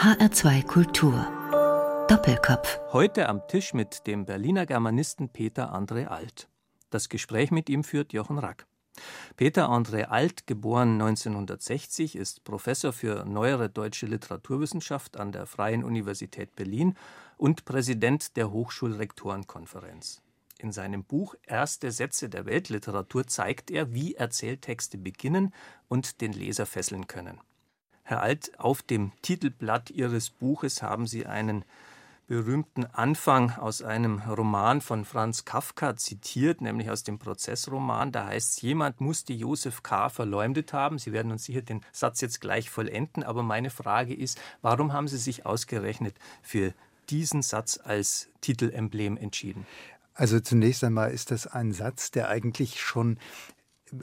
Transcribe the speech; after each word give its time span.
HR2 0.00 0.64
Kultur. 0.64 1.26
Doppelkopf. 2.08 2.80
Heute 2.90 3.28
am 3.28 3.46
Tisch 3.48 3.74
mit 3.74 4.06
dem 4.06 4.24
Berliner 4.24 4.64
Germanisten 4.64 5.28
Peter 5.28 5.74
André 5.74 6.06
Alt. 6.06 6.48
Das 6.88 7.10
Gespräch 7.10 7.50
mit 7.50 7.68
ihm 7.68 7.84
führt 7.84 8.14
Jochen 8.14 8.38
Rack. 8.38 8.66
Peter 9.36 9.68
André 9.68 10.04
Alt, 10.04 10.46
geboren 10.46 10.92
1960, 10.92 12.16
ist 12.16 12.44
Professor 12.44 12.94
für 12.94 13.26
neuere 13.26 13.68
deutsche 13.68 14.06
Literaturwissenschaft 14.06 15.18
an 15.18 15.32
der 15.32 15.44
Freien 15.44 15.84
Universität 15.84 16.56
Berlin 16.56 16.94
und 17.36 17.66
Präsident 17.66 18.38
der 18.38 18.50
Hochschulrektorenkonferenz. 18.50 20.22
In 20.56 20.72
seinem 20.72 21.04
Buch 21.04 21.34
Erste 21.42 21.92
Sätze 21.92 22.30
der 22.30 22.46
Weltliteratur 22.46 23.26
zeigt 23.26 23.70
er, 23.70 23.92
wie 23.92 24.14
Erzähltexte 24.14 24.96
beginnen 24.96 25.52
und 25.88 26.22
den 26.22 26.32
Leser 26.32 26.64
fesseln 26.64 27.06
können. 27.06 27.38
Herr 28.10 28.22
Alt, 28.22 28.58
auf 28.58 28.82
dem 28.82 29.12
Titelblatt 29.22 29.90
Ihres 29.90 30.30
Buches 30.30 30.82
haben 30.82 31.06
Sie 31.06 31.26
einen 31.26 31.64
berühmten 32.26 32.84
Anfang 32.86 33.52
aus 33.52 33.82
einem 33.82 34.18
Roman 34.18 34.80
von 34.80 35.04
Franz 35.04 35.44
Kafka 35.44 35.96
zitiert, 35.96 36.60
nämlich 36.60 36.90
aus 36.90 37.04
dem 37.04 37.20
Prozessroman. 37.20 38.10
Da 38.10 38.26
heißt 38.26 38.56
es, 38.56 38.62
jemand 38.62 39.00
musste 39.00 39.32
Josef 39.32 39.84
K. 39.84 40.08
verleumdet 40.08 40.72
haben. 40.72 40.98
Sie 40.98 41.12
werden 41.12 41.30
uns 41.30 41.44
sicher 41.44 41.62
den 41.62 41.82
Satz 41.92 42.20
jetzt 42.20 42.40
gleich 42.40 42.68
vollenden, 42.68 43.22
aber 43.22 43.44
meine 43.44 43.70
Frage 43.70 44.12
ist, 44.12 44.40
warum 44.60 44.92
haben 44.92 45.06
Sie 45.06 45.16
sich 45.16 45.46
ausgerechnet 45.46 46.16
für 46.42 46.74
diesen 47.10 47.42
Satz 47.42 47.78
als 47.80 48.28
Titelemblem 48.40 49.18
entschieden? 49.18 49.68
Also 50.14 50.40
zunächst 50.40 50.82
einmal 50.82 51.12
ist 51.12 51.30
das 51.30 51.46
ein 51.46 51.72
Satz, 51.72 52.10
der 52.10 52.28
eigentlich 52.28 52.80
schon 52.80 53.18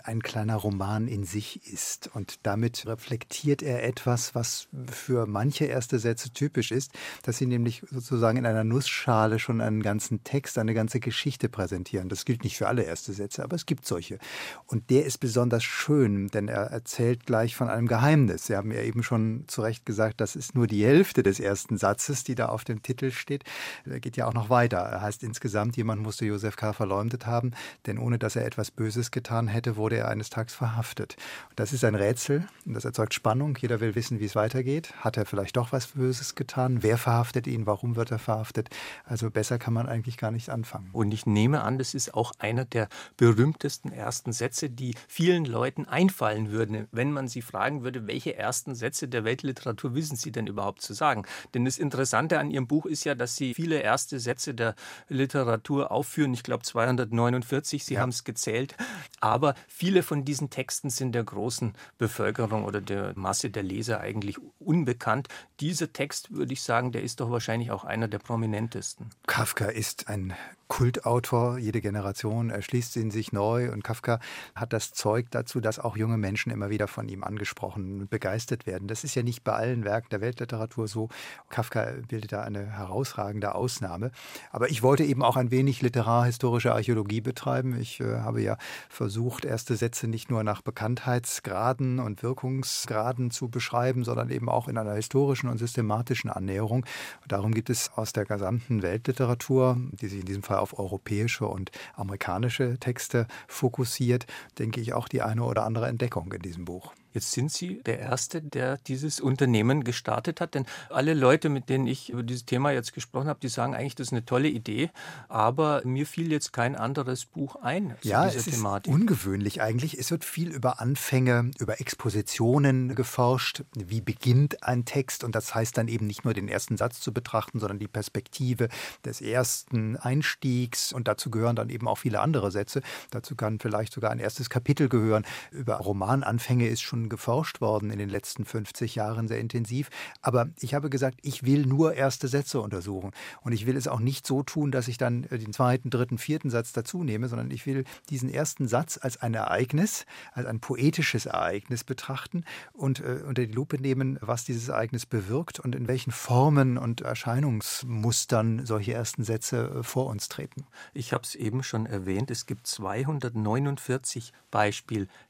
ein 0.03 0.21
kleiner 0.21 0.55
Roman 0.55 1.07
in 1.07 1.23
sich 1.23 1.71
ist. 1.71 2.09
Und 2.13 2.39
damit 2.43 2.85
reflektiert 2.85 3.61
er 3.61 3.83
etwas, 3.83 4.35
was 4.35 4.67
für 4.91 5.25
manche 5.25 5.65
erste 5.65 5.99
Sätze 5.99 6.31
typisch 6.31 6.71
ist, 6.71 6.91
dass 7.23 7.37
sie 7.37 7.45
nämlich 7.45 7.83
sozusagen 7.89 8.37
in 8.37 8.45
einer 8.45 8.63
Nussschale 8.63 9.39
schon 9.39 9.61
einen 9.61 9.81
ganzen 9.81 10.23
Text, 10.23 10.57
eine 10.57 10.73
ganze 10.73 10.99
Geschichte 10.99 11.49
präsentieren. 11.49 12.09
Das 12.09 12.25
gilt 12.25 12.43
nicht 12.43 12.57
für 12.57 12.67
alle 12.67 12.83
erste 12.83 13.13
Sätze, 13.13 13.43
aber 13.43 13.55
es 13.55 13.65
gibt 13.65 13.85
solche. 13.85 14.19
Und 14.65 14.89
der 14.89 15.05
ist 15.05 15.19
besonders 15.19 15.63
schön, 15.63 16.27
denn 16.27 16.47
er 16.47 16.63
erzählt 16.63 17.25
gleich 17.25 17.55
von 17.55 17.69
einem 17.69 17.87
Geheimnis. 17.87 18.47
Sie 18.47 18.55
haben 18.55 18.71
ja 18.71 18.81
eben 18.81 19.03
schon 19.03 19.45
zu 19.47 19.61
Recht 19.61 19.85
gesagt, 19.85 20.21
das 20.21 20.35
ist 20.35 20.55
nur 20.55 20.67
die 20.67 20.85
Hälfte 20.85 21.23
des 21.23 21.39
ersten 21.39 21.77
Satzes, 21.77 22.23
die 22.23 22.35
da 22.35 22.47
auf 22.47 22.63
dem 22.63 22.81
Titel 22.81 23.11
steht. 23.11 23.43
Er 23.85 23.99
geht 23.99 24.17
ja 24.17 24.27
auch 24.27 24.33
noch 24.33 24.49
weiter. 24.49 24.79
Er 24.79 25.01
heißt 25.01 25.23
insgesamt, 25.23 25.77
jemand 25.77 26.01
musste 26.01 26.25
Josef 26.25 26.55
K. 26.55 26.73
verleumdet 26.73 27.25
haben, 27.25 27.51
denn 27.85 27.97
ohne 27.97 28.19
dass 28.19 28.35
er 28.35 28.45
etwas 28.45 28.71
Böses 28.71 29.11
getan 29.11 29.47
hätte, 29.47 29.76
wurde 29.77 29.97
er 29.97 30.09
eines 30.09 30.29
Tages 30.29 30.53
verhaftet. 30.53 31.15
Das 31.55 31.73
ist 31.73 31.83
ein 31.83 31.95
Rätsel 31.95 32.47
und 32.65 32.73
das 32.73 32.85
erzeugt 32.85 33.13
Spannung. 33.13 33.57
Jeder 33.59 33.79
will 33.79 33.95
wissen, 33.95 34.19
wie 34.19 34.25
es 34.25 34.35
weitergeht. 34.35 34.93
Hat 34.99 35.17
er 35.17 35.25
vielleicht 35.25 35.57
doch 35.57 35.71
was 35.71 35.87
Böses 35.87 36.35
getan? 36.35 36.83
Wer 36.83 36.97
verhaftet 36.97 37.47
ihn? 37.47 37.65
Warum 37.65 37.95
wird 37.95 38.11
er 38.11 38.19
verhaftet? 38.19 38.69
Also 39.05 39.29
besser 39.29 39.57
kann 39.57 39.73
man 39.73 39.87
eigentlich 39.87 40.17
gar 40.17 40.31
nicht 40.31 40.49
anfangen. 40.49 40.89
Und 40.91 41.13
ich 41.13 41.25
nehme 41.25 41.61
an, 41.61 41.77
das 41.77 41.93
ist 41.93 42.13
auch 42.13 42.33
einer 42.39 42.65
der 42.65 42.89
berühmtesten 43.15 43.91
ersten 43.91 44.33
Sätze, 44.33 44.69
die 44.69 44.95
vielen 45.07 45.45
Leuten 45.45 45.85
einfallen 45.85 46.51
würden, 46.51 46.87
wenn 46.91 47.11
man 47.11 47.27
sie 47.27 47.41
fragen 47.41 47.83
würde, 47.83 48.07
welche 48.07 48.35
ersten 48.35 48.75
Sätze 48.75 49.07
der 49.07 49.23
Weltliteratur 49.23 49.95
wissen 49.95 50.15
Sie 50.15 50.31
denn 50.31 50.47
überhaupt 50.47 50.81
zu 50.81 50.93
sagen? 50.93 51.23
Denn 51.53 51.65
das 51.65 51.77
Interessante 51.77 52.39
an 52.39 52.51
Ihrem 52.51 52.67
Buch 52.67 52.85
ist 52.85 53.03
ja, 53.03 53.15
dass 53.15 53.35
Sie 53.35 53.53
viele 53.53 53.79
erste 53.79 54.19
Sätze 54.19 54.53
der 54.53 54.75
Literatur 55.09 55.91
aufführen. 55.91 56.33
Ich 56.33 56.43
glaube 56.43 56.63
249, 56.63 57.85
Sie 57.85 57.95
ja. 57.95 58.01
haben 58.01 58.09
es 58.09 58.23
gezählt. 58.23 58.75
Aber 59.19 59.55
Viele 59.67 60.01
von 60.01 60.25
diesen 60.25 60.49
Texten 60.49 60.89
sind 60.89 61.13
der 61.13 61.23
großen 61.23 61.73
Bevölkerung 61.97 62.63
oder 62.63 62.81
der 62.81 63.13
Masse 63.15 63.49
der 63.49 63.63
Leser 63.63 63.99
eigentlich 63.99 64.37
unbekannt. 64.59 65.27
Dieser 65.59 65.93
Text, 65.93 66.31
würde 66.31 66.53
ich 66.53 66.61
sagen, 66.61 66.91
der 66.91 67.03
ist 67.03 67.19
doch 67.19 67.29
wahrscheinlich 67.29 67.71
auch 67.71 67.83
einer 67.83 68.07
der 68.07 68.19
prominentesten. 68.19 69.09
Kafka 69.27 69.65
ist 69.65 70.07
ein 70.07 70.33
Kultautor, 70.67 71.57
jede 71.57 71.81
Generation 71.81 72.49
erschließt 72.49 72.97
ihn 72.97 73.09
sich 73.09 73.31
neu 73.31 73.71
und 73.71 73.83
Kafka 73.83 74.19
hat 74.55 74.73
das 74.73 74.91
Zeug 74.91 75.27
dazu, 75.31 75.59
dass 75.59 75.79
auch 75.79 75.95
junge 75.95 76.17
Menschen 76.17 76.51
immer 76.51 76.69
wieder 76.69 76.87
von 76.87 77.07
ihm 77.07 77.23
angesprochen 77.23 78.01
und 78.01 78.09
begeistert 78.09 78.65
werden. 78.67 78.87
Das 78.87 79.03
ist 79.03 79.15
ja 79.15 79.23
nicht 79.23 79.43
bei 79.43 79.53
allen 79.53 79.85
Werken 79.85 80.09
der 80.11 80.21
Weltliteratur 80.21 80.87
so. 80.87 81.09
Kafka 81.49 81.87
bildet 82.07 82.31
da 82.31 82.41
eine 82.41 82.65
herausragende 82.65 83.55
Ausnahme. 83.55 84.11
Aber 84.51 84.69
ich 84.69 84.83
wollte 84.83 85.03
eben 85.03 85.23
auch 85.23 85.37
ein 85.37 85.51
wenig 85.51 85.81
literarhistorische 85.81 86.73
Archäologie 86.73 87.21
betreiben. 87.21 87.79
Ich 87.79 87.99
äh, 87.99 88.19
habe 88.19 88.41
ja 88.41 88.57
versucht, 88.89 89.45
erste 89.45 89.75
Sätze 89.75 90.07
nicht 90.07 90.29
nur 90.29 90.43
nach 90.43 90.61
Bekanntheitsgraden 90.61 91.99
und 91.99 92.23
Wirkungsgraden 92.23 93.31
zu 93.31 93.49
beschreiben, 93.49 94.03
sondern 94.03 94.29
eben 94.29 94.49
auch 94.49 94.67
in 94.67 94.77
einer 94.77 94.93
historischen 94.93 95.49
und 95.49 95.57
systematischen 95.57 96.29
Annäherung. 96.29 96.85
Darum 97.27 97.53
gibt 97.53 97.69
es 97.69 97.91
aus 97.95 98.13
der 98.13 98.25
gesamten 98.25 98.81
Weltliteratur, 98.81 99.77
die 99.93 100.07
sich 100.07 100.19
in 100.19 100.25
diesem 100.25 100.43
Fall 100.43 100.56
auf 100.59 100.77
europäische 100.77 101.47
und 101.47 101.71
amerikanische 101.95 102.77
Texte 102.79 103.27
fokussiert, 103.47 104.25
denke 104.59 104.81
ich 104.81 104.93
auch 104.93 105.07
die 105.07 105.21
eine 105.21 105.43
oder 105.43 105.65
andere 105.65 105.87
Entdeckung 105.87 106.31
in 106.33 106.41
diesem 106.41 106.65
Buch. 106.65 106.93
Jetzt 107.13 107.31
sind 107.31 107.51
Sie 107.51 107.81
der 107.83 107.99
Erste, 107.99 108.41
der 108.41 108.77
dieses 108.77 109.19
Unternehmen 109.19 109.83
gestartet 109.83 110.41
hat. 110.41 110.53
Denn 110.53 110.65
alle 110.89 111.13
Leute, 111.13 111.49
mit 111.49 111.69
denen 111.69 111.87
ich 111.87 112.09
über 112.09 112.23
dieses 112.23 112.45
Thema 112.45 112.71
jetzt 112.71 112.93
gesprochen 112.93 113.27
habe, 113.27 113.39
die 113.41 113.47
sagen 113.47 113.75
eigentlich, 113.75 113.95
das 113.95 114.07
ist 114.07 114.13
eine 114.13 114.25
tolle 114.25 114.49
Idee. 114.49 114.89
Aber 115.27 115.81
mir 115.83 116.05
fiel 116.05 116.31
jetzt 116.31 116.53
kein 116.53 116.75
anderes 116.75 117.25
Buch 117.25 117.55
ein 117.55 117.95
zu 118.01 118.09
ja, 118.09 118.25
dieser 118.25 118.39
es 118.39 118.45
Thematik. 118.45 118.93
Ist 118.93 118.99
ungewöhnlich 118.99 119.61
eigentlich. 119.61 119.97
Es 119.97 120.11
wird 120.11 120.25
viel 120.25 120.51
über 120.51 120.79
Anfänge, 120.79 121.51
über 121.59 121.79
Expositionen 121.79 122.95
geforscht. 122.95 123.63
Wie 123.75 124.01
beginnt 124.01 124.63
ein 124.63 124.85
Text? 124.85 125.23
Und 125.23 125.35
das 125.35 125.55
heißt 125.55 125.77
dann 125.77 125.87
eben 125.87 126.07
nicht 126.07 126.23
nur 126.23 126.33
den 126.33 126.47
ersten 126.47 126.77
Satz 126.77 126.99
zu 126.99 127.13
betrachten, 127.13 127.59
sondern 127.59 127.79
die 127.79 127.87
Perspektive 127.87 128.69
des 129.05 129.21
ersten 129.21 129.97
Einstiegs. 129.97 130.93
Und 130.93 131.07
dazu 131.07 131.31
gehören 131.31 131.55
dann 131.55 131.69
eben 131.69 131.87
auch 131.87 131.97
viele 131.97 132.19
andere 132.19 132.51
Sätze. 132.51 132.81
Dazu 133.11 133.35
kann 133.35 133.59
vielleicht 133.59 133.93
sogar 133.93 134.11
ein 134.11 134.19
erstes 134.19 134.49
Kapitel 134.49 134.89
gehören. 134.89 135.25
Über 135.51 135.75
Romananfänge 135.75 136.67
ist 136.67 136.81
schon 136.81 136.96
geforscht 137.09 137.61
worden 137.61 137.91
in 137.91 137.99
den 137.99 138.09
letzten 138.09 138.45
50 138.45 138.95
Jahren 138.95 139.27
sehr 139.27 139.39
intensiv. 139.39 139.89
Aber 140.21 140.49
ich 140.59 140.73
habe 140.73 140.89
gesagt, 140.89 141.19
ich 141.21 141.45
will 141.45 141.65
nur 141.65 141.93
erste 141.93 142.27
Sätze 142.27 142.59
untersuchen. 142.59 143.11
Und 143.41 143.51
ich 143.51 143.65
will 143.65 143.77
es 143.77 143.87
auch 143.87 143.99
nicht 143.99 144.25
so 144.27 144.43
tun, 144.43 144.71
dass 144.71 144.87
ich 144.87 144.97
dann 144.97 145.23
äh, 145.25 145.37
den 145.37 145.53
zweiten, 145.53 145.89
dritten, 145.89 146.17
vierten 146.17 146.49
Satz 146.49 146.73
dazu 146.73 147.03
nehme, 147.03 147.27
sondern 147.27 147.51
ich 147.51 147.65
will 147.65 147.83
diesen 148.09 148.29
ersten 148.29 148.67
Satz 148.67 148.99
als 149.01 149.21
ein 149.21 149.33
Ereignis, 149.33 150.05
als 150.33 150.47
ein 150.47 150.59
poetisches 150.59 151.25
Ereignis 151.25 151.83
betrachten 151.83 152.43
und 152.73 152.99
äh, 152.99 153.23
unter 153.25 153.45
die 153.45 153.53
Lupe 153.53 153.79
nehmen, 153.79 154.17
was 154.21 154.45
dieses 154.45 154.69
Ereignis 154.69 155.05
bewirkt 155.05 155.59
und 155.59 155.75
in 155.75 155.87
welchen 155.87 156.11
Formen 156.11 156.77
und 156.77 157.01
Erscheinungsmustern 157.01 158.65
solche 158.65 158.93
ersten 158.93 159.23
Sätze 159.23 159.79
äh, 159.79 159.83
vor 159.83 160.07
uns 160.07 160.29
treten. 160.29 160.65
Ich 160.93 161.13
habe 161.13 161.23
es 161.23 161.35
eben 161.35 161.63
schon 161.63 161.85
erwähnt, 161.85 162.31
es 162.31 162.45
gibt 162.45 162.67
249 162.67 164.33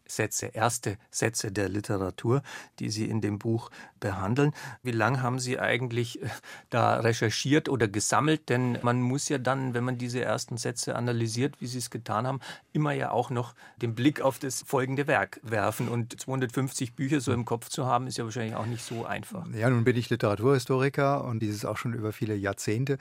Beispielsätze, 0.07 0.47
erste 0.47 0.97
Sätze 1.11 1.51
der 1.51 1.69
Literatur, 1.69 2.41
die 2.79 2.89
Sie 2.89 3.05
in 3.05 3.21
dem 3.21 3.39
Buch 3.39 3.69
behandeln. 3.99 4.53
Wie 4.83 4.91
lange 4.91 5.21
haben 5.21 5.39
Sie 5.39 5.59
eigentlich 5.59 6.21
äh, 6.21 6.29
da 6.69 6.99
recherchiert 6.99 7.69
oder 7.69 7.87
gesammelt? 7.87 8.49
Denn 8.49 8.77
man 8.81 9.01
muss 9.01 9.29
ja 9.29 9.37
dann, 9.37 9.73
wenn 9.73 9.83
man 9.83 9.97
diese 9.97 10.21
ersten 10.21 10.57
Sätze 10.57 10.95
analysiert, 10.95 11.59
wie 11.59 11.67
Sie 11.67 11.77
es 11.77 11.89
getan 11.89 12.25
haben, 12.25 12.39
immer 12.73 12.93
ja 12.93 13.11
auch 13.11 13.29
noch 13.29 13.53
den 13.81 13.95
Blick 13.95 14.21
auf 14.21 14.39
das 14.39 14.63
folgende 14.65 15.07
Werk 15.07 15.39
werfen. 15.43 15.89
Und 15.89 16.19
250 16.19 16.93
Bücher 16.95 17.21
so 17.21 17.33
im 17.33 17.45
Kopf 17.45 17.69
zu 17.69 17.85
haben, 17.85 18.07
ist 18.07 18.17
ja 18.17 18.23
wahrscheinlich 18.23 18.55
auch 18.55 18.65
nicht 18.65 18.83
so 18.83 19.05
einfach. 19.05 19.45
Ja, 19.53 19.69
nun 19.69 19.83
bin 19.83 19.97
ich 19.97 20.09
Literaturhistoriker 20.09 21.23
und 21.25 21.39
dieses 21.39 21.65
auch 21.65 21.77
schon 21.77 21.93
über 21.93 22.13
viele 22.13 22.35
Jahrzehnte. 22.35 22.97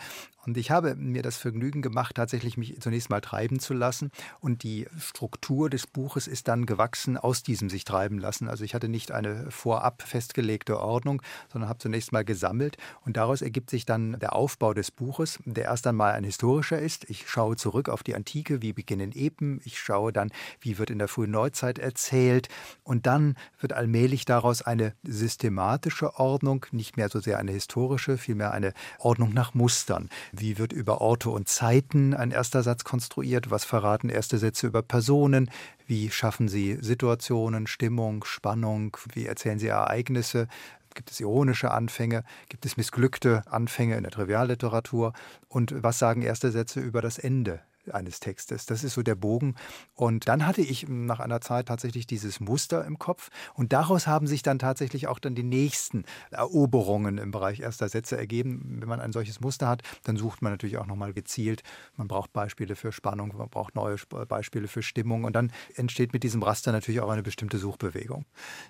Und 0.46 0.56
ich 0.56 0.70
habe 0.70 0.94
mir 0.94 1.22
das 1.22 1.36
Vergnügen 1.36 1.82
gemacht, 1.82 2.14
tatsächlich 2.14 2.56
mich 2.56 2.80
zunächst 2.80 3.10
mal 3.10 3.20
treiben 3.20 3.58
zu 3.58 3.74
lassen. 3.74 4.12
Und 4.40 4.62
die 4.62 4.86
Struktur 4.98 5.68
des 5.68 5.88
Buches 5.88 6.28
ist 6.28 6.46
dann 6.46 6.66
gewachsen 6.66 6.95
aus 7.16 7.42
diesem 7.42 7.68
sich 7.68 7.84
treiben 7.84 8.18
lassen. 8.18 8.48
Also 8.48 8.64
ich 8.64 8.74
hatte 8.74 8.88
nicht 8.88 9.12
eine 9.12 9.50
vorab 9.50 10.02
festgelegte 10.02 10.80
Ordnung, 10.80 11.22
sondern 11.52 11.68
habe 11.68 11.78
zunächst 11.78 12.12
mal 12.12 12.24
gesammelt. 12.24 12.76
Und 13.04 13.16
daraus 13.16 13.42
ergibt 13.42 13.70
sich 13.70 13.84
dann 13.84 14.18
der 14.18 14.34
Aufbau 14.34 14.74
des 14.74 14.90
Buches, 14.90 15.38
der 15.44 15.64
erst 15.64 15.86
einmal 15.86 16.12
ein 16.12 16.24
historischer 16.24 16.78
ist. 16.78 17.08
Ich 17.10 17.28
schaue 17.28 17.56
zurück 17.56 17.88
auf 17.88 18.02
die 18.02 18.14
Antike, 18.14 18.62
wie 18.62 18.72
beginnen 18.72 19.12
Epen. 19.12 19.60
Ich 19.64 19.78
schaue 19.78 20.12
dann, 20.12 20.30
wie 20.60 20.78
wird 20.78 20.90
in 20.90 20.98
der 20.98 21.08
frühen 21.08 21.30
Neuzeit 21.30 21.78
erzählt. 21.78 22.48
Und 22.82 23.06
dann 23.06 23.36
wird 23.60 23.72
allmählich 23.72 24.24
daraus 24.24 24.62
eine 24.62 24.94
systematische 25.02 26.18
Ordnung, 26.18 26.66
nicht 26.70 26.96
mehr 26.96 27.08
so 27.08 27.20
sehr 27.20 27.38
eine 27.38 27.52
historische, 27.52 28.18
vielmehr 28.18 28.52
eine 28.52 28.72
Ordnung 28.98 29.34
nach 29.34 29.54
Mustern. 29.54 30.08
Wie 30.32 30.58
wird 30.58 30.72
über 30.72 31.00
Orte 31.00 31.30
und 31.30 31.48
Zeiten 31.48 32.14
ein 32.14 32.30
erster 32.30 32.62
Satz 32.62 32.84
konstruiert? 32.84 33.50
Was 33.50 33.64
verraten 33.64 34.08
erste 34.08 34.38
Sätze 34.38 34.66
über 34.66 34.82
Personen? 34.82 35.50
Wie 35.86 36.10
schaffen 36.10 36.48
Sie 36.48 36.78
Situationen, 36.80 37.68
Stimmung, 37.68 38.24
Spannung? 38.24 38.96
Wie 39.12 39.26
erzählen 39.26 39.60
Sie 39.60 39.68
Ereignisse? 39.68 40.48
Gibt 40.94 41.12
es 41.12 41.20
ironische 41.20 41.70
Anfänge? 41.70 42.24
Gibt 42.48 42.66
es 42.66 42.76
missglückte 42.76 43.44
Anfänge 43.46 43.96
in 43.96 44.02
der 44.02 44.10
Trivialliteratur? 44.10 45.12
Und 45.48 45.74
was 45.82 46.00
sagen 46.00 46.22
erste 46.22 46.50
Sätze 46.50 46.80
über 46.80 47.02
das 47.02 47.18
Ende 47.18 47.60
eines 47.92 48.20
Textes. 48.20 48.66
Das 48.66 48.84
ist 48.84 48.94
so 48.94 49.02
der 49.02 49.14
Bogen. 49.14 49.54
Und 49.94 50.28
dann 50.28 50.46
hatte 50.46 50.62
ich 50.62 50.88
nach 50.88 51.20
einer 51.20 51.40
Zeit 51.40 51.66
tatsächlich 51.66 52.06
dieses 52.06 52.40
Muster 52.40 52.84
im 52.84 52.98
Kopf. 52.98 53.30
Und 53.54 53.72
daraus 53.72 54.06
haben 54.06 54.26
sich 54.26 54.42
dann 54.42 54.58
tatsächlich 54.58 55.06
auch 55.08 55.18
dann 55.18 55.34
die 55.34 55.42
nächsten 55.42 56.04
Eroberungen 56.30 57.18
im 57.18 57.30
Bereich 57.30 57.60
erster 57.60 57.88
Sätze 57.88 58.16
ergeben. 58.16 58.78
Wenn 58.80 58.88
man 58.88 59.00
ein 59.00 59.12
solches 59.12 59.40
Muster 59.40 59.68
hat, 59.68 59.82
dann 60.04 60.16
sucht 60.16 60.42
man 60.42 60.52
natürlich 60.52 60.78
auch 60.78 60.86
nochmal 60.86 61.12
gezielt. 61.12 61.62
Man 61.96 62.08
braucht 62.08 62.32
Beispiele 62.32 62.76
für 62.76 62.92
Spannung, 62.92 63.32
man 63.36 63.48
braucht 63.48 63.74
neue 63.74 63.96
Beispiele 64.28 64.68
für 64.68 64.82
Stimmung. 64.82 65.24
Und 65.24 65.34
dann 65.34 65.52
entsteht 65.74 66.12
mit 66.12 66.22
diesem 66.22 66.42
Raster 66.42 66.72
natürlich 66.72 67.00
auch 67.00 67.10
eine 67.10 67.22
bestimmte 67.22 67.58
Suchbewegung. 67.58 68.24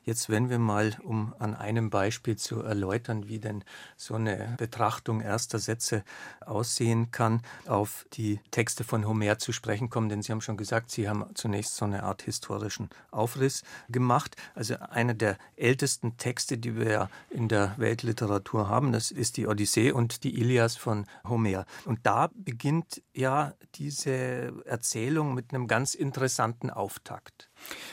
Jetzt, 0.05 0.31
wenn 0.31 0.51
wir 0.51 0.59
mal, 0.59 0.97
um 1.03 1.35
an 1.39 1.55
einem 1.55 1.91
Beispiel 1.91 2.37
zu 2.37 2.63
erläutern, 2.63 3.29
wie 3.29 3.39
denn 3.39 3.65
so 3.97 4.15
eine 4.15 4.55
Betrachtung 4.59 5.21
erster 5.21 5.59
Sätze 5.59 6.05
aussehen 6.45 7.11
kann, 7.11 7.43
auf 7.67 8.07
die 8.13 8.41
Texte 8.51 8.85
von 8.85 9.06
Homer 9.07 9.39
zu 9.39 9.53
sprechen 9.53 9.91
kommen, 9.91 10.09
denn 10.09 10.23
Sie 10.23 10.33
haben 10.33 10.41
schon 10.41 10.57
gesagt, 10.57 10.91
Sie 10.91 11.09
haben 11.09 11.25
zunächst 11.35 11.77
so 11.77 11.85
eine 11.85 12.03
Art 12.03 12.23
historischen 12.23 12.91
Aufriss 13.11 13.63
gemacht. 13.89 14.37
Also 14.55 14.77
einer 14.79 15.15
der 15.15 15.39
ältesten 15.57 16.17
Texte, 16.17 16.59
die 16.59 16.77
wir 16.77 17.09
in 17.31 17.49
der 17.49 17.75
Weltliteratur 17.77 18.69
haben, 18.69 18.93
das 18.93 19.11
ist 19.11 19.37
die 19.37 19.47
Odyssee 19.47 19.93
und 19.93 20.25
die 20.25 20.39
Ilias 20.39 20.77
von 20.77 21.07
Homer. 21.27 21.67
Und 21.85 22.01
da 22.05 22.31
beginnt 22.35 23.03
ja 23.15 23.55
diese 23.75 24.53
Erzählung 24.65 25.35
mit 25.35 25.53
einem 25.53 25.67
ganz 25.67 25.95
interessanten 25.95 26.71
Auftakt. 26.71 27.46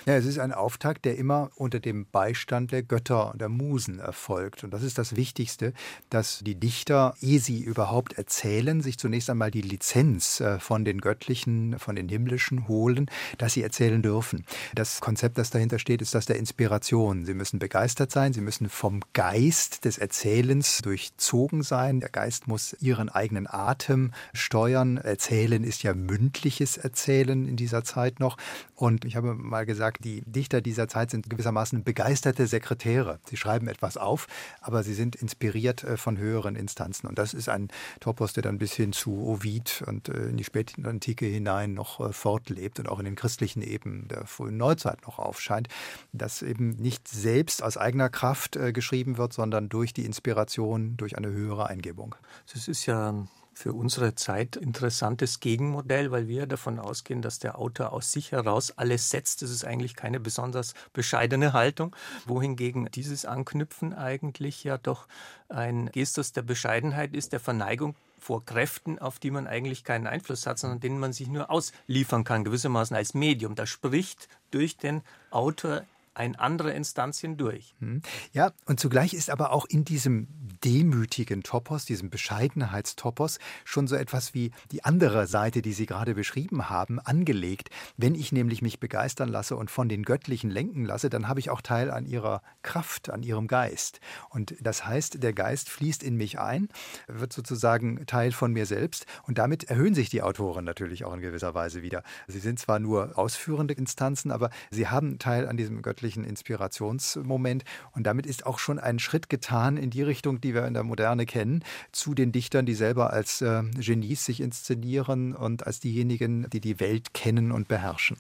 Ja, 0.05 0.15
es 0.15 0.25
ist 0.25 0.37
ein 0.37 0.51
Auftakt, 0.51 1.05
der 1.05 1.17
immer 1.17 1.49
unter 1.55 1.79
dem 1.79 2.05
Beistand 2.11 2.71
der 2.71 2.83
Götter 2.83 3.31
und 3.31 3.39
der 3.39 3.49
Musen 3.49 3.99
erfolgt. 3.99 4.63
Und 4.63 4.71
das 4.71 4.83
ist 4.83 4.97
das 4.97 5.15
Wichtigste, 5.15 5.73
dass 6.09 6.39
die 6.39 6.55
Dichter, 6.55 7.15
ehe 7.21 7.39
sie 7.39 7.61
überhaupt 7.61 8.13
erzählen, 8.13 8.81
sich 8.81 8.99
zunächst 8.99 9.29
einmal 9.29 9.49
die 9.49 9.61
Lizenz 9.61 10.41
äh, 10.41 10.59
von 10.59 10.83
den 10.83 10.99
Göttlichen, 10.99 11.79
von 11.79 11.95
den 11.95 12.09
Himmlischen 12.09 12.67
holen, 12.67 13.09
dass 13.37 13.53
sie 13.53 13.63
erzählen 13.63 14.01
dürfen. 14.01 14.45
Das 14.75 14.99
Konzept, 14.99 15.37
das 15.37 15.51
dahinter 15.51 15.79
steht, 15.79 16.01
ist 16.01 16.13
das 16.15 16.25
der 16.25 16.35
Inspiration. 16.35 17.25
Sie 17.25 17.33
müssen 17.33 17.59
begeistert 17.59 18.11
sein, 18.11 18.33
sie 18.33 18.41
müssen 18.41 18.69
vom 18.69 19.01
Geist 19.13 19.85
des 19.85 19.97
Erzählens 19.97 20.81
durchzogen 20.81 21.63
sein. 21.63 22.01
Der 22.01 22.09
Geist 22.09 22.47
muss 22.47 22.75
ihren 22.81 23.07
eigenen 23.07 23.47
Atem 23.47 24.11
steuern. 24.33 24.97
Erzählen 24.97 25.63
ist 25.63 25.83
ja 25.83 25.93
mündliches 25.93 26.75
Erzählen 26.75 27.47
in 27.47 27.55
dieser 27.55 27.85
Zeit 27.85 28.19
noch. 28.19 28.37
Und 28.75 29.05
ich 29.05 29.15
habe 29.15 29.33
mal 29.53 29.65
gesagt, 29.65 30.03
die 30.03 30.21
Dichter 30.25 30.61
dieser 30.61 30.87
Zeit 30.87 31.11
sind 31.11 31.29
gewissermaßen 31.29 31.83
begeisterte 31.83 32.47
Sekretäre. 32.47 33.19
Sie 33.25 33.37
schreiben 33.37 33.67
etwas 33.67 33.97
auf, 33.97 34.27
aber 34.61 34.83
sie 34.83 34.95
sind 34.95 35.15
inspiriert 35.15 35.83
äh, 35.83 35.95
von 35.95 36.17
höheren 36.17 36.55
Instanzen. 36.55 37.07
Und 37.07 37.19
das 37.19 37.33
ist 37.33 37.49
ein 37.49 37.69
Topos, 37.99 38.33
der 38.33 38.43
dann 38.43 38.57
bis 38.57 38.73
hin 38.73 38.93
zu 38.93 39.11
Ovid 39.25 39.83
und 39.85 40.09
äh, 40.09 40.29
in 40.29 40.37
die 40.37 40.43
späte 40.43 40.83
Antike 40.87 41.25
hinein 41.25 41.73
noch 41.75 41.99
äh, 41.99 42.11
fortlebt 42.11 42.79
und 42.79 42.89
auch 42.89 42.97
in 42.99 43.05
den 43.05 43.15
christlichen 43.15 43.61
Eben 43.61 44.07
der 44.07 44.25
frühen 44.25 44.57
Neuzeit 44.57 45.03
noch 45.05 45.19
aufscheint, 45.19 45.67
dass 46.11 46.41
eben 46.41 46.71
nicht 46.71 47.07
selbst 47.07 47.61
aus 47.61 47.77
eigener 47.77 48.09
Kraft 48.09 48.57
geschrieben 48.73 49.17
wird, 49.17 49.33
sondern 49.33 49.69
durch 49.69 49.93
die 49.93 50.05
Inspiration, 50.05 50.97
durch 50.97 51.17
eine 51.17 51.29
höhere 51.29 51.67
Eingebung. 51.67 52.15
Das 52.51 52.67
ist 52.67 52.85
ja 52.85 53.25
für 53.53 53.73
unsere 53.73 54.15
Zeit 54.15 54.55
interessantes 54.55 55.39
Gegenmodell, 55.39 56.11
weil 56.11 56.27
wir 56.27 56.47
davon 56.47 56.79
ausgehen, 56.79 57.21
dass 57.21 57.39
der 57.39 57.57
Autor 57.57 57.93
aus 57.93 58.11
sich 58.11 58.31
heraus 58.31 58.71
alles 58.77 59.09
setzt. 59.09 59.41
Das 59.41 59.49
ist 59.49 59.63
eigentlich 59.63 59.95
keine 59.95 60.19
besonders 60.19 60.73
bescheidene 60.93 61.53
Haltung, 61.53 61.95
wohingegen 62.25 62.89
dieses 62.91 63.25
Anknüpfen 63.25 63.93
eigentlich 63.93 64.63
ja 64.63 64.77
doch 64.77 65.07
ein 65.49 65.89
Gestus 65.91 66.31
der 66.31 66.41
Bescheidenheit 66.41 67.13
ist, 67.13 67.33
der 67.33 67.39
Verneigung 67.39 67.95
vor 68.19 68.45
Kräften, 68.45 68.99
auf 68.99 69.19
die 69.19 69.31
man 69.31 69.47
eigentlich 69.47 69.83
keinen 69.83 70.07
Einfluss 70.07 70.47
hat, 70.47 70.57
sondern 70.57 70.79
denen 70.79 70.99
man 70.99 71.13
sich 71.13 71.27
nur 71.27 71.51
ausliefern 71.51 72.23
kann, 72.23 72.43
gewissermaßen 72.43 72.95
als 72.95 73.13
Medium. 73.13 73.55
Da 73.55 73.65
spricht 73.65 74.29
durch 74.51 74.77
den 74.77 75.01
Autor 75.29 75.83
ein 76.15 76.35
andere 76.35 76.71
Instanz 76.71 77.19
hindurch. 77.19 77.75
Hm. 77.79 78.01
Ja, 78.31 78.51
und 78.65 78.79
zugleich 78.79 79.13
ist 79.13 79.29
aber 79.29 79.51
auch 79.51 79.65
in 79.65 79.83
diesem 79.83 80.27
demütigen 80.63 81.43
Topos, 81.43 81.85
diesem 81.85 82.09
Bescheidenheitstopos, 82.09 83.39
schon 83.65 83.87
so 83.87 83.95
etwas 83.95 84.33
wie 84.33 84.51
die 84.71 84.83
andere 84.85 85.27
Seite, 85.27 85.61
die 85.61 85.73
Sie 85.73 85.85
gerade 85.85 86.15
beschrieben 86.15 86.69
haben, 86.69 86.99
angelegt. 86.99 87.69
Wenn 87.97 88.15
ich 88.15 88.31
nämlich 88.31 88.61
mich 88.61 88.79
begeistern 88.79 89.29
lasse 89.29 89.55
und 89.55 89.71
von 89.71 89.89
den 89.89 90.03
Göttlichen 90.03 90.49
lenken 90.49 90.85
lasse, 90.85 91.09
dann 91.09 91.27
habe 91.27 91.39
ich 91.39 91.49
auch 91.49 91.61
Teil 91.61 91.91
an 91.91 92.05
ihrer 92.05 92.41
Kraft, 92.61 93.09
an 93.09 93.23
ihrem 93.23 93.47
Geist. 93.47 93.99
Und 94.29 94.55
das 94.61 94.85
heißt, 94.85 95.21
der 95.21 95.33
Geist 95.33 95.69
fließt 95.69 96.03
in 96.03 96.15
mich 96.15 96.39
ein, 96.39 96.69
wird 97.07 97.33
sozusagen 97.33 98.05
Teil 98.05 98.31
von 98.31 98.53
mir 98.53 98.65
selbst 98.65 99.05
und 99.23 99.37
damit 99.37 99.65
erhöhen 99.65 99.95
sich 99.95 100.09
die 100.09 100.21
Autoren 100.21 100.63
natürlich 100.63 101.03
auch 101.05 101.13
in 101.13 101.21
gewisser 101.21 101.53
Weise 101.53 101.81
wieder. 101.81 102.03
Sie 102.27 102.39
sind 102.39 102.59
zwar 102.59 102.79
nur 102.79 103.17
ausführende 103.17 103.73
Instanzen, 103.73 104.31
aber 104.31 104.49
sie 104.71 104.87
haben 104.87 105.19
Teil 105.19 105.47
an 105.47 105.57
diesem 105.57 105.81
göttlichen 105.81 106.02
Inspirationsmoment 106.03 107.63
und 107.93 108.05
damit 108.05 108.25
ist 108.25 108.45
auch 108.45 108.59
schon 108.59 108.79
ein 108.79 108.99
Schritt 108.99 109.29
getan 109.29 109.77
in 109.77 109.89
die 109.89 110.01
Richtung, 110.01 110.41
die 110.41 110.53
wir 110.53 110.65
in 110.65 110.73
der 110.73 110.83
Moderne 110.83 111.25
kennen, 111.25 111.63
zu 111.91 112.13
den 112.13 112.31
Dichtern, 112.31 112.65
die 112.65 112.75
selber 112.75 113.11
als 113.11 113.41
äh, 113.41 113.63
Genies 113.77 114.25
sich 114.25 114.41
inszenieren 114.41 115.33
und 115.35 115.65
als 115.65 115.79
diejenigen, 115.79 116.49
die 116.49 116.61
die 116.61 116.79
Welt 116.79 117.13
kennen 117.13 117.51
und 117.51 117.67
beherrschen. 117.67 118.17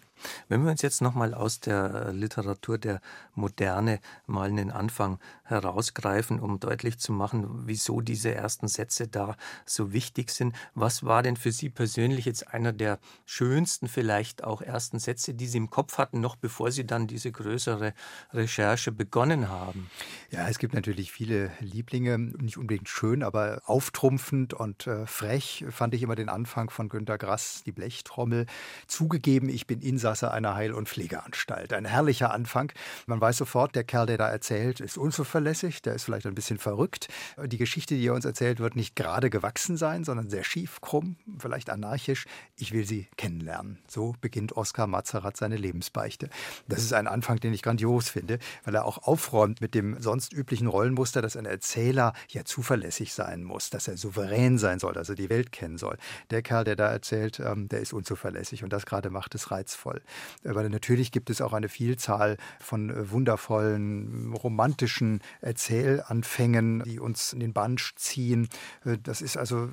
Wenn 0.47 0.63
wir 0.63 0.71
uns 0.71 0.81
jetzt 0.81 1.01
nochmal 1.01 1.33
aus 1.33 1.59
der 1.59 2.11
Literatur 2.13 2.77
der 2.77 3.01
Moderne 3.35 3.99
mal 4.25 4.49
einen 4.49 4.71
Anfang 4.71 5.19
herausgreifen, 5.43 6.39
um 6.39 6.59
deutlich 6.59 6.97
zu 6.97 7.11
machen, 7.11 7.67
wieso 7.67 8.01
diese 8.01 8.33
ersten 8.33 8.67
Sätze 8.67 9.07
da 9.07 9.35
so 9.65 9.93
wichtig 9.93 10.31
sind. 10.31 10.55
Was 10.73 11.03
war 11.03 11.23
denn 11.23 11.35
für 11.35 11.51
Sie 11.51 11.69
persönlich 11.69 12.25
jetzt 12.25 12.53
einer 12.53 12.73
der 12.73 12.99
schönsten, 13.25 13.87
vielleicht 13.87 14.43
auch 14.43 14.61
ersten 14.61 14.99
Sätze, 14.99 15.33
die 15.33 15.47
Sie 15.47 15.57
im 15.57 15.69
Kopf 15.69 15.97
hatten, 15.97 16.21
noch 16.21 16.35
bevor 16.35 16.71
Sie 16.71 16.85
dann 16.85 17.07
diese 17.07 17.31
größere 17.31 17.93
Recherche 18.33 18.91
begonnen 18.91 19.49
haben? 19.49 19.89
Ja, 20.31 20.47
es 20.47 20.57
gibt 20.57 20.73
natürlich 20.73 21.11
viele 21.11 21.51
Lieblinge, 21.59 22.17
nicht 22.17 22.57
unbedingt 22.57 22.89
schön, 22.89 23.23
aber 23.23 23.61
auftrumpfend 23.65 24.53
und 24.53 24.87
äh, 24.87 25.05
frech 25.05 25.65
fand 25.69 25.93
ich 25.93 26.03
immer 26.03 26.15
den 26.15 26.29
Anfang 26.29 26.69
von 26.69 26.89
Günter 26.89 27.17
Grass, 27.17 27.63
die 27.65 27.71
Blechtrommel. 27.71 28.45
Zugegeben, 28.87 29.49
ich 29.49 29.67
bin 29.67 29.81
Insasse 30.13 30.31
einer 30.31 30.53
Heil- 30.53 30.73
und 30.73 30.87
Pflegeanstalt. 30.87 31.73
Ein 31.73 31.85
herrlicher 31.85 32.31
Anfang. 32.31 32.71
Man 33.07 33.19
weiß 33.19 33.37
sofort, 33.37 33.75
der 33.75 33.83
Kerl, 33.83 34.05
der 34.05 34.19
da 34.19 34.29
erzählt, 34.29 34.79
ist 34.79 34.95
unzuverlässig, 34.95 35.81
der 35.81 35.95
ist 35.95 36.03
vielleicht 36.03 36.27
ein 36.27 36.35
bisschen 36.35 36.59
verrückt. 36.59 37.07
Die 37.43 37.57
Geschichte, 37.57 37.95
die 37.95 38.05
er 38.05 38.13
uns 38.13 38.23
erzählt, 38.23 38.59
wird 38.59 38.75
nicht 38.75 38.95
gerade 38.95 39.31
gewachsen 39.31 39.75
sein, 39.75 40.03
sondern 40.03 40.29
sehr 40.29 40.43
schief, 40.43 40.81
krumm, 40.81 41.15
vielleicht 41.39 41.71
anarchisch. 41.71 42.25
Ich 42.57 42.73
will 42.73 42.85
sie 42.85 43.07
kennenlernen. 43.17 43.79
So 43.87 44.13
beginnt 44.21 44.55
Oskar 44.55 44.85
Mazerat 44.85 45.35
seine 45.35 45.57
Lebensbeichte. 45.57 46.29
Das 46.67 46.83
ist 46.83 46.93
ein 46.93 47.07
Anfang, 47.07 47.39
den 47.39 47.51
ich 47.51 47.63
grandios 47.63 48.09
finde, 48.09 48.37
weil 48.65 48.75
er 48.75 48.85
auch 48.85 48.99
aufräumt 48.99 49.61
mit 49.61 49.73
dem 49.73 49.99
sonst 49.99 50.31
üblichen 50.31 50.67
Rollenmuster, 50.67 51.23
dass 51.23 51.35
ein 51.35 51.47
Erzähler 51.47 52.13
ja 52.29 52.45
zuverlässig 52.45 53.13
sein 53.13 53.43
muss, 53.43 53.71
dass 53.71 53.87
er 53.87 53.97
souverän 53.97 54.59
sein 54.59 54.77
soll, 54.77 54.95
also 54.95 55.15
die 55.15 55.31
Welt 55.31 55.51
kennen 55.51 55.79
soll. 55.79 55.97
Der 56.29 56.43
Kerl, 56.43 56.65
der 56.65 56.75
da 56.75 56.91
erzählt, 56.91 57.39
ähm, 57.39 57.67
der 57.67 57.79
ist 57.79 57.93
unzuverlässig 57.93 58.63
und 58.63 58.71
das 58.71 58.85
gerade 58.85 59.09
macht 59.09 59.33
es 59.33 59.49
reizvoll. 59.49 60.02
Weil 60.43 60.69
natürlich 60.69 61.11
gibt 61.11 61.29
es 61.29 61.41
auch 61.41 61.53
eine 61.53 61.69
Vielzahl 61.69 62.37
von 62.59 62.89
äh, 62.89 63.11
wundervollen, 63.11 64.33
romantischen 64.33 65.21
Erzählanfängen, 65.41 66.83
die 66.83 66.99
uns 66.99 67.33
in 67.33 67.39
den 67.39 67.53
Bann 67.53 67.77
ziehen. 67.95 68.49
Äh, 68.85 68.97
das 69.01 69.21
ist 69.21 69.37
also 69.37 69.65
äh, 69.65 69.69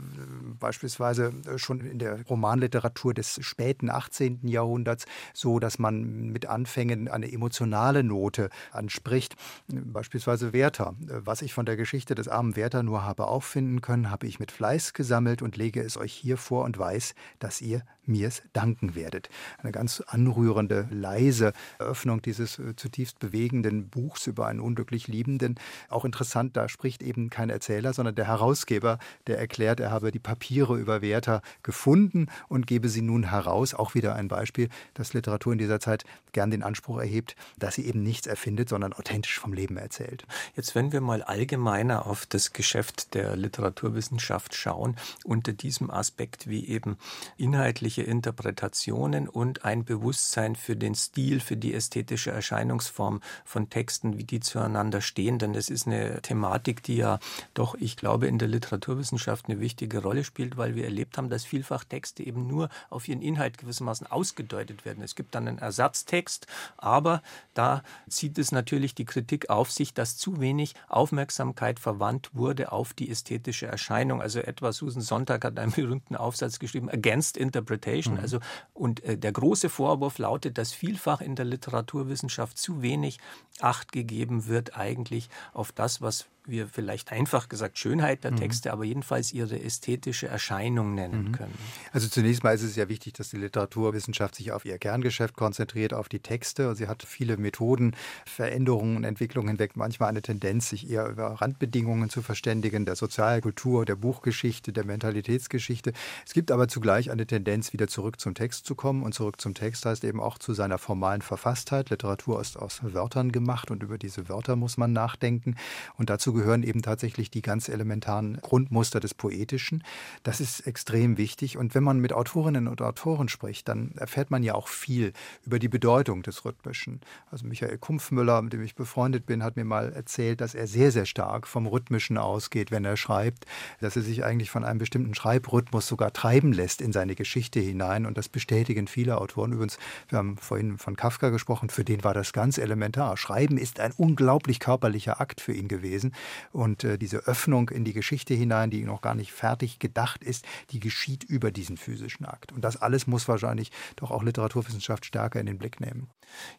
beispielsweise 0.58 1.32
schon 1.56 1.80
in 1.80 1.98
der 1.98 2.22
Romanliteratur 2.26 3.14
des 3.14 3.38
späten 3.42 3.90
18. 3.90 4.46
Jahrhunderts 4.46 5.06
so, 5.34 5.58
dass 5.58 5.78
man 5.78 6.30
mit 6.30 6.46
Anfängen 6.46 7.08
eine 7.08 7.30
emotionale 7.30 8.02
Note 8.02 8.50
anspricht. 8.72 9.36
Beispielsweise 9.68 10.52
Werther. 10.52 10.94
Was 11.00 11.42
ich 11.42 11.52
von 11.52 11.66
der 11.66 11.76
Geschichte 11.76 12.14
des 12.14 12.28
armen 12.28 12.56
Werther 12.56 12.82
nur 12.82 13.04
habe 13.04 13.26
auffinden 13.26 13.80
können, 13.80 14.10
habe 14.10 14.26
ich 14.26 14.38
mit 14.38 14.52
Fleiß 14.52 14.92
gesammelt 14.92 15.42
und 15.42 15.56
lege 15.56 15.82
es 15.82 15.96
euch 15.96 16.12
hier 16.12 16.36
vor 16.36 16.64
und 16.64 16.78
weiß, 16.78 17.14
dass 17.38 17.60
ihr 17.60 17.82
mir's 18.06 18.42
danken 18.52 18.94
werdet. 18.94 19.28
Eine 19.58 19.72
ganz 19.72 20.00
anrührende, 20.00 20.88
leise 20.90 21.52
Eröffnung 21.78 22.22
dieses 22.22 22.58
äh, 22.58 22.74
zutiefst 22.76 23.18
bewegenden 23.18 23.88
Buchs 23.88 24.26
über 24.26 24.46
einen 24.46 24.60
unglücklich 24.60 25.08
Liebenden. 25.08 25.56
Auch 25.88 26.04
interessant, 26.04 26.56
da 26.56 26.68
spricht 26.68 27.02
eben 27.02 27.30
kein 27.30 27.50
Erzähler, 27.50 27.92
sondern 27.92 28.14
der 28.14 28.26
Herausgeber, 28.26 28.98
der 29.26 29.38
erklärt, 29.38 29.80
er 29.80 29.90
habe 29.90 30.10
die 30.10 30.18
Papiere 30.18 30.78
über 30.78 31.02
Werther 31.02 31.42
gefunden 31.62 32.26
und 32.48 32.66
gebe 32.66 32.88
sie 32.88 33.02
nun 33.02 33.30
heraus. 33.30 33.74
Auch 33.74 33.94
wieder 33.94 34.14
ein 34.14 34.28
Beispiel, 34.28 34.68
dass 34.94 35.14
Literatur 35.14 35.52
in 35.52 35.58
dieser 35.58 35.80
Zeit 35.80 36.04
gern 36.32 36.50
den 36.50 36.62
Anspruch 36.62 36.98
erhebt, 36.98 37.36
dass 37.58 37.74
sie 37.74 37.86
eben 37.86 38.02
nichts 38.02 38.26
erfindet, 38.26 38.68
sondern 38.68 38.92
authentisch 38.92 39.38
vom 39.38 39.52
Leben 39.52 39.76
erzählt. 39.76 40.26
Jetzt, 40.56 40.74
wenn 40.74 40.92
wir 40.92 41.00
mal 41.00 41.22
allgemeiner 41.22 42.06
auf 42.06 42.26
das 42.26 42.52
Geschäft 42.52 43.14
der 43.14 43.36
Literaturwissenschaft 43.36 44.54
schauen, 44.54 44.96
unter 45.24 45.52
diesem 45.52 45.90
Aspekt, 45.90 46.48
wie 46.48 46.66
eben 46.68 46.96
inhaltliche 47.36 47.99
künstlerische 48.00 48.02
Interpretationen 48.02 49.28
und 49.28 49.64
ein 49.64 49.84
Bewusstsein 49.84 50.56
für 50.56 50.76
den 50.76 50.94
Stil, 50.94 51.40
für 51.40 51.56
die 51.56 51.74
ästhetische 51.74 52.30
Erscheinungsform 52.30 53.20
von 53.44 53.68
Texten, 53.68 54.18
wie 54.18 54.24
die 54.24 54.40
zueinander 54.40 55.00
stehen. 55.00 55.38
Denn 55.38 55.52
das 55.52 55.68
ist 55.68 55.86
eine 55.86 56.20
Thematik, 56.22 56.82
die 56.82 56.96
ja 56.96 57.18
doch, 57.54 57.74
ich 57.78 57.96
glaube, 57.96 58.26
in 58.26 58.38
der 58.38 58.48
Literaturwissenschaft 58.48 59.46
eine 59.48 59.60
wichtige 59.60 60.02
Rolle 60.02 60.24
spielt, 60.24 60.56
weil 60.56 60.74
wir 60.74 60.84
erlebt 60.84 61.18
haben, 61.18 61.30
dass 61.30 61.44
vielfach 61.44 61.84
Texte 61.84 62.22
eben 62.22 62.46
nur 62.46 62.68
auf 62.90 63.08
ihren 63.08 63.22
Inhalt 63.22 63.58
gewissermaßen 63.58 64.06
ausgedeutet 64.06 64.84
werden. 64.84 65.02
Es 65.02 65.14
gibt 65.14 65.34
dann 65.34 65.48
einen 65.48 65.58
Ersatztext, 65.58 66.46
aber 66.76 67.22
da 67.54 67.82
zieht 68.08 68.38
es 68.38 68.52
natürlich 68.52 68.94
die 68.94 69.04
Kritik 69.04 69.50
auf 69.50 69.70
sich, 69.70 69.94
dass 69.94 70.16
zu 70.16 70.40
wenig 70.40 70.74
Aufmerksamkeit 70.88 71.78
verwandt 71.78 72.30
wurde 72.32 72.72
auf 72.72 72.92
die 72.92 73.10
ästhetische 73.10 73.66
Erscheinung. 73.66 74.22
Also 74.22 74.40
etwa 74.40 74.72
Susan 74.72 75.02
Sonntag 75.02 75.44
hat 75.44 75.58
einen 75.58 75.72
berühmten 75.72 76.16
Aufsatz 76.16 76.58
geschrieben, 76.58 76.88
Against 76.88 77.36
Interpretation. 77.36 77.79
Mhm. 78.14 78.20
Also, 78.20 78.38
und 78.74 79.02
äh, 79.04 79.16
der 79.16 79.32
große 79.32 79.68
Vorwurf 79.68 80.18
lautet, 80.18 80.58
dass 80.58 80.72
vielfach 80.72 81.20
in 81.20 81.36
der 81.36 81.44
Literaturwissenschaft 81.44 82.58
zu 82.58 82.82
wenig 82.82 83.18
Acht 83.60 83.92
gegeben 83.92 84.46
wird 84.46 84.76
eigentlich 84.76 85.28
auf 85.52 85.72
das, 85.72 86.00
was 86.00 86.26
wir 86.46 86.68
vielleicht 86.68 87.12
einfach 87.12 87.48
gesagt 87.48 87.78
Schönheit 87.78 88.24
der 88.24 88.32
mhm. 88.32 88.36
Texte, 88.36 88.68
mhm. 88.68 88.72
aber 88.72 88.84
jedenfalls 88.84 89.32
ihre 89.32 89.60
ästhetische 89.60 90.26
Erscheinung 90.28 90.94
nennen 90.94 91.28
mhm. 91.28 91.32
können. 91.32 91.58
Also 91.92 92.08
zunächst 92.08 92.42
mal 92.44 92.54
ist 92.54 92.62
es 92.62 92.76
ja 92.76 92.88
wichtig, 92.88 93.14
dass 93.14 93.30
die 93.30 93.36
Literaturwissenschaft 93.36 94.34
sich 94.34 94.52
auf 94.52 94.64
ihr 94.64 94.78
Kerngeschäft 94.78 95.36
konzentriert, 95.36 95.94
auf 95.94 96.08
die 96.08 96.20
Texte. 96.20 96.68
Und 96.68 96.76
sie 96.76 96.88
hat 96.88 97.02
viele 97.02 97.36
Methoden, 97.36 97.94
Veränderungen 98.26 98.96
und 98.96 99.04
Entwicklungen 99.04 99.48
hinweg, 99.48 99.72
manchmal 99.74 100.08
eine 100.08 100.22
Tendenz, 100.22 100.70
sich 100.70 100.90
eher 100.90 101.08
über 101.08 101.40
Randbedingungen 101.40 102.10
zu 102.10 102.22
verständigen, 102.22 102.84
der 102.84 102.96
Sozialkultur, 102.96 103.84
der 103.84 103.96
Buchgeschichte, 103.96 104.72
der 104.72 104.84
Mentalitätsgeschichte. 104.84 105.92
Es 106.26 106.32
gibt 106.32 106.50
aber 106.50 106.68
zugleich 106.68 107.10
eine 107.10 107.26
Tendenz, 107.26 107.72
wieder 107.72 107.88
zurück 107.88 108.20
zum 108.20 108.34
Text 108.34 108.66
zu 108.66 108.74
kommen. 108.74 109.02
Und 109.02 109.14
zurück 109.14 109.40
zum 109.40 109.54
Text 109.54 109.84
heißt 109.86 110.04
eben 110.04 110.20
auch 110.20 110.38
zu 110.38 110.54
seiner 110.54 110.78
formalen 110.78 111.22
Verfasstheit. 111.22 111.90
Literatur 111.90 112.40
ist 112.40 112.56
aus 112.56 112.80
Wörtern 112.82 113.32
gemacht 113.32 113.70
und 113.70 113.82
über 113.82 113.98
diese 113.98 114.28
Wörter 114.28 114.56
muss 114.56 114.76
man 114.76 114.92
nachdenken. 114.92 115.56
Und 115.96 116.10
dazu 116.10 116.29
gehören 116.32 116.62
eben 116.62 116.82
tatsächlich 116.82 117.30
die 117.30 117.42
ganz 117.42 117.68
elementaren 117.68 118.38
Grundmuster 118.40 119.00
des 119.00 119.14
Poetischen. 119.14 119.84
Das 120.22 120.40
ist 120.40 120.66
extrem 120.66 121.18
wichtig. 121.18 121.56
Und 121.56 121.74
wenn 121.74 121.82
man 121.82 122.00
mit 122.00 122.12
Autorinnen 122.12 122.68
und 122.68 122.82
Autoren 122.82 123.28
spricht, 123.28 123.68
dann 123.68 123.92
erfährt 123.96 124.30
man 124.30 124.42
ja 124.42 124.54
auch 124.54 124.68
viel 124.68 125.12
über 125.44 125.58
die 125.58 125.68
Bedeutung 125.68 126.22
des 126.22 126.44
Rhythmischen. 126.44 127.00
Also 127.30 127.46
Michael 127.46 127.78
Kumpfmüller, 127.78 128.42
mit 128.42 128.52
dem 128.52 128.62
ich 128.62 128.74
befreundet 128.74 129.26
bin, 129.26 129.42
hat 129.42 129.56
mir 129.56 129.64
mal 129.64 129.92
erzählt, 129.92 130.40
dass 130.40 130.54
er 130.54 130.66
sehr, 130.66 130.92
sehr 130.92 131.06
stark 131.06 131.46
vom 131.46 131.66
Rhythmischen 131.66 132.18
ausgeht, 132.18 132.70
wenn 132.70 132.84
er 132.84 132.96
schreibt, 132.96 133.46
dass 133.80 133.96
er 133.96 134.02
sich 134.02 134.24
eigentlich 134.24 134.50
von 134.50 134.64
einem 134.64 134.78
bestimmten 134.78 135.14
Schreibrhythmus 135.14 135.86
sogar 135.86 136.12
treiben 136.12 136.52
lässt 136.52 136.80
in 136.80 136.92
seine 136.92 137.14
Geschichte 137.14 137.60
hinein. 137.60 138.06
Und 138.06 138.18
das 138.18 138.28
bestätigen 138.28 138.86
viele 138.86 139.18
Autoren. 139.18 139.52
Übrigens, 139.52 139.78
wir 140.08 140.18
haben 140.18 140.36
vorhin 140.36 140.78
von 140.78 140.96
Kafka 140.96 141.30
gesprochen, 141.30 141.70
für 141.70 141.84
den 141.84 142.04
war 142.04 142.14
das 142.14 142.32
ganz 142.32 142.58
elementar. 142.58 143.16
Schreiben 143.16 143.58
ist 143.58 143.80
ein 143.80 143.92
unglaublich 143.96 144.60
körperlicher 144.60 145.20
Akt 145.20 145.40
für 145.40 145.52
ihn 145.52 145.68
gewesen. 145.68 146.12
Und 146.52 146.84
äh, 146.84 146.98
diese 146.98 147.18
Öffnung 147.26 147.70
in 147.70 147.84
die 147.84 147.92
Geschichte 147.92 148.34
hinein, 148.34 148.70
die 148.70 148.84
noch 148.84 149.00
gar 149.00 149.14
nicht 149.14 149.32
fertig 149.32 149.78
gedacht 149.78 150.24
ist, 150.24 150.44
die 150.70 150.80
geschieht 150.80 151.24
über 151.24 151.50
diesen 151.50 151.76
physischen 151.76 152.26
Akt. 152.26 152.52
Und 152.52 152.62
das 152.62 152.76
alles 152.76 153.06
muss 153.06 153.28
wahrscheinlich 153.28 153.70
doch 153.96 154.10
auch 154.10 154.22
Literaturwissenschaft 154.22 155.04
stärker 155.04 155.40
in 155.40 155.46
den 155.46 155.58
Blick 155.58 155.80
nehmen. 155.80 156.08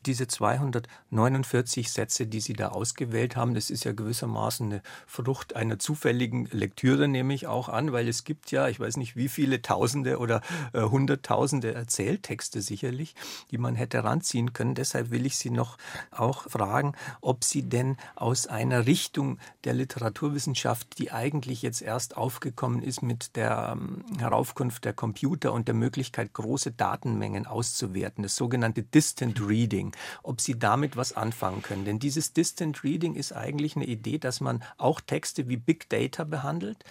Diese 0.05 0.27
249 0.27 1.91
Sätze, 1.91 2.27
die 2.27 2.41
Sie 2.41 2.53
da 2.53 2.69
ausgewählt 2.69 3.35
haben, 3.35 3.53
das 3.53 3.69
ist 3.69 3.83
ja 3.83 3.93
gewissermaßen 3.93 4.71
eine 4.71 4.81
Frucht 5.07 5.55
einer 5.55 5.79
zufälligen 5.79 6.45
Lektüre, 6.51 7.07
nehme 7.07 7.33
ich 7.33 7.47
auch 7.47 7.69
an, 7.69 7.91
weil 7.91 8.07
es 8.07 8.23
gibt 8.23 8.51
ja, 8.51 8.67
ich 8.67 8.79
weiß 8.79 8.97
nicht 8.97 9.15
wie 9.15 9.29
viele 9.29 9.61
Tausende 9.61 10.17
oder 10.17 10.41
äh, 10.73 10.81
Hunderttausende 10.81 11.73
Erzähltexte 11.73 12.61
sicherlich, 12.61 13.15
die 13.51 13.57
man 13.57 13.75
hätte 13.75 14.03
ranziehen 14.03 14.53
können. 14.53 14.75
Deshalb 14.75 15.11
will 15.11 15.25
ich 15.25 15.37
Sie 15.37 15.49
noch 15.49 15.77
auch 16.11 16.43
fragen, 16.49 16.93
ob 17.21 17.43
Sie 17.43 17.63
denn 17.63 17.97
aus 18.15 18.47
einer 18.47 18.85
Richtung 18.85 19.39
der 19.63 19.73
Literaturwissenschaft, 19.73 20.97
die 20.97 21.11
eigentlich 21.11 21.61
jetzt 21.61 21.81
erst 21.81 22.17
aufgekommen 22.17 22.81
ist 22.81 23.01
mit 23.01 23.35
der 23.35 23.75
ähm, 23.77 24.03
Heraufkunft 24.17 24.85
der 24.85 24.93
Computer 24.93 25.53
und 25.53 25.67
der 25.67 25.75
Möglichkeit, 25.75 26.33
große 26.33 26.71
Datenmengen 26.71 27.45
auszuwerten, 27.45 28.23
das 28.23 28.35
sogenannte 28.35 28.83
Distant 28.83 29.41
Reading, 29.41 29.91
ob 30.23 30.41
Sie 30.41 30.57
damit 30.57 30.97
was 30.97 31.13
anfangen 31.13 31.61
können. 31.61 31.85
Denn 31.85 31.99
dieses 31.99 32.33
Distant 32.33 32.83
Reading 32.83 33.15
ist 33.15 33.33
eigentlich 33.33 33.75
eine 33.75 33.85
Idee, 33.85 34.17
dass 34.17 34.41
man 34.41 34.63
auch 34.77 35.01
Texte 35.01 35.47
wie 35.47 35.57
Big 35.57 35.89
Data 35.89 36.23
behandelt, 36.23 36.83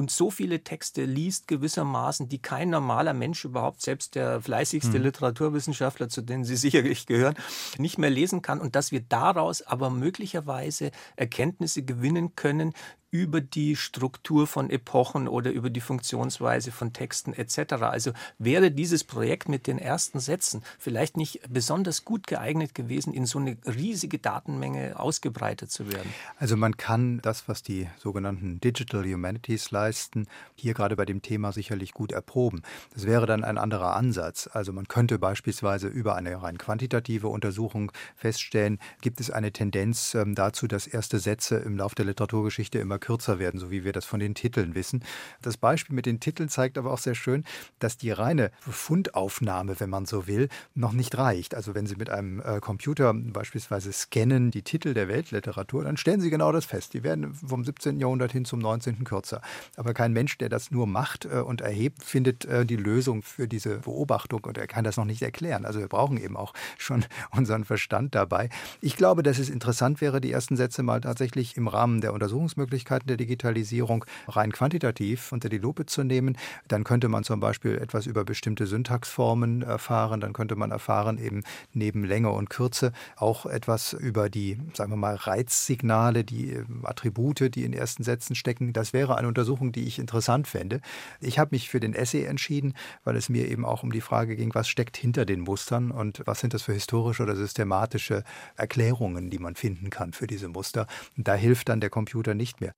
und 0.00 0.10
so 0.10 0.30
viele 0.30 0.64
Texte 0.64 1.04
liest 1.04 1.46
gewissermaßen, 1.46 2.30
die 2.30 2.40
kein 2.40 2.70
normaler 2.70 3.12
Mensch 3.12 3.44
überhaupt, 3.44 3.82
selbst 3.82 4.14
der 4.14 4.40
fleißigste 4.40 4.94
hm. 4.94 5.02
Literaturwissenschaftler, 5.02 6.08
zu 6.08 6.22
denen 6.22 6.44
Sie 6.44 6.56
sicherlich 6.70 7.04
gehören, 7.04 7.34
nicht 7.76 7.98
mehr 7.98 8.08
lesen 8.08 8.40
kann 8.40 8.60
und 8.60 8.74
dass 8.76 8.92
wir 8.92 9.00
daraus 9.00 9.60
aber 9.60 9.90
möglicherweise 9.90 10.90
Erkenntnisse 11.16 11.82
gewinnen 11.82 12.34
können 12.34 12.72
über 13.10 13.40
die 13.40 13.74
Struktur 13.74 14.46
von 14.46 14.70
Epochen 14.70 15.26
oder 15.26 15.50
über 15.50 15.68
die 15.70 15.80
Funktionsweise 15.80 16.70
von 16.70 16.92
Texten 16.92 17.32
etc. 17.32 17.74
Also 17.82 18.12
wäre 18.38 18.70
dieses 18.70 19.02
Projekt 19.04 19.48
mit 19.48 19.66
den 19.66 19.78
ersten 19.78 20.20
Sätzen 20.20 20.62
vielleicht 20.78 21.16
nicht 21.16 21.40
besonders 21.48 22.04
gut 22.04 22.26
geeignet 22.26 22.74
gewesen, 22.74 23.12
in 23.12 23.26
so 23.26 23.38
eine 23.38 23.56
riesige 23.66 24.18
Datenmenge 24.18 24.98
ausgebreitet 24.98 25.72
zu 25.72 25.90
werden? 25.90 26.12
Also 26.36 26.56
man 26.56 26.76
kann 26.76 27.20
das, 27.22 27.48
was 27.48 27.62
die 27.62 27.88
sogenannten 27.98 28.60
Digital 28.60 29.04
Humanities 29.04 29.72
leisten, 29.72 30.26
hier 30.54 30.74
gerade 30.74 30.94
bei 30.94 31.04
dem 31.04 31.20
Thema 31.20 31.52
sicherlich 31.52 31.92
gut 31.92 32.12
erproben. 32.12 32.62
Das 32.94 33.06
wäre 33.06 33.26
dann 33.26 33.42
ein 33.42 33.58
anderer 33.58 33.96
Ansatz. 33.96 34.48
Also 34.52 34.72
man 34.72 34.86
könnte 34.86 35.18
beispielsweise 35.18 35.88
über 35.88 36.14
eine 36.14 36.42
rein 36.42 36.58
quantitative 36.58 37.26
Untersuchung 37.26 37.90
feststellen, 38.14 38.78
gibt 39.00 39.20
es 39.20 39.30
eine 39.30 39.50
Tendenz 39.50 40.14
ähm, 40.14 40.36
dazu, 40.36 40.68
dass 40.68 40.86
erste 40.86 41.18
Sätze 41.18 41.56
im 41.56 41.76
Laufe 41.76 41.96
der 41.96 42.04
Literaturgeschichte 42.04 42.78
immer 42.78 42.99
kürzer 43.00 43.38
werden, 43.38 43.58
so 43.58 43.70
wie 43.70 43.84
wir 43.84 43.92
das 43.92 44.04
von 44.04 44.20
den 44.20 44.34
Titeln 44.34 44.74
wissen. 44.74 45.04
Das 45.42 45.56
Beispiel 45.56 45.94
mit 45.94 46.06
den 46.06 46.20
Titeln 46.20 46.48
zeigt 46.48 46.78
aber 46.78 46.92
auch 46.92 46.98
sehr 46.98 47.14
schön, 47.14 47.44
dass 47.78 47.96
die 47.96 48.10
reine 48.10 48.50
Fundaufnahme, 48.60 49.78
wenn 49.80 49.90
man 49.90 50.06
so 50.06 50.26
will, 50.26 50.48
noch 50.74 50.92
nicht 50.92 51.16
reicht. 51.16 51.54
Also 51.54 51.74
wenn 51.74 51.86
Sie 51.86 51.96
mit 51.96 52.10
einem 52.10 52.40
äh, 52.40 52.60
Computer 52.60 53.12
beispielsweise 53.14 53.92
scannen 53.92 54.50
die 54.50 54.62
Titel 54.62 54.94
der 54.94 55.08
Weltliteratur, 55.08 55.84
dann 55.84 55.96
stellen 55.96 56.20
Sie 56.20 56.30
genau 56.30 56.52
das 56.52 56.64
fest. 56.64 56.94
Die 56.94 57.02
werden 57.02 57.34
vom 57.34 57.64
17. 57.64 57.98
Jahrhundert 57.98 58.32
hin 58.32 58.44
zum 58.44 58.58
19. 58.58 59.04
kürzer. 59.04 59.40
Aber 59.76 59.94
kein 59.94 60.12
Mensch, 60.12 60.38
der 60.38 60.48
das 60.48 60.70
nur 60.70 60.86
macht 60.86 61.24
äh, 61.24 61.40
und 61.40 61.60
erhebt, 61.60 62.04
findet 62.04 62.44
äh, 62.44 62.66
die 62.66 62.76
Lösung 62.76 63.22
für 63.22 63.48
diese 63.48 63.78
Beobachtung 63.78 64.44
und 64.44 64.58
er 64.58 64.66
kann 64.66 64.84
das 64.84 64.96
noch 64.96 65.04
nicht 65.04 65.22
erklären. 65.22 65.64
Also 65.64 65.80
wir 65.80 65.88
brauchen 65.88 66.16
eben 66.16 66.36
auch 66.36 66.52
schon 66.78 67.04
unseren 67.30 67.64
Verstand 67.64 68.14
dabei. 68.14 68.48
Ich 68.80 68.96
glaube, 68.96 69.22
dass 69.22 69.38
es 69.38 69.48
interessant 69.48 70.00
wäre, 70.00 70.20
die 70.20 70.32
ersten 70.32 70.56
Sätze 70.56 70.82
mal 70.82 71.00
tatsächlich 71.00 71.56
im 71.56 71.68
Rahmen 71.68 72.00
der 72.00 72.12
Untersuchungsmöglichkeiten 72.12 72.89
Möglichkeiten 72.90 73.08
der 73.08 73.16
Digitalisierung 73.16 74.04
rein 74.28 74.52
quantitativ 74.52 75.32
unter 75.32 75.48
die 75.48 75.58
Lupe 75.58 75.86
zu 75.86 76.02
nehmen. 76.02 76.36
Dann 76.68 76.84
könnte 76.84 77.08
man 77.08 77.24
zum 77.24 77.40
Beispiel 77.40 77.78
etwas 77.78 78.06
über 78.06 78.24
bestimmte 78.24 78.66
Syntaxformen 78.66 79.62
erfahren. 79.62 80.20
Dann 80.20 80.32
könnte 80.32 80.56
man 80.56 80.70
erfahren, 80.70 81.18
eben 81.18 81.42
neben 81.72 82.04
Länge 82.04 82.30
und 82.30 82.50
Kürze 82.50 82.92
auch 83.16 83.46
etwas 83.46 83.92
über 83.92 84.28
die, 84.28 84.58
sagen 84.74 84.92
wir 84.92 84.96
mal, 84.96 85.14
Reizsignale, 85.14 86.24
die 86.24 86.52
ähm, 86.52 86.84
Attribute, 86.84 87.54
die 87.54 87.64
in 87.64 87.72
ersten 87.72 88.02
Sätzen 88.02 88.34
stecken. 88.34 88.72
Das 88.72 88.92
wäre 88.92 89.16
eine 89.16 89.28
Untersuchung, 89.28 89.72
die 89.72 89.86
ich 89.86 89.98
interessant 89.98 90.48
fände. 90.48 90.80
Ich 91.20 91.38
habe 91.38 91.50
mich 91.52 91.68
für 91.68 91.80
den 91.80 91.94
Essay 91.94 92.24
entschieden, 92.24 92.74
weil 93.04 93.16
es 93.16 93.28
mir 93.28 93.48
eben 93.48 93.64
auch 93.64 93.82
um 93.82 93.92
die 93.92 94.00
Frage 94.00 94.36
ging, 94.36 94.54
was 94.54 94.68
steckt 94.68 94.96
hinter 94.96 95.24
den 95.24 95.40
Mustern 95.40 95.90
und 95.90 96.22
was 96.26 96.40
sind 96.40 96.54
das 96.54 96.62
für 96.62 96.72
historische 96.72 97.22
oder 97.22 97.36
systematische 97.36 98.24
Erklärungen, 98.56 99.30
die 99.30 99.38
man 99.38 99.54
finden 99.54 99.90
kann 99.90 100.12
für 100.12 100.26
diese 100.26 100.48
Muster. 100.48 100.86
Und 101.16 101.28
da 101.28 101.34
hilft 101.34 101.68
dann 101.68 101.80
der 101.80 101.90
Computer 101.90 102.34
nicht 102.34 102.60
mehr. 102.60 102.72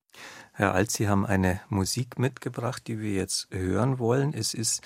Herr 0.54 0.74
Alt, 0.74 0.90
Sie 0.90 1.08
haben 1.08 1.24
eine 1.24 1.60
Musik 1.70 2.18
mitgebracht, 2.18 2.86
die 2.86 3.00
wir 3.00 3.12
jetzt 3.14 3.48
hören 3.50 3.98
wollen. 3.98 4.34
Es 4.34 4.52
ist 4.52 4.82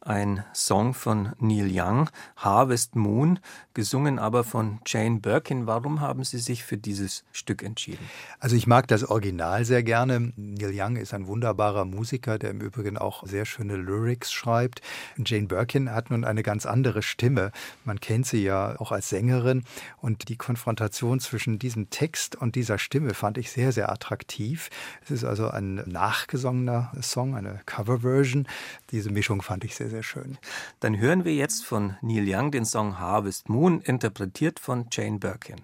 ein 0.00 0.44
Song 0.54 0.94
von 0.94 1.32
Neil 1.38 1.68
Young, 1.70 2.08
Harvest 2.36 2.96
Moon, 2.96 3.38
gesungen 3.74 4.18
aber 4.18 4.44
von 4.44 4.80
Jane 4.86 5.20
Birkin. 5.20 5.66
Warum 5.66 6.00
haben 6.00 6.24
Sie 6.24 6.38
sich 6.38 6.64
für 6.64 6.78
dieses 6.78 7.24
Stück 7.32 7.62
entschieden? 7.62 8.08
Also 8.38 8.56
ich 8.56 8.66
mag 8.66 8.88
das 8.88 9.04
Original 9.04 9.64
sehr 9.64 9.82
gerne. 9.82 10.32
Neil 10.36 10.72
Young 10.74 10.96
ist 10.96 11.12
ein 11.12 11.26
wunderbarer 11.26 11.84
Musiker, 11.84 12.38
der 12.38 12.50
im 12.50 12.60
Übrigen 12.60 12.96
auch 12.96 13.26
sehr 13.26 13.44
schöne 13.44 13.76
Lyrics 13.76 14.32
schreibt. 14.32 14.80
Jane 15.18 15.46
Birkin 15.46 15.90
hat 15.90 16.10
nun 16.10 16.24
eine 16.24 16.42
ganz 16.42 16.64
andere 16.64 17.02
Stimme. 17.02 17.52
Man 17.84 18.00
kennt 18.00 18.26
sie 18.26 18.42
ja 18.42 18.80
auch 18.80 18.92
als 18.92 19.10
Sängerin 19.10 19.64
und 19.98 20.28
die 20.30 20.36
Konfrontation 20.36 21.20
zwischen 21.20 21.58
diesem 21.58 21.90
Text 21.90 22.36
und 22.36 22.54
dieser 22.54 22.78
Stimme 22.78 23.12
fand 23.12 23.36
ich 23.36 23.50
sehr, 23.50 23.72
sehr 23.72 23.92
attraktiv. 23.92 24.70
Es 25.02 25.10
ist 25.10 25.24
also 25.24 25.48
ein 25.48 25.74
nachgesongener 25.86 26.92
Song, 27.02 27.34
eine 27.34 27.60
Coverversion. 27.66 28.48
Diese 28.92 29.10
Mischung 29.10 29.42
fand 29.42 29.64
ich 29.64 29.74
sehr, 29.74 29.89
sehr 29.90 30.02
schön. 30.02 30.38
Dann 30.80 30.98
hören 30.98 31.24
wir 31.24 31.34
jetzt 31.34 31.64
von 31.64 31.96
Neil 32.00 32.24
Young 32.26 32.50
den 32.50 32.64
Song 32.64 32.98
Harvest 32.98 33.48
Moon, 33.48 33.80
interpretiert 33.80 34.58
von 34.58 34.86
Jane 34.90 35.18
Birkin. 35.18 35.60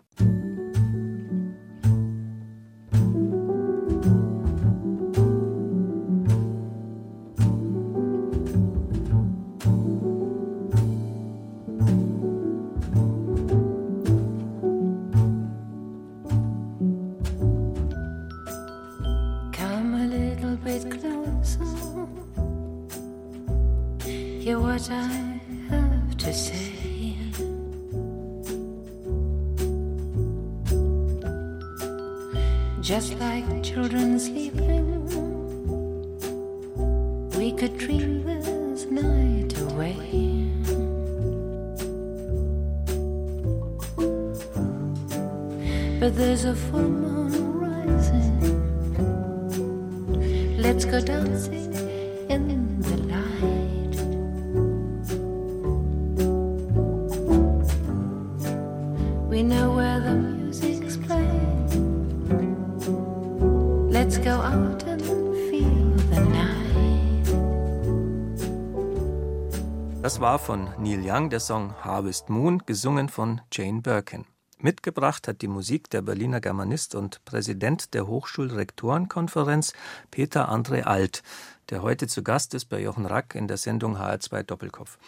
Neil 70.79 71.01
Young 71.03 71.31
der 71.31 71.41
Song 71.41 71.75
Harvest 71.83 72.29
Moon, 72.29 72.63
gesungen 72.67 73.09
von 73.09 73.41
Jane 73.51 73.81
Birkin. 73.81 74.27
Mitgebracht 74.59 75.27
hat 75.27 75.41
die 75.41 75.49
Musik 75.49 75.89
der 75.89 76.03
Berliner 76.03 76.43
Germanist 76.43 76.95
und 76.95 77.25
Präsident 77.25 77.95
der 77.95 78.07
Hochschulrektorenkonferenz 78.07 79.73
Peter 80.11 80.53
André 80.53 80.83
Alt, 80.83 81.23
der 81.71 81.81
heute 81.81 82.09
zu 82.09 82.23
Gast 82.23 82.53
ist 82.53 82.67
bei 82.67 82.81
Jochen 82.81 83.07
Rack 83.07 83.35
in 83.35 83.49
der 83.49 83.57
Sendung 83.57 83.97
HR2 83.97 84.43
Doppelkopf. 84.43 84.99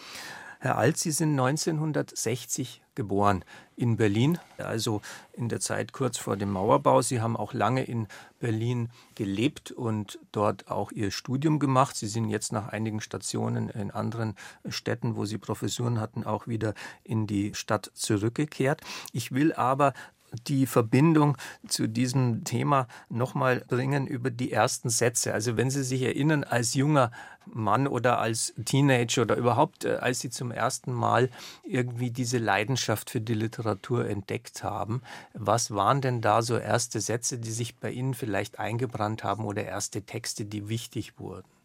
Herr 0.60 0.76
Alt, 0.76 0.96
Sie 0.96 1.12
sind 1.12 1.38
1960 1.38 2.82
geboren 2.96 3.44
in 3.76 3.96
Berlin, 3.96 4.40
also 4.56 5.02
in 5.32 5.48
der 5.48 5.60
Zeit 5.60 5.92
kurz 5.92 6.18
vor 6.18 6.36
dem 6.36 6.50
Mauerbau. 6.50 7.00
Sie 7.00 7.20
haben 7.20 7.36
auch 7.36 7.52
lange 7.52 7.84
in 7.84 8.08
Berlin 8.40 8.88
gelebt 9.14 9.70
und 9.70 10.18
dort 10.32 10.68
auch 10.68 10.90
Ihr 10.90 11.12
Studium 11.12 11.60
gemacht. 11.60 11.94
Sie 11.94 12.08
sind 12.08 12.28
jetzt 12.28 12.50
nach 12.50 12.66
einigen 12.68 13.00
Stationen 13.00 13.68
in 13.68 13.92
anderen 13.92 14.34
Städten, 14.68 15.14
wo 15.14 15.26
Sie 15.26 15.38
Professuren 15.38 16.00
hatten, 16.00 16.24
auch 16.24 16.48
wieder 16.48 16.74
in 17.04 17.28
die 17.28 17.54
Stadt 17.54 17.92
zurückgekehrt. 17.94 18.80
Ich 19.12 19.30
will 19.30 19.52
aber 19.52 19.92
die 20.46 20.66
Verbindung 20.66 21.36
zu 21.66 21.88
diesem 21.88 22.44
Thema 22.44 22.86
nochmal 23.08 23.64
bringen 23.68 24.06
über 24.06 24.30
die 24.30 24.52
ersten 24.52 24.90
Sätze. 24.90 25.32
Also 25.34 25.56
wenn 25.56 25.70
Sie 25.70 25.82
sich 25.82 26.02
erinnern, 26.02 26.44
als 26.44 26.74
junger 26.74 27.10
Mann 27.46 27.86
oder 27.86 28.18
als 28.18 28.54
Teenager 28.64 29.22
oder 29.22 29.36
überhaupt, 29.36 29.84
äh, 29.84 29.96
als 29.96 30.20
Sie 30.20 30.30
zum 30.30 30.50
ersten 30.50 30.92
Mal 30.92 31.30
irgendwie 31.64 32.10
diese 32.10 32.38
Leidenschaft 32.38 33.10
für 33.10 33.20
die 33.20 33.34
Literatur 33.34 34.08
entdeckt 34.08 34.62
haben, 34.62 35.02
was 35.34 35.70
waren 35.70 36.00
denn 36.00 36.20
da 36.20 36.42
so 36.42 36.56
erste 36.56 37.00
Sätze, 37.00 37.38
die 37.38 37.50
sich 37.50 37.76
bei 37.76 37.90
Ihnen 37.90 38.14
vielleicht 38.14 38.58
eingebrannt 38.58 39.24
haben 39.24 39.44
oder 39.44 39.64
erste 39.64 40.02
Texte, 40.02 40.44
die 40.44 40.68
wichtig 40.68 41.18
wurden? 41.18 41.57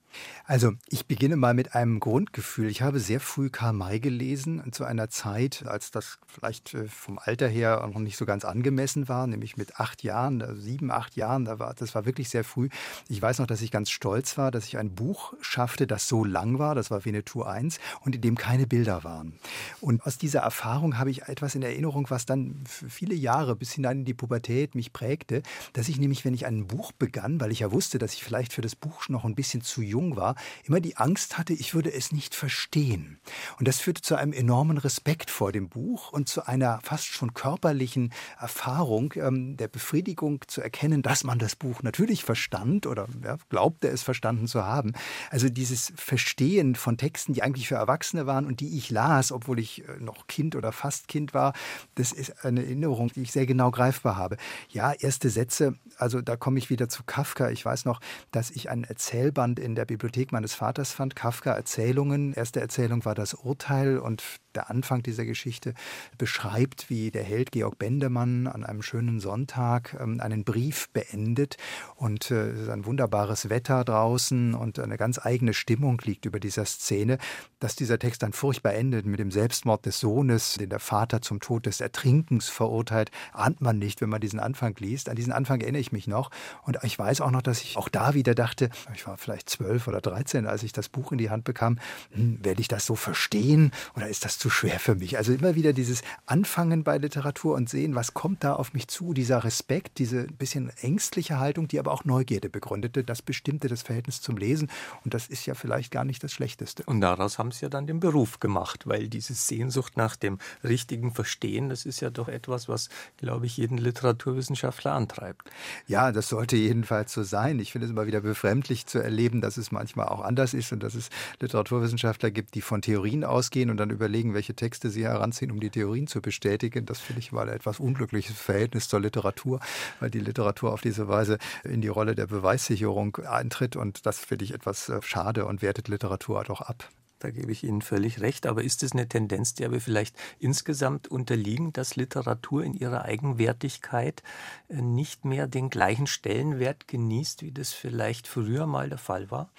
Also 0.45 0.73
ich 0.89 1.07
beginne 1.07 1.35
mal 1.35 1.53
mit 1.53 1.75
einem 1.75 1.99
Grundgefühl. 1.99 2.69
Ich 2.69 2.81
habe 2.81 2.99
sehr 2.99 3.19
früh 3.19 3.49
Karl 3.49 3.73
May 3.73 3.99
gelesen, 3.99 4.61
zu 4.71 4.83
einer 4.83 5.09
Zeit, 5.09 5.63
als 5.65 5.91
das 5.91 6.19
vielleicht 6.27 6.73
äh, 6.73 6.87
vom 6.87 7.19
Alter 7.19 7.47
her 7.47 7.87
noch 7.93 7.99
nicht 7.99 8.17
so 8.17 8.25
ganz 8.25 8.45
angemessen 8.45 9.07
war, 9.07 9.27
nämlich 9.27 9.57
mit 9.57 9.79
acht 9.79 10.03
Jahren, 10.03 10.41
äh, 10.41 10.55
sieben, 10.55 10.91
acht 10.91 11.15
Jahren. 11.15 11.45
Da 11.45 11.59
war, 11.59 11.73
das 11.73 11.95
war 11.95 12.05
wirklich 12.05 12.29
sehr 12.29 12.43
früh. 12.43 12.69
Ich 13.07 13.21
weiß 13.21 13.39
noch, 13.39 13.47
dass 13.47 13.61
ich 13.61 13.71
ganz 13.71 13.89
stolz 13.89 14.37
war, 14.37 14.51
dass 14.51 14.65
ich 14.65 14.77
ein 14.77 14.95
Buch 14.95 15.33
schaffte, 15.41 15.87
das 15.87 16.07
so 16.07 16.23
lang 16.25 16.59
war, 16.59 16.75
das 16.75 16.91
war 16.91 17.05
Winnetou 17.05 17.43
1, 17.43 17.79
und 18.01 18.15
in 18.15 18.21
dem 18.21 18.35
keine 18.35 18.67
Bilder 18.67 19.03
waren. 19.03 19.39
Und 19.81 20.05
aus 20.05 20.17
dieser 20.17 20.41
Erfahrung 20.41 20.97
habe 20.97 21.11
ich 21.11 21.23
etwas 21.23 21.55
in 21.55 21.63
Erinnerung, 21.63 22.09
was 22.09 22.25
dann 22.25 22.63
viele 22.65 23.15
Jahre 23.15 23.55
bis 23.55 23.73
hinein 23.73 23.99
in 23.99 24.05
die 24.05 24.13
Pubertät 24.13 24.75
mich 24.75 24.93
prägte, 24.93 25.43
dass 25.73 25.89
ich 25.89 25.99
nämlich, 25.99 26.25
wenn 26.25 26.33
ich 26.33 26.45
ein 26.45 26.67
Buch 26.67 26.91
begann, 26.91 27.39
weil 27.39 27.51
ich 27.51 27.59
ja 27.59 27.71
wusste, 27.71 27.97
dass 27.97 28.13
ich 28.13 28.23
vielleicht 28.23 28.53
für 28.53 28.61
das 28.61 28.75
Buch 28.75 29.09
noch 29.09 29.25
ein 29.25 29.35
bisschen 29.35 29.61
zu 29.61 29.81
jung 29.81 30.02
jung 30.03 30.15
war, 30.15 30.35
immer 30.65 30.79
die 30.79 30.97
Angst 30.97 31.37
hatte, 31.37 31.53
ich 31.53 31.73
würde 31.73 31.93
es 31.93 32.11
nicht 32.11 32.35
verstehen. 32.35 33.19
Und 33.59 33.67
das 33.67 33.79
führte 33.79 34.01
zu 34.01 34.15
einem 34.15 34.33
enormen 34.33 34.77
Respekt 34.77 35.31
vor 35.31 35.51
dem 35.51 35.69
Buch 35.69 36.11
und 36.11 36.27
zu 36.27 36.45
einer 36.45 36.79
fast 36.83 37.05
schon 37.05 37.33
körperlichen 37.33 38.13
Erfahrung 38.39 39.13
ähm, 39.15 39.57
der 39.57 39.67
Befriedigung 39.67 40.41
zu 40.47 40.61
erkennen, 40.61 41.01
dass 41.01 41.23
man 41.23 41.39
das 41.39 41.55
Buch 41.55 41.83
natürlich 41.83 42.23
verstand 42.23 42.85
oder 42.85 43.07
ja, 43.23 43.37
glaubte 43.49 43.87
es 43.87 44.03
verstanden 44.03 44.47
zu 44.47 44.63
haben. 44.63 44.93
Also 45.29 45.49
dieses 45.49 45.93
Verstehen 45.95 46.75
von 46.75 46.97
Texten, 46.97 47.33
die 47.33 47.43
eigentlich 47.43 47.67
für 47.67 47.75
Erwachsene 47.75 48.25
waren 48.25 48.45
und 48.45 48.59
die 48.59 48.77
ich 48.77 48.89
las, 48.89 49.31
obwohl 49.31 49.59
ich 49.59 49.87
äh, 49.87 49.97
noch 49.99 50.27
Kind 50.27 50.55
oder 50.55 50.71
fast 50.71 51.07
Kind 51.07 51.33
war, 51.33 51.53
das 51.95 52.11
ist 52.11 52.45
eine 52.45 52.63
Erinnerung, 52.63 53.11
die 53.13 53.21
ich 53.21 53.31
sehr 53.31 53.45
genau 53.45 53.71
greifbar 53.71 54.17
habe. 54.17 54.37
Ja, 54.69 54.91
erste 54.91 55.29
Sätze, 55.29 55.75
also 55.97 56.21
da 56.21 56.35
komme 56.35 56.59
ich 56.59 56.69
wieder 56.69 56.89
zu 56.89 57.03
Kafka. 57.03 57.49
Ich 57.49 57.63
weiß 57.63 57.85
noch, 57.85 58.01
dass 58.31 58.51
ich 58.51 58.69
ein 58.69 58.83
Erzählband 58.83 59.59
in 59.59 59.75
der 59.75 59.85
Bibliothek 59.95 60.31
meines 60.31 60.53
Vaters 60.53 60.91
fand, 60.91 61.15
Kafka 61.15 61.53
Erzählungen. 61.53 62.33
Erste 62.33 62.59
Erzählung 62.59 63.05
war 63.05 63.15
das 63.15 63.33
Urteil 63.33 63.97
und 63.97 64.23
der 64.55 64.69
Anfang 64.69 65.03
dieser 65.03 65.25
Geschichte 65.25 65.73
beschreibt, 66.17 66.89
wie 66.89 67.11
der 67.11 67.23
Held 67.23 67.51
Georg 67.51 67.77
Bendemann 67.79 68.47
an 68.47 68.63
einem 68.63 68.81
schönen 68.81 69.19
Sonntag 69.19 69.95
ähm, 69.99 70.19
einen 70.19 70.43
Brief 70.43 70.89
beendet 70.89 71.57
und 71.95 72.31
äh, 72.31 72.49
es 72.49 72.61
ist 72.61 72.69
ein 72.69 72.85
wunderbares 72.85 73.49
Wetter 73.49 73.83
draußen 73.83 74.53
und 74.53 74.79
eine 74.79 74.97
ganz 74.97 75.19
eigene 75.23 75.53
Stimmung 75.53 76.01
liegt 76.03 76.25
über 76.25 76.39
dieser 76.39 76.65
Szene, 76.65 77.17
dass 77.59 77.75
dieser 77.75 77.99
Text 77.99 78.23
dann 78.23 78.33
furchtbar 78.33 78.73
endet 78.73 79.05
mit 79.05 79.19
dem 79.19 79.31
Selbstmord 79.31 79.85
des 79.85 79.99
Sohnes, 79.99 80.55
den 80.55 80.69
der 80.69 80.79
Vater 80.79 81.21
zum 81.21 81.39
Tod 81.39 81.65
des 81.65 81.81
Ertrinkens 81.81 82.49
verurteilt, 82.49 83.11
ahnt 83.31 83.61
man 83.61 83.79
nicht, 83.79 84.01
wenn 84.01 84.09
man 84.09 84.21
diesen 84.21 84.39
Anfang 84.39 84.75
liest. 84.79 85.09
An 85.09 85.15
diesen 85.15 85.33
Anfang 85.33 85.61
erinnere 85.61 85.81
ich 85.81 85.91
mich 85.91 86.07
noch 86.07 86.29
und 86.63 86.77
ich 86.83 86.97
weiß 86.97 87.21
auch 87.21 87.31
noch, 87.31 87.41
dass 87.41 87.61
ich 87.61 87.77
auch 87.77 87.89
da 87.89 88.13
wieder 88.13 88.35
dachte, 88.35 88.69
ich 88.93 89.07
war 89.07 89.17
vielleicht 89.17 89.49
zwölf 89.49 89.87
oder 89.87 90.01
dreizehn, 90.01 90.45
als 90.45 90.63
ich 90.63 90.73
das 90.73 90.89
Buch 90.89 91.11
in 91.11 91.17
die 91.17 91.29
Hand 91.29 91.43
bekam, 91.43 91.79
hm, 92.11 92.43
werde 92.43 92.61
ich 92.61 92.67
das 92.67 92.85
so 92.85 92.95
verstehen 92.95 93.71
oder 93.95 94.07
ist 94.07 94.25
das 94.25 94.37
zu 94.43 94.49
schwer 94.49 94.77
für 94.77 94.95
mich. 94.95 95.15
Also 95.15 95.31
immer 95.31 95.55
wieder 95.55 95.71
dieses 95.71 96.01
Anfangen 96.25 96.83
bei 96.83 96.97
Literatur 96.97 97.55
und 97.55 97.69
sehen, 97.69 97.95
was 97.95 98.13
kommt 98.13 98.43
da 98.43 98.55
auf 98.55 98.73
mich 98.73 98.89
zu, 98.89 99.13
dieser 99.13 99.45
Respekt, 99.45 99.99
diese 99.99 100.25
bisschen 100.25 100.69
ängstliche 100.81 101.39
Haltung, 101.39 101.69
die 101.69 101.79
aber 101.79 101.93
auch 101.93 102.03
Neugierde 102.03 102.49
begründete, 102.49 103.05
das 103.05 103.21
bestimmte 103.21 103.69
das 103.69 103.83
Verhältnis 103.83 104.19
zum 104.19 104.35
Lesen 104.35 104.69
und 105.05 105.13
das 105.13 105.27
ist 105.27 105.45
ja 105.45 105.53
vielleicht 105.53 105.91
gar 105.91 106.03
nicht 106.03 106.21
das 106.25 106.33
Schlechteste. 106.33 106.83
Und 106.83 106.99
daraus 106.99 107.39
haben 107.39 107.51
Sie 107.51 107.61
ja 107.61 107.69
dann 107.69 107.87
den 107.87 108.01
Beruf 108.01 108.41
gemacht, 108.41 108.85
weil 108.85 109.07
diese 109.07 109.33
Sehnsucht 109.33 109.95
nach 109.95 110.17
dem 110.17 110.39
richtigen 110.61 111.13
Verstehen, 111.13 111.69
das 111.69 111.85
ist 111.85 112.01
ja 112.01 112.09
doch 112.09 112.27
etwas, 112.27 112.67
was, 112.67 112.89
glaube 113.15 113.45
ich, 113.45 113.55
jeden 113.55 113.77
Literaturwissenschaftler 113.77 114.91
antreibt. 114.91 115.49
Ja, 115.87 116.11
das 116.11 116.27
sollte 116.27 116.57
jedenfalls 116.57 117.13
so 117.13 117.23
sein. 117.23 117.59
Ich 117.59 117.71
finde 117.71 117.85
es 117.85 117.91
immer 117.91 118.07
wieder 118.07 118.19
befremdlich 118.19 118.87
zu 118.87 118.99
erleben, 118.99 119.39
dass 119.39 119.55
es 119.55 119.71
manchmal 119.71 120.09
auch 120.09 120.19
anders 120.19 120.53
ist 120.53 120.73
und 120.73 120.83
dass 120.83 120.95
es 120.95 121.09
Literaturwissenschaftler 121.39 122.29
gibt, 122.29 122.55
die 122.55 122.61
von 122.61 122.81
Theorien 122.81 123.23
ausgehen 123.23 123.69
und 123.69 123.77
dann 123.77 123.89
überlegen, 123.89 124.32
welche 124.33 124.55
Texte 124.55 124.89
sie 124.89 125.03
heranziehen, 125.03 125.51
um 125.51 125.59
die 125.59 125.69
Theorien 125.69 126.07
zu 126.07 126.21
bestätigen. 126.21 126.85
Das 126.85 126.99
finde 126.99 127.19
ich 127.19 127.31
mal 127.31 127.49
ein 127.49 127.55
etwas 127.55 127.79
unglückliches 127.79 128.37
Verhältnis 128.37 128.87
zur 128.87 128.99
Literatur, 128.99 129.59
weil 129.99 130.09
die 130.09 130.19
Literatur 130.19 130.73
auf 130.73 130.81
diese 130.81 131.07
Weise 131.07 131.37
in 131.63 131.81
die 131.81 131.87
Rolle 131.87 132.15
der 132.15 132.27
Beweissicherung 132.27 133.17
eintritt. 133.17 133.75
Und 133.75 134.05
das 134.05 134.19
finde 134.19 134.45
ich 134.45 134.53
etwas 134.53 134.89
äh, 134.89 135.01
schade 135.01 135.45
und 135.45 135.61
wertet 135.61 135.87
Literatur 135.87 136.43
doch 136.43 136.61
ab. 136.61 136.89
Da 137.23 137.31
gebe 137.31 137.53
ich 137.53 137.63
Ihnen 137.63 137.81
völlig 137.81 138.19
recht. 138.19 138.45
Aber 138.45 138.63
ist 138.65 138.83
es 138.83 138.91
eine 138.91 139.07
Tendenz, 139.07 139.53
der 139.53 139.71
wir 139.71 139.79
vielleicht 139.79 140.13
insgesamt 140.39 141.07
unterliegen, 141.07 141.71
dass 141.71 141.95
Literatur 141.95 142.65
in 142.65 142.73
ihrer 142.73 143.03
Eigenwertigkeit 143.03 144.23
äh, 144.67 144.81
nicht 144.81 145.23
mehr 145.23 145.47
den 145.47 145.69
gleichen 145.69 146.05
Stellenwert 146.05 146.89
genießt, 146.89 147.41
wie 147.41 147.53
das 147.53 147.71
vielleicht 147.71 148.27
früher 148.27 148.67
mal 148.67 148.89
der 148.89 148.97
Fall 148.97 149.31
war? 149.31 149.49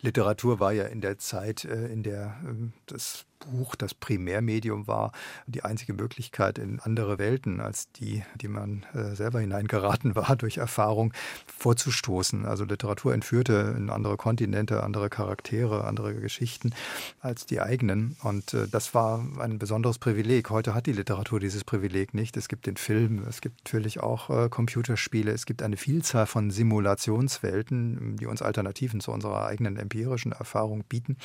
Literatur 0.00 0.58
war 0.58 0.72
ja 0.72 0.86
in 0.86 1.00
der 1.00 1.16
Zeit, 1.18 1.64
äh, 1.64 1.86
in 1.86 2.02
der 2.02 2.40
ähm, 2.44 2.72
das 2.86 3.24
Buch 3.50 3.74
das 3.74 3.94
Primärmedium 3.94 4.86
war, 4.86 5.12
die 5.46 5.64
einzige 5.64 5.94
Möglichkeit 5.94 6.58
in 6.58 6.80
andere 6.80 7.18
Welten 7.18 7.60
als 7.60 7.90
die, 7.92 8.22
die 8.40 8.48
man 8.48 8.84
äh, 8.94 9.14
selber 9.14 9.40
hineingeraten 9.40 10.14
war, 10.16 10.36
durch 10.36 10.58
Erfahrung 10.58 11.12
vorzustoßen. 11.46 12.46
Also 12.46 12.64
Literatur 12.64 13.14
entführte 13.14 13.74
in 13.76 13.90
andere 13.90 14.16
Kontinente, 14.16 14.82
andere 14.82 15.10
Charaktere, 15.10 15.84
andere 15.84 16.14
Geschichten 16.14 16.74
als 17.20 17.46
die 17.46 17.60
eigenen. 17.60 18.16
Und 18.22 18.54
äh, 18.54 18.68
das 18.68 18.94
war 18.94 19.24
ein 19.38 19.58
besonderes 19.58 19.98
Privileg. 19.98 20.50
Heute 20.50 20.74
hat 20.74 20.86
die 20.86 20.92
Literatur 20.92 21.40
dieses 21.40 21.64
Privileg 21.64 22.14
nicht. 22.14 22.36
Es 22.36 22.48
gibt 22.48 22.66
den 22.66 22.76
Film, 22.76 23.24
es 23.28 23.40
gibt 23.40 23.64
natürlich 23.64 24.00
auch 24.00 24.30
äh, 24.30 24.48
Computerspiele, 24.48 25.32
es 25.32 25.46
gibt 25.46 25.62
eine 25.62 25.76
Vielzahl 25.76 26.26
von 26.26 26.50
Simulationswelten, 26.50 28.16
die 28.16 28.26
uns 28.26 28.42
Alternativen 28.42 29.00
zu 29.00 29.12
unserer 29.12 29.46
eigenen 29.46 29.76
empirischen 29.76 30.32
Erfahrung 30.32 30.84
bieten. 30.84 31.16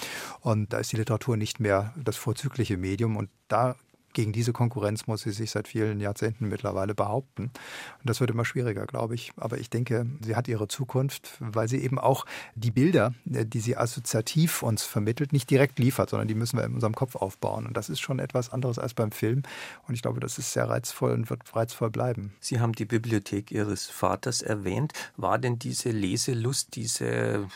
Und 0.42 0.74
da 0.74 0.80
ist 0.80 0.92
die 0.92 0.98
Literatur 0.98 1.38
nicht 1.38 1.60
mehr 1.60 1.94
das 2.08 2.18
vorzügliche 2.18 2.78
Medium 2.78 3.18
und 3.18 3.30
da 3.48 3.76
gegen 4.18 4.32
diese 4.32 4.52
Konkurrenz 4.52 5.06
muss 5.06 5.22
sie 5.22 5.32
sich 5.32 5.52
seit 5.52 5.68
vielen 5.68 6.00
Jahrzehnten 6.00 6.50
mittlerweile 6.50 6.96
behaupten. 6.96 7.44
Und 7.44 7.52
das 8.04 8.20
wird 8.20 8.32
immer 8.32 8.46
schwieriger, 8.46 8.88
glaube 8.88 9.14
ich. 9.14 9.32
Aber 9.38 9.60
ich 9.60 9.70
denke, 9.70 10.08
sie 10.22 10.36
hat 10.36 10.48
ihre 10.48 10.68
Zukunft, 10.68 11.38
weil 11.40 11.68
sie 11.68 11.78
eben 11.84 12.00
auch 12.00 12.26
die 12.56 12.72
Bilder, 12.72 13.14
äh, 13.32 13.46
die 13.46 13.60
sie 13.60 13.78
assoziativ 13.78 14.64
uns 14.64 14.82
vermittelt, 14.82 15.34
nicht 15.34 15.52
direkt 15.52 15.78
liefert, 15.78 16.10
sondern 16.10 16.28
die 16.28 16.34
müssen 16.34 16.58
wir 16.58 16.66
in 16.66 16.74
unserem 16.74 16.96
Kopf 16.96 17.16
aufbauen. 17.16 17.68
Und 17.68 17.78
das 17.78 17.90
ist 17.90 18.00
schon 18.00 18.18
etwas 18.18 18.52
anderes 18.52 18.80
als 18.80 18.96
beim 18.96 19.12
Film. 19.12 19.44
Und 19.88 19.94
ich 19.94 20.02
glaube, 20.02 20.20
das 20.20 20.40
ist 20.40 20.52
sehr 20.52 20.68
reizvoll 20.68 21.12
und 21.12 21.30
wird 21.30 21.56
reizvoll 21.56 21.92
bleiben. 21.92 22.34
Sie 22.40 22.60
haben 22.60 22.74
die 22.74 22.86
Bibliothek 22.86 23.52
Ihres 23.52 23.86
Vaters 23.86 24.42
erwähnt. 24.42 24.94
War 25.16 25.38
denn 25.38 25.60
diese 25.60 25.92
Leselust, 25.92 26.76
diese 26.76 27.48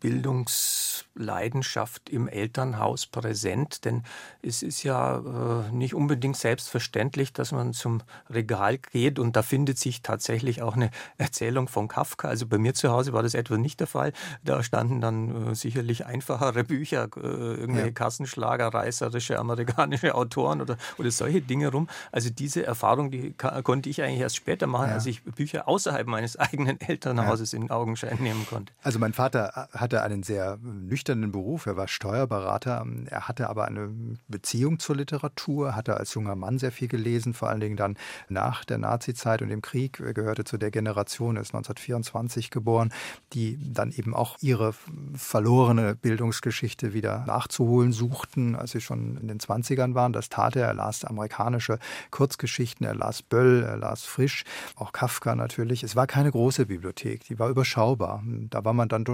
Bildungsleidenschaft 0.00 2.08
im 2.08 2.28
Elternhaus 2.28 3.06
präsent? 3.06 3.84
Denn 3.84 4.04
es 4.42 4.62
ist 4.62 4.82
ja 4.82 5.18
äh, 5.18 5.72
nicht 5.72 5.94
unbedingt 5.94 6.36
selbstverständlich, 6.36 7.32
dass 7.32 7.52
man 7.52 7.72
zum 7.72 8.02
Regal 8.30 8.78
geht 8.78 9.18
und 9.18 9.36
da 9.36 9.42
findet 9.42 9.78
sich 9.78 10.02
tatsächlich 10.02 10.62
auch 10.62 10.76
eine 10.76 10.90
Erzählung 11.18 11.68
von 11.68 11.88
Kafka. 11.88 12.28
Also 12.28 12.46
bei 12.46 12.58
mir 12.58 12.74
zu 12.74 12.90
Hause 12.90 13.12
war 13.12 13.22
das 13.22 13.34
etwa 13.34 13.56
nicht 13.56 13.80
der 13.80 13.86
Fall. 13.86 14.12
Da 14.44 14.62
standen 14.62 15.00
dann 15.00 15.50
äh, 15.50 15.54
sicherlich 15.54 16.06
einfachere 16.06 16.64
Bücher, 16.64 17.08
äh, 17.16 17.20
irgendwelche 17.20 17.88
ja. 17.88 17.92
Kassenschlager, 17.92 18.68
reißerische 18.68 19.38
amerikanische 19.38 20.14
Autoren 20.14 20.60
oder, 20.60 20.76
oder 20.98 21.10
solche 21.10 21.40
Dinge 21.40 21.68
rum. 21.68 21.88
Also 22.12 22.30
diese 22.30 22.64
Erfahrung, 22.64 23.10
die 23.10 23.34
konnte 23.34 23.88
ich 23.88 24.02
eigentlich 24.02 24.20
erst 24.20 24.36
später 24.36 24.66
machen, 24.66 24.88
ja. 24.88 24.94
als 24.94 25.06
ich 25.06 25.24
Bücher 25.24 25.68
außerhalb 25.68 26.06
meines 26.06 26.36
eigenen 26.36 26.80
Elternhauses 26.80 27.52
ja. 27.52 27.58
in 27.58 27.70
Augenschein 27.70 28.18
nehmen 28.20 28.46
konnte. 28.48 28.72
Also 28.82 28.98
mein 28.98 29.12
Vater 29.12 29.67
hatte 29.72 30.02
einen 30.02 30.22
sehr 30.22 30.58
nüchternen 30.62 31.32
Beruf. 31.32 31.66
Er 31.66 31.76
war 31.76 31.88
Steuerberater. 31.88 32.86
Er 33.06 33.28
hatte 33.28 33.48
aber 33.50 33.66
eine 33.66 33.90
Beziehung 34.28 34.78
zur 34.78 34.96
Literatur, 34.96 35.76
hatte 35.76 35.96
als 35.96 36.14
junger 36.14 36.36
Mann 36.36 36.58
sehr 36.58 36.72
viel 36.72 36.88
gelesen, 36.88 37.34
vor 37.34 37.48
allen 37.48 37.60
Dingen 37.60 37.76
dann 37.76 37.96
nach 38.28 38.64
der 38.64 38.78
Nazizeit 38.78 39.42
und 39.42 39.48
dem 39.48 39.62
Krieg. 39.62 40.00
Er 40.00 40.14
gehörte 40.14 40.44
zu 40.44 40.58
der 40.58 40.70
Generation, 40.70 41.36
er 41.36 41.42
ist 41.42 41.54
1924 41.54 42.50
geboren, 42.50 42.92
die 43.32 43.58
dann 43.72 43.92
eben 43.92 44.14
auch 44.14 44.36
ihre 44.40 44.74
verlorene 45.14 45.94
Bildungsgeschichte 45.94 46.94
wieder 46.94 47.24
nachzuholen 47.26 47.92
suchten, 47.92 48.56
als 48.56 48.72
sie 48.72 48.80
schon 48.80 49.16
in 49.18 49.28
den 49.28 49.38
20ern 49.38 49.94
waren. 49.94 50.12
Das 50.12 50.28
tat 50.28 50.56
er. 50.56 50.68
Er 50.68 50.74
las 50.74 51.04
amerikanische 51.04 51.78
Kurzgeschichten, 52.10 52.86
er 52.86 52.94
las 52.94 53.22
Böll, 53.22 53.62
er 53.62 53.76
las 53.76 54.04
Frisch, 54.04 54.44
auch 54.76 54.92
Kafka 54.92 55.34
natürlich. 55.34 55.82
Es 55.82 55.96
war 55.96 56.06
keine 56.06 56.30
große 56.30 56.66
Bibliothek, 56.66 57.24
die 57.24 57.38
war 57.38 57.48
überschaubar. 57.48 58.22
Da 58.50 58.64
war 58.64 58.72
man 58.72 58.88
dann 58.88 59.04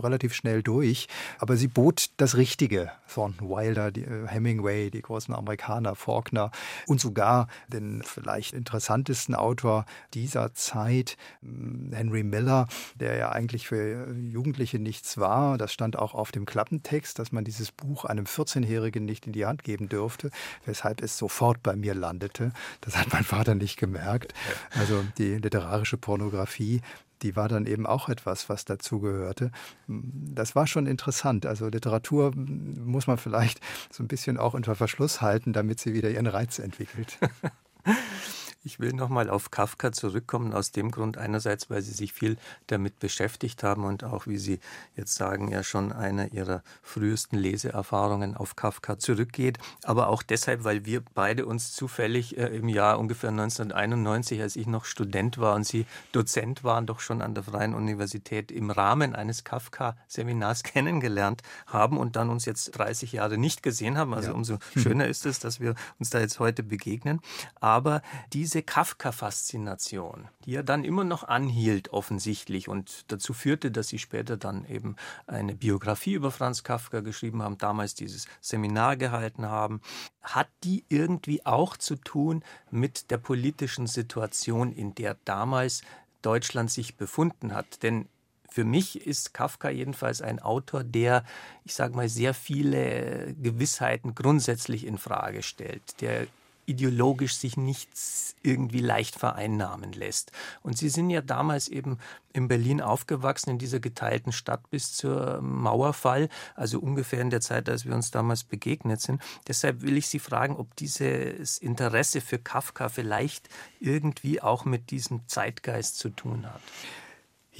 relativ 0.00 0.34
schnell 0.34 0.62
durch. 0.62 1.08
Aber 1.38 1.56
sie 1.56 1.68
bot 1.68 2.10
das 2.16 2.36
Richtige. 2.36 2.90
Thornton 3.12 3.48
Wilder, 3.48 3.90
die, 3.90 4.04
äh, 4.04 4.26
Hemingway, 4.26 4.90
die 4.90 5.02
großen 5.02 5.34
Amerikaner, 5.34 5.94
Faulkner 5.94 6.50
und 6.86 7.00
sogar 7.00 7.48
den 7.68 8.02
vielleicht 8.02 8.54
interessantesten 8.54 9.34
Autor 9.34 9.84
dieser 10.14 10.54
Zeit, 10.54 11.16
hm, 11.40 11.92
Henry 11.92 12.22
Miller, 12.22 12.66
der 12.96 13.16
ja 13.16 13.30
eigentlich 13.30 13.66
für 13.68 14.12
Jugendliche 14.14 14.78
nichts 14.78 15.18
war. 15.18 15.58
Das 15.58 15.72
stand 15.72 15.98
auch 15.98 16.14
auf 16.14 16.32
dem 16.32 16.46
Klappentext, 16.46 17.18
dass 17.18 17.32
man 17.32 17.44
dieses 17.44 17.72
Buch 17.72 18.04
einem 18.04 18.26
14-Jährigen 18.26 19.04
nicht 19.04 19.26
in 19.26 19.32
die 19.32 19.46
Hand 19.46 19.64
geben 19.64 19.88
dürfte, 19.88 20.30
weshalb 20.64 21.02
es 21.02 21.18
sofort 21.18 21.62
bei 21.62 21.76
mir 21.76 21.94
landete. 21.94 22.52
Das 22.80 22.96
hat 22.96 23.12
mein 23.12 23.24
Vater 23.24 23.54
nicht 23.54 23.78
gemerkt. 23.78 24.34
Also 24.78 25.04
die 25.18 25.36
literarische 25.36 25.96
Pornografie 25.96 26.80
die 27.22 27.36
war 27.36 27.48
dann 27.48 27.66
eben 27.66 27.86
auch 27.86 28.08
etwas, 28.08 28.48
was 28.48 28.64
dazugehörte. 28.64 29.50
Das 29.86 30.54
war 30.54 30.66
schon 30.66 30.86
interessant. 30.86 31.46
Also 31.46 31.68
Literatur 31.68 32.32
muss 32.34 33.06
man 33.06 33.18
vielleicht 33.18 33.60
so 33.90 34.02
ein 34.02 34.08
bisschen 34.08 34.38
auch 34.38 34.54
unter 34.54 34.74
Verschluss 34.74 35.20
halten, 35.20 35.52
damit 35.52 35.80
sie 35.80 35.94
wieder 35.94 36.10
ihren 36.10 36.26
Reiz 36.26 36.58
entwickelt. 36.58 37.18
Ich 38.64 38.80
will 38.80 38.92
nochmal 38.92 39.30
auf 39.30 39.52
Kafka 39.52 39.92
zurückkommen, 39.92 40.52
aus 40.52 40.72
dem 40.72 40.90
Grund 40.90 41.16
einerseits, 41.16 41.70
weil 41.70 41.80
Sie 41.80 41.92
sich 41.92 42.12
viel 42.12 42.36
damit 42.66 42.98
beschäftigt 42.98 43.62
haben 43.62 43.84
und 43.84 44.02
auch, 44.02 44.26
wie 44.26 44.36
Sie 44.36 44.58
jetzt 44.96 45.14
sagen, 45.14 45.48
ja 45.48 45.62
schon 45.62 45.92
einer 45.92 46.32
Ihrer 46.32 46.64
frühesten 46.82 47.38
Leseerfahrungen 47.38 48.36
auf 48.36 48.56
Kafka 48.56 48.98
zurückgeht, 48.98 49.58
aber 49.84 50.08
auch 50.08 50.24
deshalb, 50.24 50.64
weil 50.64 50.84
wir 50.84 51.02
beide 51.14 51.46
uns 51.46 51.72
zufällig 51.72 52.36
äh, 52.36 52.48
im 52.48 52.68
Jahr 52.68 52.98
ungefähr 52.98 53.30
1991, 53.30 54.42
als 54.42 54.56
ich 54.56 54.66
noch 54.66 54.86
Student 54.86 55.38
war 55.38 55.54
und 55.54 55.64
Sie 55.64 55.86
Dozent 56.10 56.64
waren, 56.64 56.86
doch 56.86 56.98
schon 56.98 57.22
an 57.22 57.34
der 57.34 57.44
Freien 57.44 57.74
Universität 57.74 58.50
im 58.50 58.70
Rahmen 58.70 59.14
eines 59.14 59.44
Kafka-Seminars 59.44 60.62
kennengelernt 60.64 61.42
haben 61.68 61.96
und 61.96 62.16
dann 62.16 62.28
uns 62.28 62.44
jetzt 62.44 62.72
30 62.72 63.12
Jahre 63.12 63.38
nicht 63.38 63.62
gesehen 63.62 63.96
haben. 63.96 64.14
Also 64.14 64.30
ja. 64.30 64.34
umso 64.34 64.58
schöner 64.76 65.06
ist 65.06 65.26
es, 65.26 65.38
dass 65.38 65.60
wir 65.60 65.76
uns 66.00 66.10
da 66.10 66.18
jetzt 66.18 66.40
heute 66.40 66.64
begegnen. 66.64 67.20
Aber 67.60 68.02
diese 68.32 68.47
diese 68.48 68.62
Kafka-Faszination, 68.62 70.26
die 70.46 70.52
ja 70.52 70.62
dann 70.62 70.82
immer 70.82 71.04
noch 71.04 71.22
anhielt 71.24 71.92
offensichtlich 71.92 72.66
und 72.66 73.04
dazu 73.12 73.34
führte, 73.34 73.70
dass 73.70 73.88
sie 73.88 73.98
später 73.98 74.38
dann 74.38 74.64
eben 74.64 74.96
eine 75.26 75.54
Biografie 75.54 76.14
über 76.14 76.30
Franz 76.30 76.62
Kafka 76.62 77.00
geschrieben 77.00 77.42
haben, 77.42 77.58
damals 77.58 77.94
dieses 77.94 78.26
Seminar 78.40 78.96
gehalten 78.96 79.44
haben, 79.50 79.82
hat 80.22 80.48
die 80.64 80.86
irgendwie 80.88 81.44
auch 81.44 81.76
zu 81.76 81.96
tun 81.96 82.42
mit 82.70 83.10
der 83.10 83.18
politischen 83.18 83.86
Situation, 83.86 84.72
in 84.72 84.94
der 84.94 85.18
damals 85.26 85.82
Deutschland 86.22 86.70
sich 86.70 86.96
befunden 86.96 87.52
hat. 87.52 87.82
Denn 87.82 88.08
für 88.48 88.64
mich 88.64 89.06
ist 89.06 89.34
Kafka 89.34 89.68
jedenfalls 89.68 90.22
ein 90.22 90.38
Autor, 90.38 90.84
der, 90.84 91.22
ich 91.64 91.74
sage 91.74 91.94
mal, 91.94 92.08
sehr 92.08 92.32
viele 92.32 93.34
Gewissheiten 93.34 94.14
grundsätzlich 94.14 94.86
in 94.86 94.96
Frage 94.96 95.42
stellt, 95.42 96.00
der 96.00 96.28
ideologisch 96.68 97.36
sich 97.36 97.56
nichts 97.56 98.36
irgendwie 98.42 98.80
leicht 98.80 99.16
vereinnahmen 99.16 99.92
lässt. 99.92 100.32
Und 100.62 100.78
Sie 100.78 100.88
sind 100.88 101.10
ja 101.10 101.20
damals 101.20 101.68
eben 101.68 101.98
in 102.32 102.46
Berlin 102.46 102.80
aufgewachsen, 102.80 103.50
in 103.50 103.58
dieser 103.58 103.80
geteilten 103.80 104.32
Stadt 104.32 104.70
bis 104.70 104.92
zur 104.92 105.40
Mauerfall, 105.40 106.28
also 106.54 106.78
ungefähr 106.78 107.20
in 107.20 107.30
der 107.30 107.40
Zeit, 107.40 107.68
als 107.68 107.84
wir 107.84 107.94
uns 107.94 108.10
damals 108.10 108.44
begegnet 108.44 109.00
sind. 109.00 109.20
Deshalb 109.48 109.82
will 109.82 109.96
ich 109.96 110.08
Sie 110.08 110.18
fragen, 110.18 110.56
ob 110.56 110.76
dieses 110.76 111.58
Interesse 111.58 112.20
für 112.20 112.38
Kafka 112.38 112.88
vielleicht 112.88 113.48
irgendwie 113.80 114.40
auch 114.40 114.64
mit 114.64 114.90
diesem 114.90 115.26
Zeitgeist 115.26 115.98
zu 115.98 116.10
tun 116.10 116.46
hat. 116.46 116.60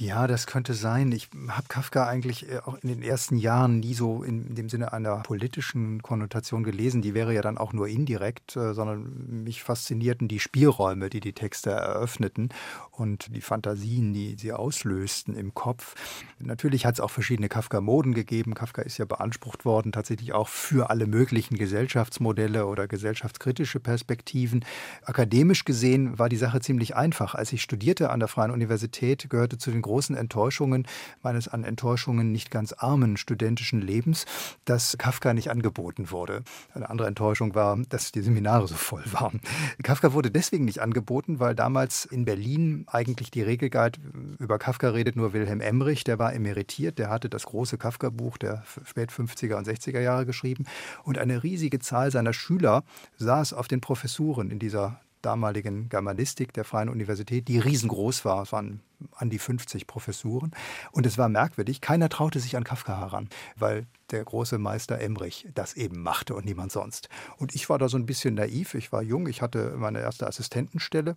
Ja, 0.01 0.27
das 0.27 0.47
könnte 0.47 0.75
sein. 0.75 1.11
Ich 1.11 1.27
habe 1.49 1.67
Kafka 1.67 2.07
eigentlich 2.07 2.49
äh, 2.49 2.59
auch 2.59 2.75
in 2.81 2.87
den 2.87 3.03
ersten 3.03 3.35
Jahren 3.35 3.81
nie 3.81 3.93
so 3.93 4.23
in 4.23 4.55
dem 4.55 4.69
Sinne 4.69 4.93
einer 4.93 5.17
politischen 5.23 6.01
Konnotation 6.01 6.63
gelesen. 6.63 7.01
Die 7.01 7.13
wäre 7.13 7.33
ja 7.33 7.41
dann 7.41 7.57
auch 7.57 7.73
nur 7.73 7.89
indirekt, 7.89 8.55
äh, 8.55 8.73
sondern 8.73 9.43
mich 9.43 9.61
faszinierten 9.61 10.29
die 10.29 10.39
Spielräume, 10.39 11.09
die 11.09 11.19
die 11.19 11.33
Texte 11.33 11.71
eröffneten 11.71 12.47
und 12.91 13.35
die 13.35 13.41
Fantasien, 13.41 14.13
die 14.13 14.37
sie 14.39 14.53
auslösten 14.53 15.35
im 15.35 15.53
Kopf. 15.53 15.95
Natürlich 16.39 16.85
hat 16.85 16.93
es 16.93 17.01
auch 17.01 17.11
verschiedene 17.11 17.49
Kafka-Moden 17.49 18.13
gegeben. 18.13 18.53
Kafka 18.53 18.81
ist 18.83 18.99
ja 18.99 19.05
beansprucht 19.05 19.65
worden, 19.65 19.91
tatsächlich 19.91 20.31
auch 20.31 20.47
für 20.47 20.89
alle 20.89 21.07
möglichen 21.07 21.57
Gesellschaftsmodelle 21.57 22.67
oder 22.67 22.87
gesellschaftskritische 22.87 23.81
Perspektiven. 23.81 24.63
Akademisch 25.03 25.65
gesehen 25.65 26.17
war 26.17 26.29
die 26.29 26.37
Sache 26.37 26.61
ziemlich 26.61 26.95
einfach. 26.95 27.35
Als 27.35 27.51
ich 27.51 27.61
studierte 27.61 28.11
an 28.11 28.21
der 28.21 28.29
Freien 28.29 28.51
Universität, 28.51 29.29
gehörte 29.29 29.57
zu 29.57 29.71
den 29.71 29.81
großen 29.89 30.15
Enttäuschungen 30.15 30.85
meines 31.23 31.47
an 31.47 31.63
Enttäuschungen 31.63 32.31
nicht 32.31 32.51
ganz 32.51 32.73
armen 32.73 33.17
studentischen 33.17 33.81
Lebens, 33.81 34.25
dass 34.65 34.99
Kafka 34.99 35.33
nicht 35.33 35.49
angeboten 35.49 36.11
wurde. 36.11 36.43
Eine 36.75 36.91
andere 36.91 37.07
Enttäuschung 37.07 37.55
war, 37.55 37.75
dass 37.89 38.11
die 38.11 38.21
Seminare 38.21 38.67
so 38.67 38.75
voll 38.75 39.03
waren. 39.11 39.41
Kafka 39.81 40.13
wurde 40.13 40.29
deswegen 40.29 40.65
nicht 40.65 40.79
angeboten, 40.79 41.39
weil 41.39 41.55
damals 41.55 42.05
in 42.05 42.23
Berlin 42.23 42.85
eigentlich 42.85 43.31
die 43.31 43.41
Regel 43.41 43.71
galt, 43.71 43.99
über 44.37 44.59
Kafka 44.59 44.89
redet 44.89 45.15
nur 45.15 45.33
Wilhelm 45.33 45.59
Emmerich, 45.59 46.03
der 46.03 46.19
war 46.19 46.33
emeritiert, 46.33 46.99
der 46.99 47.09
hatte 47.09 47.27
das 47.27 47.45
große 47.45 47.79
Kafka-Buch 47.79 48.37
der 48.37 48.63
spät 48.85 49.11
50er 49.11 49.55
und 49.55 49.67
60er 49.67 50.01
Jahre 50.01 50.27
geschrieben 50.27 50.65
und 51.03 51.17
eine 51.17 51.41
riesige 51.41 51.79
Zahl 51.79 52.11
seiner 52.11 52.33
Schüler 52.33 52.83
saß 53.17 53.53
auf 53.53 53.67
den 53.67 53.81
Professuren 53.81 54.51
in 54.51 54.59
dieser 54.59 55.01
damaligen 55.21 55.89
Germanistik 55.89 56.53
der 56.53 56.63
Freien 56.63 56.89
Universität, 56.89 57.47
die 57.47 57.59
riesengroß 57.59 58.25
war. 58.25 58.43
Es 58.43 58.51
waren 58.51 58.81
an 59.15 59.29
die 59.29 59.39
50 59.39 59.87
Professuren. 59.87 60.51
Und 60.91 61.05
es 61.05 61.17
war 61.17 61.29
merkwürdig, 61.29 61.81
keiner 61.81 62.09
traute 62.09 62.39
sich 62.39 62.57
an 62.57 62.63
Kafka 62.63 62.99
heran, 62.99 63.29
weil 63.55 63.85
der 64.11 64.23
große 64.23 64.57
Meister 64.57 64.99
Emrich 64.99 65.47
das 65.53 65.73
eben 65.73 66.01
machte 66.01 66.35
und 66.35 66.45
niemand 66.45 66.71
sonst. 66.71 67.09
Und 67.37 67.55
ich 67.55 67.69
war 67.69 67.77
da 67.77 67.89
so 67.89 67.97
ein 67.97 68.05
bisschen 68.05 68.35
naiv, 68.35 68.73
ich 68.73 68.91
war 68.91 69.01
jung, 69.01 69.27
ich 69.27 69.41
hatte 69.41 69.75
meine 69.77 70.01
erste 70.01 70.27
Assistentenstelle 70.27 71.15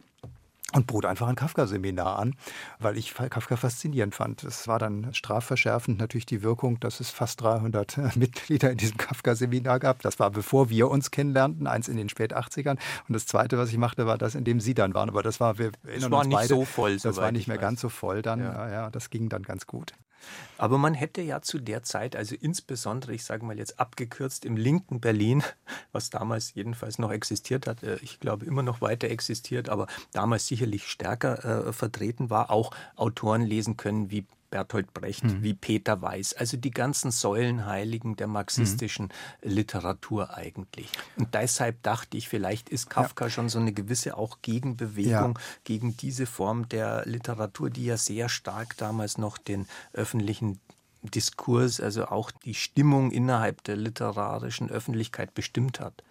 und 0.73 0.87
bot 0.87 1.07
einfach 1.07 1.29
ein 1.29 1.35
Kafka-Seminar 1.35 2.19
an, 2.19 2.35
weil 2.79 2.97
ich 2.97 3.15
Kafka 3.15 3.57
faszinierend 3.57 4.15
fand. 4.15 4.45
Es 4.45 4.69
war 4.69 4.79
dann 4.79 5.13
strafverschärfend 5.15 5.99
natürlich 5.99 6.27
die 6.27 6.43
Wirkung, 6.43 6.81
dass 6.81 7.01
es 7.01 7.11
fast 7.11 7.41
300 7.41 7.99
Mitglieder 8.17 8.71
in 8.71 8.79
diesem 8.79 8.97
Kafka-Seminar 8.97 9.79
gab. 9.81 10.03
Das 10.03 10.19
war 10.19 10.31
bevor 10.31 10.71
wir 10.71 10.89
uns 10.89 11.11
kennenlernten, 11.11 11.67
eins 11.67 11.89
in 11.89 11.97
den 11.97 12.09
spät 12.09 12.35
80ern. 12.35 12.79
Und 13.09 13.13
das 13.13 13.27
zweite, 13.27 13.59
was 13.59 13.71
ich 13.71 13.79
machte, 13.79 14.07
war 14.07 14.19
das, 14.19 14.35
in 14.35 14.45
dem 14.45 14.61
Sie 14.61 14.75
dann 14.75 14.95
waren. 14.95 15.09
Aber 15.09 15.23
das 15.23 15.41
war, 15.41 15.59
wir 15.59 15.73
erinnern 15.85 16.01
das 16.01 16.11
war 16.11 16.21
uns 16.21 16.29
nicht 16.29 16.49
so 16.49 16.65
voll. 16.65 16.97
Das 16.99 17.17
war 17.17 17.33
nicht 17.33 17.49
mehr 17.49 17.57
weiß. 17.57 17.63
ganz 17.63 17.81
so 17.81 17.89
voll 17.89 18.23
dann. 18.23 18.41
Ja. 18.41 18.71
ja, 18.71 18.91
das 18.91 19.11
ging 19.11 19.29
dann 19.29 19.43
ganz 19.43 19.67
gut. 19.67 19.93
Aber 20.59 20.79
man 20.79 20.95
hätte 20.95 21.23
ja 21.23 21.43
zu 21.43 21.59
der 21.59 21.83
Zeit, 21.83 22.17
also 22.17 22.35
insbesondere, 22.35 23.15
ich 23.15 23.25
sage 23.25 23.45
mal 23.45 23.59
jetzt 23.59 23.81
abgekürzt, 23.81 24.45
im 24.45 24.57
linken 24.57 25.01
Berlin, 25.01 25.43
was 25.93 26.11
damals 26.11 26.55
jedenfalls 26.55 26.99
noch 26.99 27.11
existiert 27.11 27.67
hat, 27.67 27.83
äh, 27.83 27.97
ich 28.03 28.21
glaube 28.21 28.47
immer 28.47 28.63
noch 28.63 28.81
weiter 28.81 29.09
existiert, 29.09 29.69
aber 29.69 29.87
damals 30.13 30.47
sicherlich 30.47 30.87
stärker 30.87 31.69
äh, 31.69 31.73
vertreten 31.73 32.31
war, 32.31 32.51
auch 32.51 32.71
Autoren 32.97 33.43
lesen 33.43 33.77
können 33.77 34.11
wie 34.11 34.27
Bertolt 34.53 34.93
Brecht, 34.93 35.25
mhm. 35.25 35.43
wie 35.43 35.55
Peter 35.55 36.03
Weiß, 36.03 36.35
also 36.35 36.59
die 36.59 36.71
ganzen 36.71 37.11
Säulenheiligen 37.11 38.17
der 38.17 38.27
marxistischen 38.27 39.07
mhm. 39.07 39.51
Literatur 39.51 40.37
eigentlich. 40.37 40.91
Und 41.17 41.35
deshalb 41.35 41.83
dachte 41.83 42.19
ich, 42.19 42.29
vielleicht 42.29 42.69
ist 42.69 42.91
Kafka 42.91 43.25
ja. 43.25 43.31
schon 43.31 43.49
so 43.49 43.59
eine 43.59 43.73
gewisse 43.73 44.17
auch 44.17 44.39
Gegenbewegung 44.43 45.39
ja. 45.39 45.45
gegen 45.65 45.97
diese 45.97 46.27
Form 46.27 46.69
der 46.69 47.05
Literatur, 47.07 47.71
die 47.71 47.87
ja 47.87 47.97
sehr 47.97 48.29
stark 48.29 48.77
damals 48.77 49.17
noch 49.17 49.39
den 49.39 49.67
öffentlichen 49.95 50.61
Diskurs, 51.03 51.81
also 51.81 52.07
auch 52.07 52.31
die 52.31 52.55
Stimmung 52.55 53.11
innerhalb 53.11 53.65
der 53.65 53.77
literarischen 53.77 54.71
Öffentlichkeit 54.71 55.33
bestimmt 55.33 55.81
hat. 55.81 56.05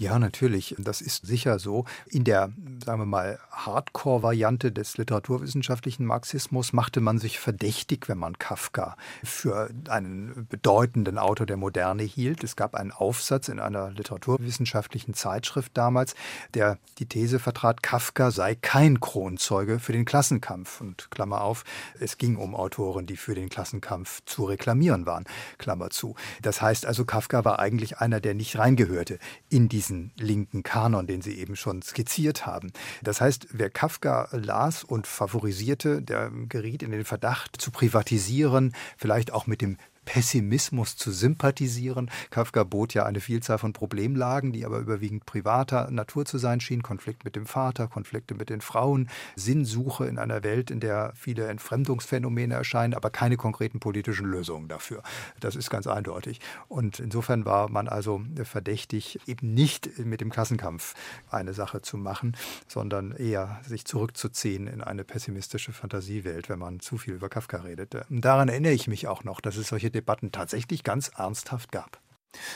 Ja, 0.00 0.20
natürlich. 0.20 0.76
Das 0.78 1.00
ist 1.00 1.26
sicher 1.26 1.58
so. 1.58 1.84
In 2.06 2.22
der, 2.22 2.52
sagen 2.84 3.00
wir 3.00 3.06
mal, 3.06 3.40
Hardcore-Variante 3.50 4.70
des 4.70 4.96
literaturwissenschaftlichen 4.96 6.06
Marxismus 6.06 6.72
machte 6.72 7.00
man 7.00 7.18
sich 7.18 7.40
verdächtig, 7.40 8.08
wenn 8.08 8.18
man 8.18 8.38
Kafka 8.38 8.96
für 9.24 9.70
einen 9.88 10.46
bedeutenden 10.48 11.18
Autor 11.18 11.46
der 11.46 11.56
Moderne 11.56 12.04
hielt. 12.04 12.44
Es 12.44 12.54
gab 12.54 12.76
einen 12.76 12.92
Aufsatz 12.92 13.48
in 13.48 13.58
einer 13.58 13.90
literaturwissenschaftlichen 13.90 15.14
Zeitschrift 15.14 15.76
damals, 15.76 16.14
der 16.54 16.78
die 17.00 17.06
These 17.06 17.40
vertrat, 17.40 17.82
Kafka 17.82 18.30
sei 18.30 18.54
kein 18.54 19.00
Kronzeuge 19.00 19.80
für 19.80 19.92
den 19.92 20.04
Klassenkampf. 20.04 20.80
Und 20.80 21.10
Klammer 21.10 21.40
auf, 21.40 21.64
es 21.98 22.18
ging 22.18 22.36
um 22.36 22.54
Autoren, 22.54 23.06
die 23.06 23.16
für 23.16 23.34
den 23.34 23.48
Klassenkampf 23.48 24.22
zu 24.26 24.44
reklamieren 24.44 25.06
waren. 25.06 25.24
Klammer 25.58 25.90
zu. 25.90 26.14
Das 26.40 26.62
heißt 26.62 26.86
also, 26.86 27.04
Kafka 27.04 27.44
war 27.44 27.58
eigentlich 27.58 27.98
einer, 27.98 28.20
der 28.20 28.34
nicht 28.34 28.56
reingehörte 28.56 29.18
in 29.48 29.68
diesen 29.88 30.12
linken 30.18 30.62
Kanon, 30.62 31.06
den 31.06 31.22
Sie 31.22 31.38
eben 31.38 31.56
schon 31.56 31.82
skizziert 31.82 32.46
haben. 32.46 32.72
Das 33.02 33.20
heißt, 33.20 33.48
wer 33.52 33.70
Kafka 33.70 34.28
las 34.32 34.84
und 34.84 35.06
favorisierte, 35.06 36.02
der 36.02 36.30
geriet 36.48 36.82
in 36.82 36.90
den 36.90 37.04
Verdacht 37.04 37.60
zu 37.60 37.70
privatisieren, 37.70 38.74
vielleicht 38.96 39.32
auch 39.32 39.46
mit 39.46 39.62
dem 39.62 39.78
Pessimismus 40.08 40.96
zu 40.96 41.12
sympathisieren. 41.12 42.10
Kafka 42.30 42.64
bot 42.64 42.94
ja 42.94 43.04
eine 43.04 43.20
Vielzahl 43.20 43.58
von 43.58 43.74
Problemlagen, 43.74 44.52
die 44.52 44.64
aber 44.64 44.78
überwiegend 44.78 45.26
privater 45.26 45.90
Natur 45.90 46.24
zu 46.24 46.38
sein 46.38 46.60
schienen. 46.60 46.82
Konflikt 46.82 47.26
mit 47.26 47.36
dem 47.36 47.44
Vater, 47.44 47.88
Konflikte 47.88 48.34
mit 48.34 48.48
den 48.48 48.62
Frauen, 48.62 49.10
Sinnsuche 49.36 50.06
in 50.06 50.16
einer 50.18 50.42
Welt, 50.44 50.70
in 50.70 50.80
der 50.80 51.12
viele 51.14 51.46
Entfremdungsphänomene 51.48 52.54
erscheinen, 52.54 52.94
aber 52.94 53.10
keine 53.10 53.36
konkreten 53.36 53.80
politischen 53.80 54.24
Lösungen 54.24 54.66
dafür. 54.66 55.02
Das 55.40 55.56
ist 55.56 55.68
ganz 55.68 55.86
eindeutig. 55.86 56.40
Und 56.68 57.00
insofern 57.00 57.44
war 57.44 57.68
man 57.68 57.86
also 57.86 58.22
verdächtig, 58.44 59.20
eben 59.26 59.52
nicht 59.52 59.98
mit 59.98 60.22
dem 60.22 60.30
Klassenkampf 60.30 60.94
eine 61.30 61.52
Sache 61.52 61.82
zu 61.82 61.98
machen, 61.98 62.34
sondern 62.66 63.12
eher 63.12 63.60
sich 63.68 63.84
zurückzuziehen 63.84 64.68
in 64.68 64.80
eine 64.80 65.04
pessimistische 65.04 65.74
Fantasiewelt, 65.74 66.48
wenn 66.48 66.60
man 66.60 66.80
zu 66.80 66.96
viel 66.96 67.12
über 67.12 67.28
Kafka 67.28 67.58
redete. 67.58 68.06
Und 68.08 68.22
daran 68.24 68.48
erinnere 68.48 68.72
ich 68.72 68.88
mich 68.88 69.06
auch 69.06 69.22
noch, 69.22 69.42
dass 69.42 69.58
es 69.58 69.68
solche 69.68 69.97
Debatten 69.98 70.30
tatsächlich 70.30 70.84
ganz 70.84 71.08
ernsthaft 71.08 71.72
gab. 71.72 72.00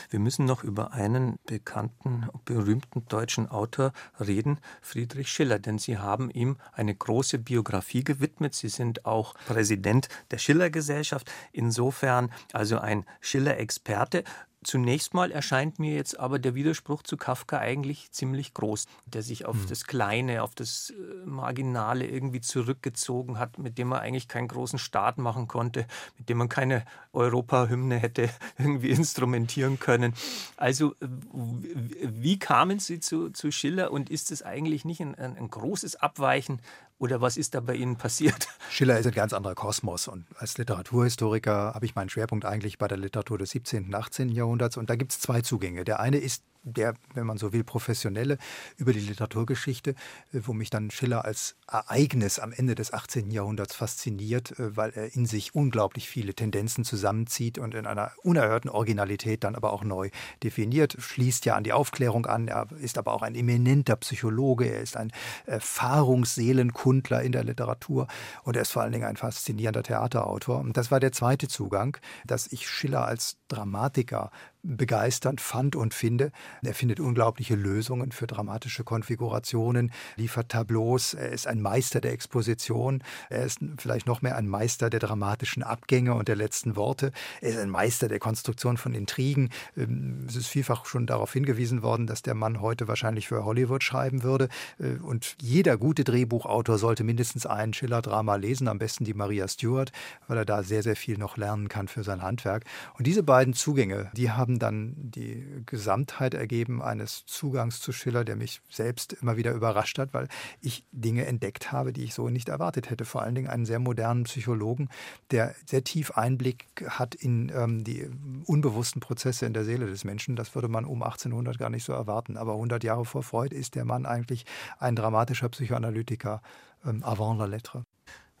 Wir 0.09 0.19
müssen 0.19 0.45
noch 0.45 0.63
über 0.63 0.93
einen 0.93 1.39
bekannten, 1.45 2.27
berühmten 2.45 3.05
deutschen 3.07 3.49
Autor 3.49 3.91
reden, 4.17 4.59
Friedrich 4.81 5.29
Schiller, 5.29 5.59
denn 5.59 5.77
Sie 5.77 5.97
haben 5.97 6.29
ihm 6.29 6.57
eine 6.71 6.95
große 6.95 7.39
Biografie 7.39 8.05
gewidmet. 8.05 8.53
Sie 8.53 8.69
sind 8.69 9.05
auch 9.05 9.33
Präsident 9.45 10.07
der 10.31 10.37
Schiller-Gesellschaft, 10.37 11.29
insofern 11.51 12.31
also 12.53 12.77
ein 12.77 13.05
Schiller-Experte. 13.19 14.23
Zunächst 14.63 15.13
mal 15.13 15.31
erscheint 15.31 15.79
mir 15.79 15.93
jetzt 15.95 16.19
aber 16.19 16.39
der 16.39 16.55
Widerspruch 16.55 17.03
zu 17.03 17.17
Kafka 17.17 17.57
eigentlich 17.59 18.11
ziemlich 18.11 18.53
groß, 18.53 18.87
der 19.05 19.21
sich 19.21 19.45
auf 19.45 19.55
hm. 19.55 19.65
das 19.69 19.85
Kleine, 19.85 20.43
auf 20.43 20.55
das 20.55 20.91
äh, 20.91 21.25
Marginale 21.25 22.07
irgendwie 22.07 22.41
zurückgezogen 22.41 23.39
hat, 23.39 23.57
mit 23.57 23.77
dem 23.77 23.89
man 23.89 23.99
eigentlich 23.99 24.27
keinen 24.27 24.47
großen 24.47 24.79
Staat 24.79 25.17
machen 25.17 25.47
konnte, 25.47 25.85
mit 26.17 26.29
dem 26.29 26.37
man 26.37 26.49
keine 26.49 26.85
Europahymne 27.13 27.97
hätte 27.97 28.29
irgendwie 28.57 28.89
instrumentieren 28.89 29.79
können. 29.79 30.13
Also 30.57 30.95
wie 31.31 32.39
kamen 32.39 32.79
Sie 32.79 32.99
zu, 32.99 33.29
zu 33.29 33.51
Schiller 33.51 33.91
und 33.91 34.09
ist 34.09 34.31
es 34.31 34.43
eigentlich 34.43 34.85
nicht 34.85 35.01
ein, 35.01 35.15
ein 35.15 35.49
großes 35.49 35.95
Abweichen 35.97 36.59
oder 37.03 37.19
was 37.19 37.35
ist 37.35 37.53
da 37.53 37.59
bei 37.59 37.75
Ihnen 37.75 37.97
passiert? 37.97 38.47
Schiller 38.71 38.97
ist 38.97 39.05
ein 39.05 39.11
ganz 39.11 39.33
anderer 39.33 39.55
Kosmos. 39.55 40.07
Und 40.07 40.25
als 40.37 40.57
Literaturhistoriker 40.57 41.73
habe 41.75 41.85
ich 41.85 41.95
meinen 41.95 42.07
Schwerpunkt 42.07 42.45
eigentlich 42.45 42.77
bei 42.77 42.87
der 42.87 42.97
Literatur 42.97 43.37
des 43.37 43.49
17. 43.49 43.87
und 43.87 43.93
18. 43.93 44.29
Jahrhunderts. 44.29 44.77
Und 44.77 44.89
da 44.89 44.95
gibt 44.95 45.11
es 45.11 45.19
zwei 45.19 45.41
Zugänge. 45.41 45.83
Der 45.83 45.99
eine 45.99 46.17
ist 46.17 46.45
der, 46.63 46.95
wenn 47.13 47.25
man 47.25 47.37
so 47.37 47.53
will, 47.53 47.63
professionelle 47.63 48.37
über 48.77 48.93
die 48.93 48.99
Literaturgeschichte, 48.99 49.91
äh, 49.91 50.39
wo 50.43 50.53
mich 50.53 50.69
dann 50.69 50.91
Schiller 50.91 51.25
als 51.25 51.55
Ereignis 51.67 52.39
am 52.39 52.51
Ende 52.53 52.75
des 52.75 52.93
18. 52.93 53.31
Jahrhunderts 53.31 53.75
fasziniert, 53.75 54.57
äh, 54.59 54.75
weil 54.75 54.91
er 54.91 55.15
in 55.15 55.25
sich 55.25 55.55
unglaublich 55.55 56.09
viele 56.09 56.33
Tendenzen 56.33 56.83
zusammenzieht 56.83 57.57
und 57.57 57.75
in 57.75 57.85
einer 57.85 58.11
unerhörten 58.23 58.69
Originalität 58.69 59.43
dann 59.43 59.55
aber 59.55 59.73
auch 59.73 59.83
neu 59.83 60.09
definiert, 60.41 60.95
schließt 60.99 61.45
ja 61.45 61.55
an 61.55 61.63
die 61.63 61.73
Aufklärung 61.73 62.25
an, 62.25 62.47
er 62.47 62.67
ist 62.79 62.97
aber 62.97 63.13
auch 63.13 63.21
ein 63.21 63.35
eminenter 63.35 63.95
Psychologe, 63.97 64.65
er 64.65 64.81
ist 64.81 64.97
ein 64.97 65.11
Erfahrungsseelenkundler 65.45 67.21
in 67.21 67.31
der 67.33 67.43
Literatur 67.43 68.07
und 68.43 68.55
er 68.55 68.61
ist 68.61 68.71
vor 68.71 68.81
allen 68.81 68.91
Dingen 68.91 69.05
ein 69.05 69.17
faszinierender 69.17 69.83
Theaterautor. 69.83 70.59
Und 70.59 70.77
das 70.77 70.91
war 70.91 70.99
der 70.99 71.11
zweite 71.11 71.47
Zugang, 71.47 71.97
dass 72.25 72.47
ich 72.51 72.69
Schiller 72.69 73.05
als 73.05 73.37
Dramatiker 73.53 74.31
begeisternd 74.63 75.41
fand 75.41 75.75
und 75.75 75.93
finde. 75.93 76.31
Er 76.61 76.73
findet 76.73 77.01
unglaubliche 77.01 77.55
Lösungen 77.55 78.13
für 78.13 78.27
dramatische 78.27 78.85
Konfigurationen, 78.85 79.91
liefert 80.15 80.49
Tableaus. 80.49 81.13
Er 81.13 81.31
ist 81.31 81.47
ein 81.47 81.61
Meister 81.61 81.99
der 81.99 82.13
Exposition. 82.13 83.03
Er 83.29 83.43
ist 83.43 83.59
vielleicht 83.77 84.07
noch 84.07 84.21
mehr 84.21 84.37
ein 84.37 84.47
Meister 84.47 84.89
der 84.89 85.01
dramatischen 85.01 85.63
Abgänge 85.63 86.13
und 86.13 86.29
der 86.29 86.37
letzten 86.37 86.77
Worte. 86.77 87.11
Er 87.41 87.49
ist 87.49 87.57
ein 87.57 87.69
Meister 87.69 88.07
der 88.07 88.19
Konstruktion 88.19 88.77
von 88.77 88.93
Intrigen. 88.93 89.49
Ähm, 89.75 90.25
es 90.29 90.37
ist 90.37 90.47
vielfach 90.47 90.85
schon 90.85 91.07
darauf 91.07 91.33
hingewiesen 91.33 91.81
worden, 91.81 92.07
dass 92.07 92.21
der 92.21 92.33
Mann 92.33 92.61
heute 92.61 92.87
wahrscheinlich 92.87 93.27
für 93.27 93.43
Hollywood 93.43 93.83
schreiben 93.83 94.23
würde. 94.23 94.47
Äh, 94.79 94.99
und 95.03 95.35
jeder 95.41 95.77
gute 95.77 96.05
Drehbuchautor 96.05 96.77
sollte 96.77 97.03
mindestens 97.03 97.45
ein 97.45 97.73
Schiller-Drama 97.73 98.37
lesen, 98.37 98.69
am 98.69 98.79
besten 98.79 99.03
die 99.03 99.13
Maria 99.13 99.45
Stuart, 99.49 99.91
weil 100.27 100.37
er 100.37 100.45
da 100.45 100.63
sehr, 100.63 100.83
sehr 100.83 100.95
viel 100.95 101.17
noch 101.17 101.35
lernen 101.35 101.67
kann 101.67 101.89
für 101.89 102.03
sein 102.05 102.21
Handwerk. 102.21 102.63
Und 102.97 103.07
diese 103.07 103.23
beiden 103.23 103.42
Zugänge, 103.51 104.09
die 104.15 104.31
haben 104.31 104.53
haben 104.53 104.59
dann 104.59 104.93
die 104.97 105.63
Gesamtheit 105.65 106.33
ergeben 106.33 106.81
eines 106.81 107.25
Zugangs 107.25 107.79
zu 107.79 107.91
Schiller, 107.91 108.23
der 108.23 108.35
mich 108.35 108.61
selbst 108.69 109.13
immer 109.13 109.37
wieder 109.37 109.53
überrascht 109.53 109.97
hat, 109.97 110.13
weil 110.13 110.27
ich 110.61 110.85
Dinge 110.91 111.25
entdeckt 111.25 111.71
habe, 111.71 111.93
die 111.93 112.03
ich 112.03 112.13
so 112.13 112.29
nicht 112.29 112.49
erwartet 112.49 112.89
hätte. 112.89 113.05
Vor 113.05 113.21
allen 113.21 113.35
Dingen 113.35 113.47
einen 113.47 113.65
sehr 113.65 113.79
modernen 113.79 114.25
Psychologen, 114.25 114.89
der 115.31 115.55
sehr 115.65 115.83
tief 115.83 116.11
Einblick 116.11 116.65
hat 116.87 117.15
in 117.15 117.51
ähm, 117.55 117.83
die 117.83 118.09
unbewussten 118.45 118.99
Prozesse 118.99 119.45
in 119.45 119.53
der 119.53 119.63
Seele 119.63 119.87
des 119.87 120.03
Menschen. 120.03 120.35
Das 120.35 120.53
würde 120.55 120.67
man 120.67 120.85
um 120.85 121.01
1800 121.01 121.57
gar 121.57 121.69
nicht 121.69 121.85
so 121.85 121.93
erwarten. 121.93 122.37
Aber 122.37 122.53
100 122.53 122.83
Jahre 122.83 123.05
vor 123.05 123.23
Freud 123.23 123.55
ist 123.55 123.75
der 123.75 123.85
Mann 123.85 124.05
eigentlich 124.05 124.45
ein 124.77 124.97
dramatischer 124.97 125.49
Psychoanalytiker 125.49 126.41
ähm, 126.85 127.01
avant 127.03 127.39
la 127.39 127.45
lettre. 127.45 127.85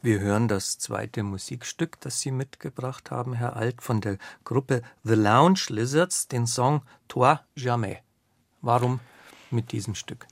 Wir 0.03 0.19
hören 0.19 0.49
das 0.49 0.77
zweite 0.79 1.23
Musikstück, 1.23 2.01
das 2.01 2.19
Sie 2.19 2.31
mitgebracht 2.31 3.09
haben, 3.09 3.31
Herr 3.31 3.55
Alt, 3.55 3.81
von 3.81 4.01
der 4.01 4.17
Gruppe 4.43 4.81
The 5.05 5.13
Lounge 5.13 5.67
Lizards, 5.69 6.27
den 6.27 6.45
Song 6.45 6.81
Toi 7.07 7.37
Jamais. 7.55 7.99
Warum 8.59 8.99
mit 9.49 9.71
diesem 9.71 9.95
Stück? 9.95 10.27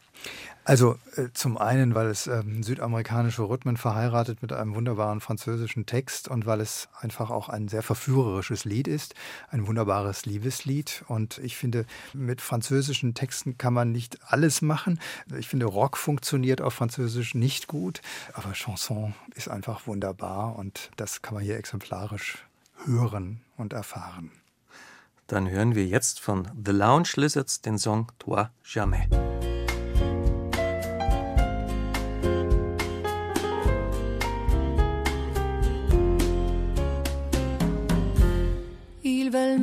Also 0.64 1.00
äh, 1.16 1.30
zum 1.34 1.58
einen, 1.58 1.96
weil 1.96 2.08
es 2.08 2.28
ähm, 2.28 2.62
südamerikanische 2.62 3.42
Rhythmen 3.42 3.78
verheiratet 3.78 4.44
mit 4.44 4.54
einem 4.54 4.76
wunderbaren 4.76 5.20
französischen 5.20 5.88
Text 5.88 6.28
und 6.28 6.46
weil 6.46 6.62
es 6.62 6.88
einfach 7.00 7.32
auch 7.32 7.50
ein 7.50 7.68
sehr 7.68 7.82
verführerisches 7.82 8.64
Lied 8.64 8.88
ist, 8.88 9.16
ein 9.50 9.66
wunderbares 9.66 10.26
Liebeslied. 10.28 11.04
Und 11.08 11.40
ich 11.40 11.58
finde, 11.58 11.86
mit 12.14 12.42
französischen 12.42 13.16
Texten 13.16 13.58
kann 13.58 13.74
man 13.74 13.92
nicht 13.92 14.20
alles 14.32 14.62
machen. 14.62 15.00
Ich 15.36 15.48
finde, 15.48 15.66
Rock 15.66 15.98
funktioniert 15.98 16.62
auf 16.62 16.76
Französisch 16.76 17.34
nicht 17.34 17.68
gut, 17.68 18.02
aber 18.34 18.54
Chanson 18.54 19.16
ist 19.34 19.50
einfach 19.50 19.88
wunderbar 19.88 20.56
und 20.58 20.92
das 20.96 21.24
kann 21.24 21.34
man 21.34 21.44
hier 21.44 21.58
exemplarisch 21.58 22.46
hören 22.86 23.42
und 23.58 23.74
erfahren. 23.74 24.32
Dann 25.26 25.50
hören 25.50 25.76
wir 25.76 25.88
jetzt 25.88 26.20
von 26.20 26.48
The 26.66 26.72
Lounge 26.72 27.10
Lizards 27.16 27.62
den 27.62 27.80
Song 27.80 28.12
Toi 28.20 28.46
Jamais. 28.64 29.08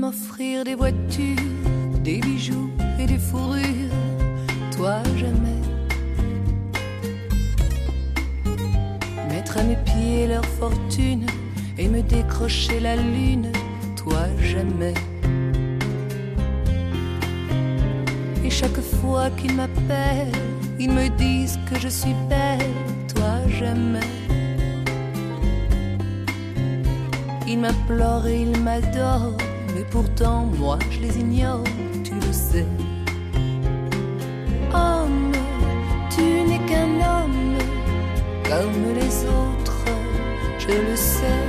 M'offrir 0.08 0.64
des 0.64 0.74
voitures, 0.74 1.98
des 2.02 2.18
bijoux 2.20 2.70
et 2.98 3.04
des 3.04 3.18
fourrures, 3.18 3.98
toi 4.74 5.02
jamais. 5.18 5.60
Mettre 9.28 9.58
à 9.58 9.64
mes 9.64 9.76
pieds 9.88 10.26
leur 10.26 10.46
fortune 10.60 11.26
et 11.76 11.88
me 11.88 12.00
décrocher 12.00 12.80
la 12.80 12.96
lune, 12.96 13.52
toi 13.96 14.24
jamais. 14.40 14.94
Et 18.42 18.48
chaque 18.48 18.80
fois 18.80 19.28
qu'ils 19.36 19.56
m'appellent, 19.56 20.40
ils 20.80 20.90
me 20.90 21.06
disent 21.18 21.58
que 21.68 21.78
je 21.78 21.88
suis 21.88 22.16
belle, 22.30 22.76
toi 23.14 23.34
jamais. 23.60 24.12
Ils 27.46 27.58
m'implorent 27.58 28.26
et 28.26 28.40
ils 28.40 28.58
m'adorent, 28.62 29.36
mais 29.78 29.84
pourtant 29.90 30.44
moi 30.58 30.76
je 30.90 30.98
les 31.00 31.18
ignore, 31.20 31.62
tu 32.02 32.14
le 32.14 32.32
sais. 32.32 32.66
Homme, 34.74 35.32
tu 36.10 36.22
n'es 36.48 36.62
qu'un 36.68 36.94
homme 37.10 37.56
comme 38.48 38.82
les 39.00 39.14
autres, 39.40 39.84
je 40.58 40.74
le 40.88 40.96
sais. 40.96 41.44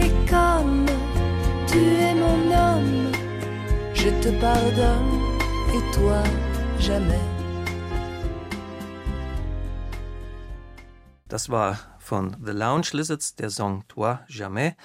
Et 0.00 0.12
comme 0.28 0.86
tu 1.68 1.78
es 1.78 2.14
mon 2.14 2.40
homme, 2.64 3.12
je 3.94 4.08
te 4.22 4.30
pardonne 4.40 5.14
et 5.76 5.82
toi 5.96 6.22
jamais. 6.80 7.26
Das 11.28 11.48
war 11.48 11.76
von 12.00 12.30
The 12.44 12.52
Lounge 12.52 12.92
Lizards 12.94 13.34
der 13.36 13.50
Song 13.50 13.84
Toi 13.88 14.20
Jamais. 14.28 14.76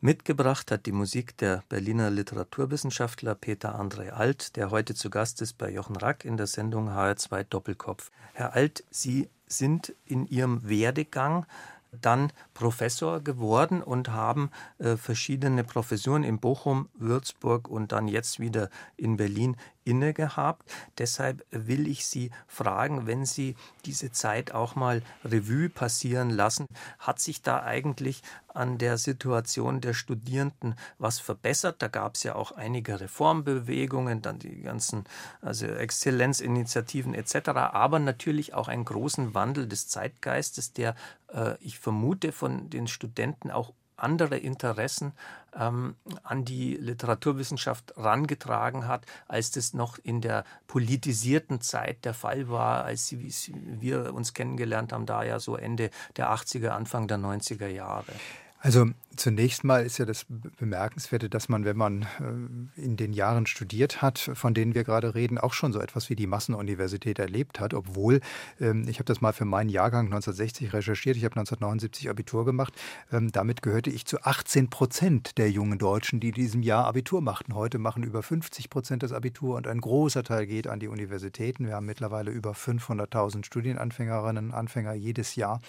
Mitgebracht 0.00 0.70
hat 0.70 0.84
die 0.84 0.92
Musik 0.92 1.38
der 1.38 1.64
Berliner 1.70 2.10
Literaturwissenschaftler 2.10 3.34
Peter 3.34 3.80
André 3.80 4.10
Alt, 4.10 4.56
der 4.56 4.70
heute 4.70 4.94
zu 4.94 5.08
Gast 5.08 5.40
ist 5.40 5.56
bei 5.56 5.70
Jochen 5.70 5.96
Rack 5.96 6.26
in 6.26 6.36
der 6.36 6.46
Sendung 6.46 6.90
HR2 6.90 7.44
Doppelkopf. 7.44 8.10
Herr 8.34 8.52
Alt, 8.52 8.84
Sie 8.90 9.30
sind 9.46 9.94
in 10.04 10.26
Ihrem 10.26 10.68
Werdegang 10.68 11.46
dann 11.92 12.30
Professor 12.52 13.20
geworden 13.20 13.82
und 13.82 14.10
haben 14.10 14.50
äh, 14.78 14.96
verschiedene 14.96 15.64
Professuren 15.64 16.24
in 16.24 16.40
Bochum, 16.40 16.90
Würzburg 16.94 17.66
und 17.68 17.92
dann 17.92 18.06
jetzt 18.06 18.38
wieder 18.38 18.68
in 18.98 19.16
Berlin 19.16 19.56
inne 19.86 20.12
gehabt. 20.12 20.70
Deshalb 20.98 21.44
will 21.50 21.86
ich 21.86 22.06
Sie 22.06 22.30
fragen, 22.46 23.06
wenn 23.06 23.24
Sie 23.24 23.56
diese 23.84 24.10
Zeit 24.10 24.52
auch 24.52 24.74
mal 24.74 25.02
Revue 25.24 25.68
passieren 25.68 26.30
lassen, 26.30 26.66
hat 26.98 27.20
sich 27.20 27.42
da 27.42 27.62
eigentlich 27.62 28.22
an 28.48 28.78
der 28.78 28.98
Situation 28.98 29.80
der 29.80 29.94
Studierenden 29.94 30.74
was 30.98 31.20
verbessert? 31.20 31.76
Da 31.80 31.88
gab 31.88 32.16
es 32.16 32.22
ja 32.22 32.34
auch 32.34 32.52
einige 32.52 33.00
Reformbewegungen, 33.00 34.22
dann 34.22 34.38
die 34.38 34.62
ganzen 34.62 35.04
also 35.40 35.66
Exzellenzinitiativen 35.66 37.14
etc., 37.14 37.48
aber 37.48 37.98
natürlich 37.98 38.54
auch 38.54 38.68
einen 38.68 38.84
großen 38.84 39.34
Wandel 39.34 39.68
des 39.68 39.88
Zeitgeistes, 39.88 40.72
der, 40.72 40.94
äh, 41.32 41.54
ich 41.60 41.78
vermute, 41.78 42.32
von 42.32 42.70
den 42.70 42.88
Studenten 42.88 43.50
auch 43.50 43.72
andere 43.96 44.36
Interessen 44.36 45.12
ähm, 45.54 45.96
an 46.22 46.44
die 46.44 46.74
Literaturwissenschaft 46.74 47.94
rangetragen 47.96 48.86
hat, 48.86 49.06
als 49.28 49.50
das 49.50 49.74
noch 49.74 49.98
in 49.98 50.20
der 50.20 50.44
politisierten 50.66 51.60
Zeit 51.60 52.04
der 52.04 52.14
Fall 52.14 52.48
war, 52.48 52.84
als 52.84 53.14
wir 53.18 54.14
uns 54.14 54.34
kennengelernt 54.34 54.92
haben, 54.92 55.06
da 55.06 55.22
ja 55.22 55.40
so 55.40 55.56
Ende 55.56 55.90
der 56.16 56.30
80er, 56.30 56.68
Anfang 56.68 57.08
der 57.08 57.18
90er 57.18 57.68
Jahre. 57.68 58.12
Also 58.60 58.86
zunächst 59.16 59.64
mal 59.64 59.84
ist 59.84 59.98
ja 59.98 60.04
das 60.04 60.26
Bemerkenswerte, 60.28 61.28
dass 61.28 61.48
man, 61.48 61.64
wenn 61.64 61.76
man 61.76 62.02
äh, 62.02 62.80
in 62.80 62.96
den 62.96 63.12
Jahren 63.12 63.46
studiert 63.46 64.02
hat, 64.02 64.18
von 64.18 64.54
denen 64.54 64.74
wir 64.74 64.84
gerade 64.84 65.14
reden, 65.14 65.38
auch 65.38 65.52
schon 65.52 65.72
so 65.72 65.80
etwas 65.80 66.10
wie 66.10 66.16
die 66.16 66.26
Massenuniversität 66.26 67.18
erlebt 67.18 67.60
hat, 67.60 67.74
obwohl, 67.74 68.20
ähm, 68.60 68.86
ich 68.88 68.96
habe 68.96 69.04
das 69.04 69.20
mal 69.20 69.32
für 69.32 69.44
meinen 69.44 69.68
Jahrgang 69.68 70.06
1960 70.06 70.72
recherchiert, 70.72 71.16
ich 71.16 71.24
habe 71.24 71.34
1979 71.36 72.10
Abitur 72.10 72.44
gemacht, 72.44 72.74
ähm, 73.12 73.30
damit 73.32 73.62
gehörte 73.62 73.90
ich 73.90 74.06
zu 74.06 74.22
18 74.22 74.70
Prozent 74.70 75.38
der 75.38 75.50
jungen 75.50 75.78
Deutschen, 75.78 76.20
die 76.20 76.28
in 76.28 76.34
diesem 76.34 76.62
Jahr 76.62 76.86
Abitur 76.86 77.20
machten. 77.20 77.54
Heute 77.54 77.78
machen 77.78 78.02
über 78.02 78.22
50 78.22 78.70
Prozent 78.70 79.02
das 79.02 79.12
Abitur 79.12 79.56
und 79.56 79.66
ein 79.66 79.80
großer 79.80 80.22
Teil 80.24 80.46
geht 80.46 80.66
an 80.66 80.80
die 80.80 80.88
Universitäten. 80.88 81.66
Wir 81.66 81.74
haben 81.74 81.86
mittlerweile 81.86 82.30
über 82.30 82.52
500.000 82.52 83.44
Studienanfängerinnen 83.44 84.46
und 84.46 84.54
Anfänger 84.54 84.94
jedes 84.94 85.36
Jahr. 85.36 85.60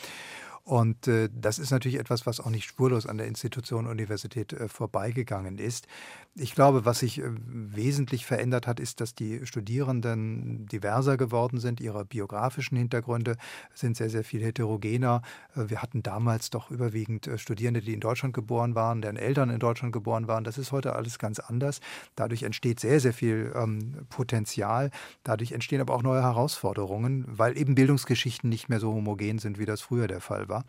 Und 0.67 1.07
äh, 1.07 1.29
das 1.33 1.59
ist 1.59 1.71
natürlich 1.71 1.97
etwas, 1.97 2.25
was 2.25 2.41
auch 2.41 2.49
nicht 2.49 2.65
spurlos 2.65 3.05
an 3.05 3.17
der 3.17 3.27
Institution 3.27 3.87
Universität 3.87 4.51
äh, 4.51 4.67
vorbeigegangen 4.67 5.59
ist. 5.59 5.87
Ich 6.35 6.53
glaube, 6.55 6.83
was 6.83 6.99
sich 6.99 7.19
äh, 7.19 7.23
wesentlich 7.25 8.25
verändert 8.25 8.67
hat, 8.67 8.81
ist, 8.81 8.99
dass 8.99 9.15
die 9.15 9.45
Studierenden 9.45 10.65
diverser 10.65 11.15
geworden 11.15 11.61
sind. 11.61 11.79
Ihre 11.79 12.03
biografischen 12.03 12.77
Hintergründe 12.77 13.37
sind 13.73 13.95
sehr, 13.95 14.09
sehr 14.09 14.25
viel 14.25 14.43
heterogener. 14.43 15.21
Äh, 15.55 15.69
wir 15.69 15.81
hatten 15.81 16.03
damals 16.03 16.49
doch 16.49 16.69
überwiegend 16.69 17.27
äh, 17.27 17.37
Studierende, 17.37 17.79
die 17.79 17.93
in 17.93 18.01
Deutschland 18.01 18.33
geboren 18.33 18.75
waren, 18.75 19.01
deren 19.01 19.15
Eltern 19.15 19.49
in 19.49 19.59
Deutschland 19.59 19.93
geboren 19.93 20.27
waren. 20.27 20.43
Das 20.43 20.57
ist 20.57 20.73
heute 20.73 20.97
alles 20.97 21.17
ganz 21.17 21.39
anders. 21.39 21.79
Dadurch 22.15 22.43
entsteht 22.43 22.81
sehr, 22.81 22.99
sehr 22.99 23.13
viel 23.13 23.53
ähm, 23.55 24.05
Potenzial. 24.09 24.91
Dadurch 25.23 25.53
entstehen 25.53 25.79
aber 25.79 25.93
auch 25.93 26.03
neue 26.03 26.23
Herausforderungen, 26.23 27.23
weil 27.25 27.57
eben 27.57 27.73
Bildungsgeschichten 27.73 28.49
nicht 28.49 28.67
mehr 28.67 28.81
so 28.81 28.91
homogen 28.91 29.39
sind, 29.39 29.59
wie 29.59 29.65
das 29.65 29.79
früher 29.79 30.07
der 30.07 30.19
Fall 30.19 30.49
war 30.49 30.56
war. 30.57 30.65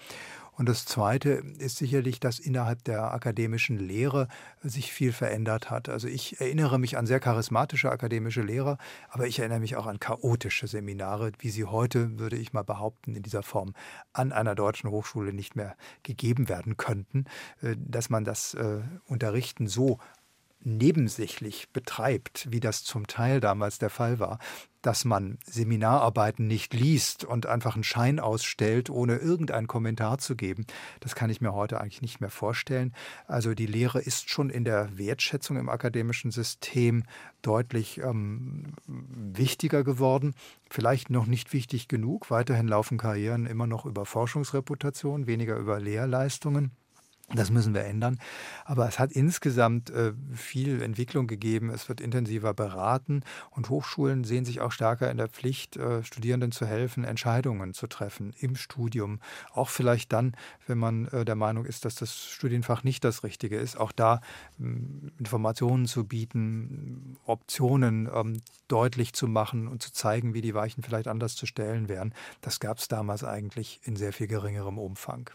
Und 0.59 0.69
das 0.69 0.85
Zweite 0.85 1.45
ist 1.59 1.77
sicherlich, 1.77 2.19
dass 2.19 2.41
innerhalb 2.41 2.83
der 2.83 3.15
akademischen 3.15 3.79
Lehre 3.79 4.27
sich 4.61 4.93
viel 4.93 5.13
verändert 5.13 5.71
hat. 5.71 5.89
Also 5.89 6.09
ich 6.09 6.41
erinnere 6.41 6.81
mich 6.81 6.99
an 6.99 7.07
sehr 7.07 7.21
charismatische 7.21 7.93
akademische 7.93 8.43
Lehrer, 8.43 8.77
aber 9.09 9.29
ich 9.29 9.39
erinnere 9.39 9.61
mich 9.61 9.77
auch 9.77 9.87
an 9.87 10.01
chaotische 10.01 10.67
Seminare, 10.67 11.31
wie 11.39 11.51
sie 11.51 11.65
heute, 11.65 12.19
würde 12.19 12.37
ich 12.37 12.53
mal 12.55 12.65
behaupten, 12.65 13.15
in 13.15 13.23
dieser 13.23 13.45
Form 13.45 13.73
an 14.13 14.33
einer 14.33 14.57
deutschen 14.57 14.91
Hochschule 14.91 15.33
nicht 15.33 15.55
mehr 15.55 15.77
gegeben 16.03 16.49
werden 16.49 16.77
könnten. 16.77 17.27
Äh, 17.63 17.77
dass 17.79 18.11
man 18.11 18.25
das 18.25 18.55
äh, 18.55 18.81
Unterrichten 19.07 19.69
so 19.69 20.01
nebensächlich 20.63 21.69
betreibt, 21.71 22.49
wie 22.51 22.61
das 22.61 22.85
zum 22.85 23.07
Teil 23.07 23.41
damals 23.41 23.79
der 23.79 23.91
Fall 23.91 24.19
war, 24.19 24.39
dass 24.83 25.05
man 25.05 25.39
Seminararbeiten 25.45 26.47
nicht 26.47 26.73
liest 26.73 27.25
und 27.25 27.47
einfach 27.47 27.75
einen 27.75 27.85
Schein 27.85 28.21
ausstellt, 28.21 28.91
ohne 28.91 29.17
irgendeinen 29.17 29.67
Kommentar 29.67 30.19
zu 30.19 30.37
geben, 30.37 30.67
das 31.01 31.15
kann 31.15 31.31
ich 31.31 31.41
mir 31.41 31.53
heute 31.53 31.81
eigentlich 31.81 32.03
nicht 32.03 32.21
mehr 32.21 32.31
vorstellen. 32.31 32.95
Also 33.27 33.55
die 33.55 33.67
Lehre 33.67 34.01
ist 34.01 34.31
schon 34.31 34.51
in 34.51 34.65
der 34.65 34.97
Wertschätzung 34.97 35.57
im 35.57 35.69
akademischen 35.69 36.31
System 36.31 37.05
deutlich 37.43 37.99
ähm, 37.99 38.75
wichtiger 38.87 39.85
geworden. 39.85 40.35
Vielleicht 40.71 41.11
noch 41.11 41.27
nicht 41.27 41.53
wichtig 41.53 41.89
genug. 41.89 42.31
Weiterhin 42.31 42.69
laufen 42.69 42.99
Karrieren 42.99 43.47
immer 43.47 43.67
noch 43.67 43.85
über 43.85 44.07
Forschungsreputation, 44.07 45.27
weniger 45.27 45.57
über 45.57 45.81
Lehrleistungen. 45.81 46.73
Das 47.35 47.51
müssen 47.51 47.75
wir 47.75 47.85
ändern. 47.85 48.19
Aber 48.65 48.89
es 48.89 48.99
hat 48.99 49.13
insgesamt 49.13 49.91
äh, 49.91 50.15
viel 50.33 50.81
Entwicklung 50.81 51.27
gegeben. 51.27 51.69
Es 51.69 51.91
wird 51.91 52.01
intensiver 52.01 52.55
beraten 52.55 53.23
und 53.51 53.69
Hochschulen 53.69 54.25
sehen 54.25 54.47
sich 54.47 54.63
auch 54.63 54.73
stärker 54.73 55.11
in 55.11 55.19
der 55.19 55.29
Pflicht, 55.29 55.77
äh, 55.77 56.03
Studierenden 56.03 56.53
zu 56.53 56.65
helfen, 56.65 57.05
Entscheidungen 57.05 57.75
zu 57.75 57.87
treffen 57.87 58.33
im 58.39 58.57
Studium. 58.57 59.21
Auch 59.53 59.69
vielleicht 59.69 60.15
dann, 60.15 60.35
wenn 60.67 60.79
man 60.79 61.09
äh, 61.09 61.27
der 61.27 61.35
Meinung 61.35 61.67
ist, 61.67 61.85
dass 61.85 61.97
das 61.97 62.17
Studienfach 62.17 62.83
nicht 62.83 63.05
das 63.05 63.23
Richtige 63.23 63.59
ist. 63.59 63.77
Auch 63.77 63.93
da 63.93 64.23
ähm, 64.59 65.13
Informationen 65.19 65.85
zu 65.85 66.05
bieten, 66.05 67.19
Optionen 67.27 68.09
ähm, 68.11 68.41
deutlich 68.69 69.13
zu 69.13 69.29
machen 69.29 69.69
und 69.69 69.83
zu 69.83 69.93
zeigen, 69.93 70.33
wie 70.33 70.41
die 70.41 70.55
Weichen 70.55 70.83
vielleicht 70.83 71.09
anders 71.09 71.37
zu 71.37 71.45
stellen 71.45 71.91
wären. 71.91 72.15
Das 72.41 72.59
gab 72.59 72.79
es 72.79 72.89
damals 72.89 73.23
eigentlich 73.23 73.81
in 73.83 73.97
sehr 73.97 74.15
viel 74.15 74.29
geringerem 74.29 74.79
Umfang. 74.79 75.29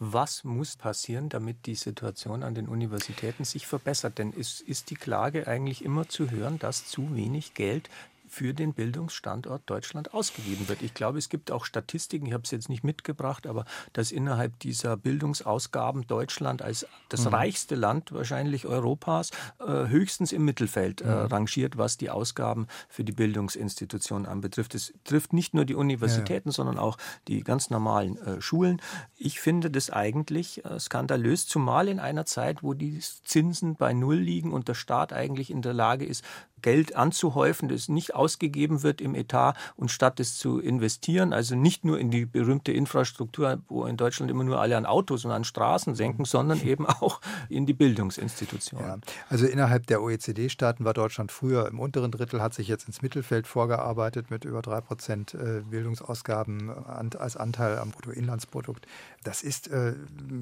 Was 0.00 0.42
muss 0.42 0.76
passieren, 0.76 1.28
damit 1.36 1.66
die 1.66 1.74
Situation 1.74 2.42
an 2.42 2.54
den 2.54 2.66
Universitäten 2.66 3.44
sich 3.44 3.66
verbessert? 3.66 4.16
Denn 4.16 4.32
ist, 4.32 4.62
ist 4.62 4.88
die 4.88 4.94
Klage 4.94 5.46
eigentlich 5.46 5.84
immer 5.84 6.08
zu 6.08 6.30
hören, 6.30 6.58
dass 6.58 6.86
zu 6.86 7.14
wenig 7.14 7.52
Geld 7.52 7.90
für 8.36 8.52
den 8.52 8.74
Bildungsstandort 8.74 9.62
Deutschland 9.64 10.12
ausgegeben 10.12 10.68
wird. 10.68 10.82
Ich 10.82 10.92
glaube, 10.92 11.16
es 11.16 11.30
gibt 11.30 11.50
auch 11.50 11.64
Statistiken, 11.64 12.26
ich 12.26 12.34
habe 12.34 12.42
es 12.44 12.50
jetzt 12.50 12.68
nicht 12.68 12.84
mitgebracht, 12.84 13.46
aber 13.46 13.64
dass 13.94 14.12
innerhalb 14.12 14.58
dieser 14.58 14.98
Bildungsausgaben 14.98 16.06
Deutschland 16.06 16.60
als 16.60 16.86
das 17.08 17.24
mhm. 17.24 17.28
reichste 17.28 17.76
Land 17.76 18.12
wahrscheinlich 18.12 18.66
Europas 18.66 19.30
äh, 19.58 19.88
höchstens 19.88 20.32
im 20.32 20.44
Mittelfeld 20.44 21.00
äh, 21.00 21.06
mhm. 21.06 21.12
rangiert, 21.12 21.78
was 21.78 21.96
die 21.96 22.10
Ausgaben 22.10 22.66
für 22.90 23.04
die 23.04 23.12
Bildungsinstitutionen 23.12 24.26
anbetrifft. 24.26 24.74
Es 24.74 24.92
trifft 25.04 25.32
nicht 25.32 25.54
nur 25.54 25.64
die 25.64 25.74
Universitäten, 25.74 26.50
ja. 26.50 26.52
sondern 26.52 26.78
auch 26.78 26.98
die 27.28 27.42
ganz 27.42 27.70
normalen 27.70 28.18
äh, 28.18 28.42
Schulen. 28.42 28.82
Ich 29.16 29.40
finde 29.40 29.70
das 29.70 29.88
eigentlich 29.88 30.62
äh, 30.66 30.78
skandalös, 30.78 31.46
zumal 31.46 31.88
in 31.88 32.00
einer 32.00 32.26
Zeit, 32.26 32.62
wo 32.62 32.74
die 32.74 33.00
Zinsen 33.00 33.76
bei 33.76 33.94
Null 33.94 34.16
liegen 34.16 34.52
und 34.52 34.68
der 34.68 34.74
Staat 34.74 35.14
eigentlich 35.14 35.50
in 35.50 35.62
der 35.62 35.72
Lage 35.72 36.04
ist, 36.04 36.22
Geld 36.62 36.96
anzuhäufen, 36.96 37.68
das 37.68 37.88
nicht 37.88 38.14
ausgegeben 38.14 38.82
wird 38.82 39.00
im 39.00 39.14
Etat 39.14 39.54
und 39.76 39.90
statt 39.90 40.20
es 40.20 40.36
zu 40.36 40.58
investieren, 40.58 41.32
also 41.32 41.54
nicht 41.54 41.84
nur 41.84 41.98
in 41.98 42.10
die 42.10 42.26
berühmte 42.26 42.72
Infrastruktur, 42.72 43.62
wo 43.68 43.86
in 43.86 43.96
Deutschland 43.96 44.30
immer 44.30 44.44
nur 44.44 44.60
alle 44.60 44.76
an 44.76 44.86
Autos 44.86 45.24
und 45.24 45.30
an 45.30 45.44
Straßen 45.44 45.94
senken, 45.94 46.24
sondern 46.24 46.60
eben 46.66 46.86
auch 46.86 47.20
in 47.48 47.66
die 47.66 47.74
Bildungsinstitutionen. 47.74 49.02
Ja, 49.06 49.12
also 49.28 49.46
innerhalb 49.46 49.86
der 49.86 50.02
OECD-Staaten 50.02 50.84
war 50.84 50.94
Deutschland 50.94 51.30
früher 51.30 51.68
im 51.68 51.78
unteren 51.78 52.10
Drittel, 52.10 52.40
hat 52.40 52.54
sich 52.54 52.68
jetzt 52.68 52.86
ins 52.86 53.02
Mittelfeld 53.02 53.46
vorgearbeitet 53.46 54.30
mit 54.30 54.44
über 54.44 54.62
drei 54.62 54.80
Prozent 54.80 55.34
äh, 55.34 55.62
Bildungsausgaben 55.68 56.70
als 56.70 57.36
Anteil 57.36 57.78
am 57.78 57.90
Bruttoinlandsprodukt. 57.90 58.86
Das 59.24 59.42
ist 59.42 59.68
äh, 59.68 59.94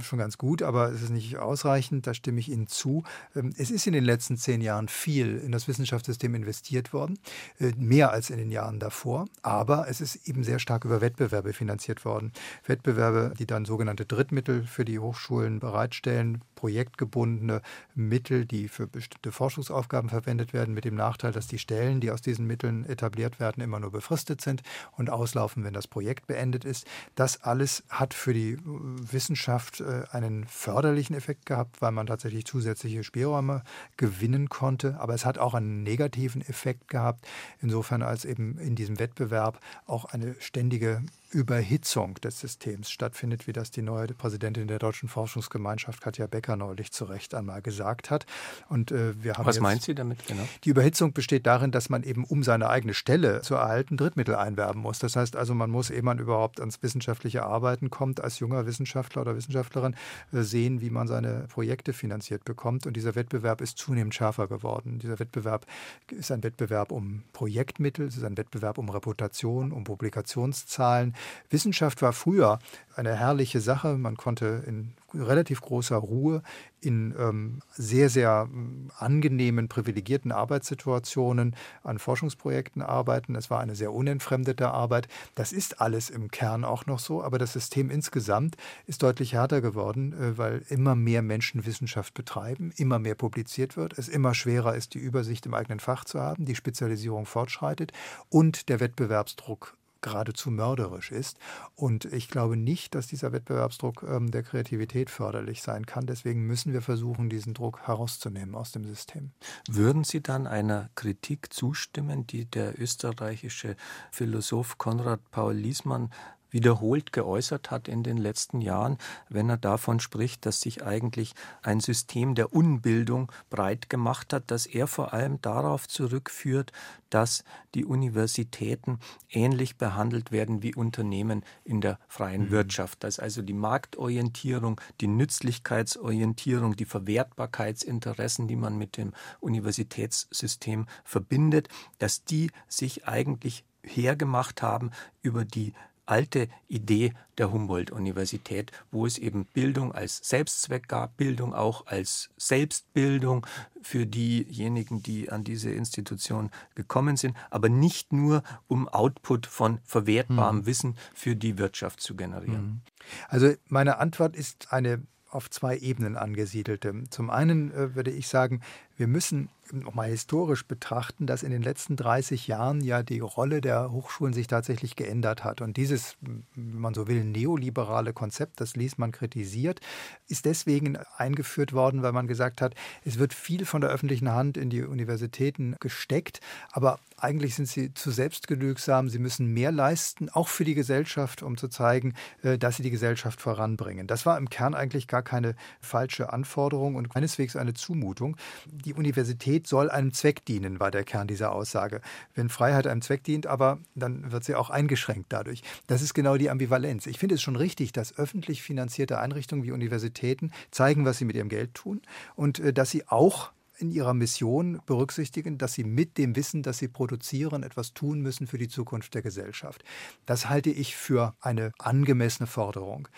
schon 0.03 0.18
ganz 0.18 0.39
gut, 0.39 0.62
aber 0.62 0.91
es 0.93 1.03
ist 1.03 1.11
nicht 1.11 1.39
ausreichend, 1.39 2.07
da 2.07 2.14
stimme 2.14 2.41
ich 2.41 2.51
Ihnen 2.51 2.66
zu. 2.66 3.03
Ähm, 3.34 3.53
es 3.57 3.70
ist 3.70 3.86
in 3.86 3.93
den 3.93 4.05
letzten 4.05 4.36
zehn 4.36 4.61
Jahren 4.61 4.89
viel 4.89 5.39
in 5.39 5.53
das 5.53 5.68
Wissenschaftssystem 6.05 6.34
investiert 6.34 6.92
worden, 6.92 7.18
äh, 7.59 7.72
mehr 7.76 8.11
als 8.11 8.30
in 8.30 8.38
den 8.38 8.50
Jahren 8.50 8.78
davor, 8.78 9.26
aber 9.42 9.86
es 9.88 10.00
ist 10.00 10.28
eben 10.28 10.44
sehr 10.44 10.59
stark 10.59 10.84
über 10.84 11.00
Wettbewerbe 11.00 11.52
finanziert 11.52 12.05
worden. 12.05 12.32
Wettbewerbe, 12.66 13.34
die 13.38 13.46
dann 13.46 13.64
sogenannte 13.64 14.05
Drittmittel 14.05 14.64
für 14.64 14.84
die 14.84 14.98
Hochschulen 14.98 15.61
bereitstellen, 15.61 16.42
projektgebundene 16.65 17.61
Mittel, 17.95 18.47
die 18.47 18.69
für 18.69 18.87
bestimmte 18.87 19.33
Forschungsaufgaben 19.33 20.09
verwendet 20.09 20.55
werden, 20.55 20.73
mit 20.73 20.87
dem 20.87 20.95
Nachteil, 20.95 21.31
dass 21.31 21.47
die 21.47 21.59
Stellen, 21.59 22.01
die 22.01 22.11
aus 22.11 22.23
diesen 22.23 22.47
Mitteln 22.47 22.87
etabliert 22.87 23.39
werden, 23.39 23.62
immer 23.62 23.81
nur 23.81 23.93
befristet 23.93 24.41
sind 24.41 24.62
und 24.97 25.11
auslaufen, 25.11 25.62
wenn 25.62 25.75
das 25.75 25.87
Projekt 25.87 26.27
beendet 26.27 26.65
ist. 26.65 26.87
Das 27.17 27.43
alles 27.43 27.83
hat 27.91 28.15
für 28.15 28.33
die 28.33 28.57
Wissenschaft 28.65 29.83
äh, 29.83 30.05
einen 30.11 30.47
förderlichen 30.47 31.15
Effekt 31.15 31.45
gehabt, 31.45 31.83
weil 31.83 31.93
man 31.93 32.07
tatsächlich 32.07 32.47
zusätzliche 32.47 33.05
Spielräume 33.05 33.62
gewinnen 33.99 34.49
konnte. 34.49 34.99
Aber 35.01 35.12
es 35.12 35.27
hat 35.27 35.37
auch 35.37 35.53
einen 35.53 35.83
negativen 35.83 36.41
Effekt 36.41 36.89
gehabt, 36.89 37.29
insofern 37.61 38.01
als 38.01 38.25
eben 38.25 38.57
in 38.57 38.75
diesem 38.75 38.99
Wettbewerb 38.99 39.61
auch 39.85 40.07
eine 40.07 40.35
ständige 40.39 41.03
Überhitzung 41.35 42.14
des 42.14 42.41
Systems 42.41 42.91
stattfindet, 42.91 43.47
wie 43.47 43.53
das 43.53 43.70
die 43.70 43.82
neue 43.82 44.07
Präsidentin 44.07 44.68
der 44.68 44.78
Deutschen 44.78 45.09
Forschungsgemeinschaft, 45.09 46.01
Katja 46.01 46.26
Becker, 46.26 46.57
neulich 46.57 46.93
zu 46.93 47.05
Recht 47.05 47.35
einmal 47.35 47.61
gesagt 47.61 48.11
hat. 48.11 48.24
Und 48.68 48.93
äh, 48.93 49.22
wir 49.22 49.35
haben 49.35 49.45
Was 49.45 49.61
meint 49.61 49.82
sie 49.82 49.95
damit 49.95 50.26
genau? 50.26 50.45
Die 50.62 50.70
Überhitzung 50.70 51.12
besteht 51.12 51.47
darin, 51.47 51.72
dass 51.72 51.91
man 51.91 52.05
eben, 52.05 52.24
um 52.24 52.43
seine 52.43 52.70
eigene 52.70 52.95
Stelle 52.95 53.43
zu 53.43 53.57
erhalten, 53.57 53.97
Drittmittel 53.97 54.37
einwerben 54.37 54.80
muss. 54.80 55.01
Das 55.01 55.16
heißt 55.16 55.35
also, 55.37 55.55
man 55.55 55.70
muss, 55.70 55.91
ehe 55.91 56.03
man 56.03 56.18
überhaupt 56.18 56.61
ans 56.61 56.82
wissenschaftliche 56.82 57.45
Arbeiten 57.45 57.91
kommt, 57.91 58.20
als 58.20 58.39
junger 58.39 58.64
Wissenschaftler 58.66 59.22
oder 59.22 59.37
Wissenschaftlerin 59.37 59.97
äh, 60.32 60.43
sehen, 60.43 60.80
wie 60.80 60.91
man 60.91 61.09
seine 61.09 61.47
Projekte 61.49 61.93
finanziert 61.93 62.45
bekommt. 62.45 62.87
Und 62.87 62.97
dieser 62.97 63.16
Wettbewerb 63.16 63.61
ist 63.61 63.76
zunehmend 63.76 64.14
schärfer 64.14 64.47
geworden. 64.47 65.01
Dieser 65.01 65.18
Wettbewerb 65.18 65.66
ist 66.11 66.30
ein 66.30 66.45
Wettbewerb 66.45 66.93
um 66.93 67.24
Projektmittel, 67.32 68.07
es 68.07 68.16
ist 68.16 68.24
ein 68.24 68.37
Wettbewerb 68.37 68.78
um 68.78 68.89
Reputation, 68.89 69.72
um 69.72 69.82
Publikationszahlen. 69.82 71.14
Wissenschaft 71.51 72.03
war 72.03 72.12
früher 72.12 72.59
eine 72.97 73.16
herrliche 73.16 73.61
Sache. 73.61 73.97
Man 73.97 74.16
konnte 74.16 74.64
in 74.66 74.95
relativ 75.14 75.61
großer 75.61 75.97
Ruhe 75.97 76.43
in 76.81 77.14
ähm, 77.18 77.61
sehr, 77.72 78.09
sehr 78.09 78.49
ähm, 78.53 78.91
angenehmen, 78.99 79.68
privilegierten 79.68 80.33
Arbeitssituationen 80.33 81.57
an 81.83 81.99
Forschungsprojekten 81.99 82.83
arbeiten. 82.83 83.35
Es 83.37 83.51
war 83.51 83.61
eine 83.61 83.75
sehr 83.75 83.93
unentfremdete 83.93 84.68
Arbeit. 84.70 85.09
Das 85.35 85.53
ist 85.53 85.81
alles 85.81 86.11
im 86.11 86.31
Kern 86.31 86.64
auch 86.64 86.87
noch 86.87 86.99
so, 86.99 87.22
aber 87.22 87.39
das 87.39 87.53
System 87.53 87.91
insgesamt 87.91 88.57
ist 88.87 89.03
deutlich 89.03 89.33
härter 89.33 89.61
geworden, 89.61 90.12
äh, 90.12 90.39
weil 90.39 90.62
immer 90.68 90.95
mehr 90.95 91.22
Menschen 91.22 91.64
Wissenschaft 91.66 92.14
betreiben, 92.14 92.72
immer 92.77 92.99
mehr 92.99 93.14
publiziert 93.14 93.77
wird, 93.77 93.99
es 93.99 94.09
immer 94.09 94.35
schwerer 94.35 94.75
ist, 94.75 94.95
die 94.95 94.99
Übersicht 94.99 95.47
im 95.47 95.55
eigenen 95.55 95.81
Fach 95.81 96.05
zu 96.05 96.20
haben, 96.20 96.45
die 96.45 96.57
Spezialisierung 96.57 97.27
fortschreitet 97.27 97.93
und 98.29 98.68
der 98.68 98.81
Wettbewerbsdruck 98.81 99.77
geradezu 100.05 100.50
mörderisch 100.50 101.11
ist. 101.11 101.38
Und 101.74 102.05
ich 102.05 102.28
glaube 102.28 102.57
nicht, 102.57 102.94
dass 102.94 103.07
dieser 103.07 103.32
Wettbewerbsdruck 103.32 104.05
ähm, 104.07 104.30
der 104.30 104.42
Kreativität 104.42 105.11
förderlich 105.11 105.62
sein 105.62 105.86
kann. 105.86 106.07
Deswegen 106.07 106.46
müssen 106.46 106.72
wir 106.72 106.82
versuchen, 106.82 107.30
diesen 107.30 107.55
Druck 107.55 107.80
herauszunehmen 107.86 108.55
aus 108.55 108.70
dem 108.70 108.84
System. 108.84 109.32
Würden 109.68 110.05
Sie 110.05 110.22
dann 110.22 110.46
einer 110.46 110.90
Kritik 110.94 111.52
zustimmen, 111.52 112.26
die 112.26 112.44
der 112.44 112.78
österreichische 112.78 113.76
Philosoph 114.12 114.78
Konrad 114.78 115.20
Paul 115.30 115.55
Liesmann 115.55 116.11
wiederholt 116.55 117.12
geäußert 117.12 117.70
hat 117.72 117.88
in 117.88 118.05
den 118.05 118.16
letzten 118.16 118.61
Jahren, 118.61 118.96
wenn 119.28 119.50
er 119.50 119.57
davon 119.57 119.98
spricht, 119.98 120.46
dass 120.46 120.61
sich 120.61 120.84
eigentlich 120.84 121.34
ein 121.62 121.80
System 121.80 122.36
der 122.36 122.55
Unbildung 122.55 123.30
breit 123.50 123.90
gemacht 123.90 124.32
hat, 124.32 124.50
dass 124.52 124.64
er 124.64 124.86
vor 124.86 125.12
allem 125.12 125.42
darauf 125.42 125.88
zurückführt, 125.88 126.72
dass 127.11 127.44
die 127.74 127.84
Universitäten 127.84 129.00
ähnlich 129.28 129.76
behandelt 129.76 130.30
werden 130.30 130.62
wie 130.62 130.74
Unternehmen 130.74 131.44
in 131.64 131.80
der 131.80 131.98
freien 132.07 132.46
mhm. 132.46 132.50
Wirtschaft, 132.50 133.02
dass 133.02 133.18
also 133.18 133.42
die 133.42 133.52
Marktorientierung, 133.52 134.80
die 135.00 135.09
Nützlichkeitsorientierung, 135.09 136.76
die 136.76 136.84
Verwertbarkeitsinteressen, 136.84 138.46
die 138.46 138.57
man 138.57 138.78
mit 138.78 138.96
dem 138.96 139.12
Universitätssystem 139.40 140.86
verbindet, 141.05 141.68
dass 141.98 142.24
die 142.24 142.52
sich 142.68 143.09
eigentlich 143.09 143.64
hergemacht 143.82 144.62
haben 144.62 144.90
über 145.20 145.44
die 145.44 145.72
alte 146.07 146.48
Idee 146.68 147.12
der 147.38 147.52
Humboldt-Universität, 147.52 148.72
wo 148.90 149.07
es 149.07 149.18
eben 149.18 149.46
Bildung 149.46 149.92
als 149.92 150.18
Selbstzweck 150.22 150.88
gab, 150.88 151.16
Bildung 151.16 151.55
auch 151.55 151.86
als 151.86 152.30
Selbstbildung 152.36 153.46
für 153.82 154.07
diejenigen, 154.07 155.02
die 155.02 155.30
an 155.30 155.44
diese 155.44 155.70
Institution 155.70 156.50
gekommen 156.74 157.16
sind, 157.16 157.36
aber 157.50 157.68
nicht 157.68 158.12
nur 158.12 158.42
um 158.68 158.88
Output 158.88 159.46
von 159.46 159.80
verwertbarem 159.84 160.59
hm. 160.59 160.66
Wissen 160.66 160.96
für 161.14 161.36
die 161.36 161.59
Wirtschaft 161.59 162.00
zu 162.00 162.16
generieren. 162.16 162.55
Hm. 162.55 162.80
Also 163.28 163.52
meine 163.68 163.98
Antwort 163.98 164.36
ist 164.36 164.72
eine 164.72 165.02
auf 165.34 165.50
zwei 165.50 165.76
Ebenen 165.76 166.16
angesiedelte. 166.16 166.94
Zum 167.11 167.28
einen 167.28 167.72
äh, 167.72 167.94
würde 167.94 168.12
ich 168.12 168.28
sagen, 168.28 168.61
wir 168.96 169.09
müssen 169.09 169.48
nochmal 169.73 170.09
historisch 170.09 170.67
betrachten, 170.67 171.27
dass 171.27 171.43
in 171.43 171.51
den 171.51 171.62
letzten 171.62 171.97
30 171.97 172.47
Jahren 172.47 172.81
ja 172.81 173.03
die 173.03 173.21
Rolle 173.21 173.61
der 173.61 173.91
Hochschulen 173.91 174.35
sich 174.35 174.47
tatsächlich 174.47 174.97
geändert 174.97 175.45
hat. 175.45 175.61
Und 175.61 175.77
dieses, 175.77 176.17
wenn 176.21 176.79
man 176.79 176.95
so 176.95 177.09
will, 177.09 177.25
neoliberale 177.25 178.12
Konzept, 178.12 178.61
das 178.61 178.77
Liesmann 178.77 179.12
kritisiert, 179.12 179.81
ist 180.29 180.45
deswegen 180.45 180.99
eingeführt 181.17 181.73
worden, 181.73 182.03
weil 182.03 182.12
man 182.12 182.27
gesagt 182.27 182.61
hat, 182.61 182.75
es 183.05 183.19
wird 183.19 183.35
viel 183.35 183.65
von 183.65 183.81
der 183.81 183.91
öffentlichen 183.91 184.31
Hand 184.31 184.57
in 184.57 184.71
die 184.71 184.83
Universitäten 184.83 185.77
gesteckt, 185.81 186.41
aber 186.71 186.99
eigentlich 187.17 187.55
sind 187.55 187.69
sie 187.69 187.95
zu 187.95 188.11
selbstgenügsam. 188.11 189.09
Sie 189.09 189.19
müssen 189.19 189.47
mehr 189.47 189.73
leisten, 189.73 190.29
auch 190.29 190.49
für 190.49 190.65
die 190.65 190.75
Gesellschaft, 190.75 191.43
um 191.43 191.57
zu 191.57 191.69
zeigen, 191.69 192.15
äh, 192.43 192.59
dass 192.59 192.77
sie 192.77 192.83
die 192.83 192.91
Gesellschaft 192.91 193.41
voranbringen. 193.41 194.07
Das 194.07 194.27
war 194.27 194.37
im 194.37 194.51
Kern 194.51 194.75
eigentlich 194.75 195.09
gar 195.09 195.23
keine 195.23 195.55
falsche 195.81 196.33
Anforderung 196.33 196.97
und 196.97 197.09
keineswegs 197.09 197.57
eine 197.57 197.75
Zumutung. 197.75 198.37
Die 198.67 198.95
Universität 198.95 199.53
soll 199.62 199.90
einem 199.90 200.12
Zweck 200.12 200.44
dienen, 200.44 200.80
war 200.80 200.90
der 200.90 201.05
Kern 201.05 201.26
dieser 201.26 201.52
Aussage. 201.52 202.00
Wenn 202.34 202.48
Freiheit 202.48 202.86
einem 202.86 203.02
Zweck 203.02 203.24
dient, 203.24 203.46
aber 203.46 203.78
dann 203.94 204.32
wird 204.32 204.44
sie 204.44 204.55
auch 204.55 204.70
eingeschränkt 204.70 205.32
dadurch. 205.32 205.62
Das 205.86 206.02
ist 206.02 206.14
genau 206.14 206.36
die 206.36 206.50
Ambivalenz. 206.50 207.07
Ich 207.07 207.18
finde 207.18 207.36
es 207.36 207.42
schon 207.42 207.57
richtig, 207.57 207.92
dass 207.92 208.18
öffentlich 208.18 208.62
finanzierte 208.62 209.18
Einrichtungen 209.18 209.64
wie 209.64 209.72
Universitäten 209.72 210.52
zeigen, 210.70 211.05
was 211.05 211.18
sie 211.18 211.24
mit 211.24 211.36
ihrem 211.36 211.48
Geld 211.48 211.74
tun 211.74 212.02
und 212.36 212.59
äh, 212.59 212.72
dass 212.72 212.90
sie 212.90 213.07
auch 213.09 213.52
in 213.78 213.90
ihrer 213.90 214.14
Mission 214.14 214.80
berücksichtigen, 214.86 215.59
dass 215.59 215.74
sie 215.74 215.84
mit 215.84 216.16
dem 216.18 216.36
Wissen, 216.36 216.62
das 216.62 216.78
sie 216.78 216.88
produzieren, 216.88 217.62
etwas 217.62 217.92
tun 217.92 218.20
müssen 218.20 218.46
für 218.46 218.59
die 218.59 218.68
Zukunft 218.68 219.14
der 219.14 219.22
Gesellschaft. 219.22 219.84
Das 220.26 220.48
halte 220.48 220.70
ich 220.70 220.94
für 220.96 221.34
eine 221.40 221.72
angemessene 221.78 222.46
Forderung. 222.46 223.09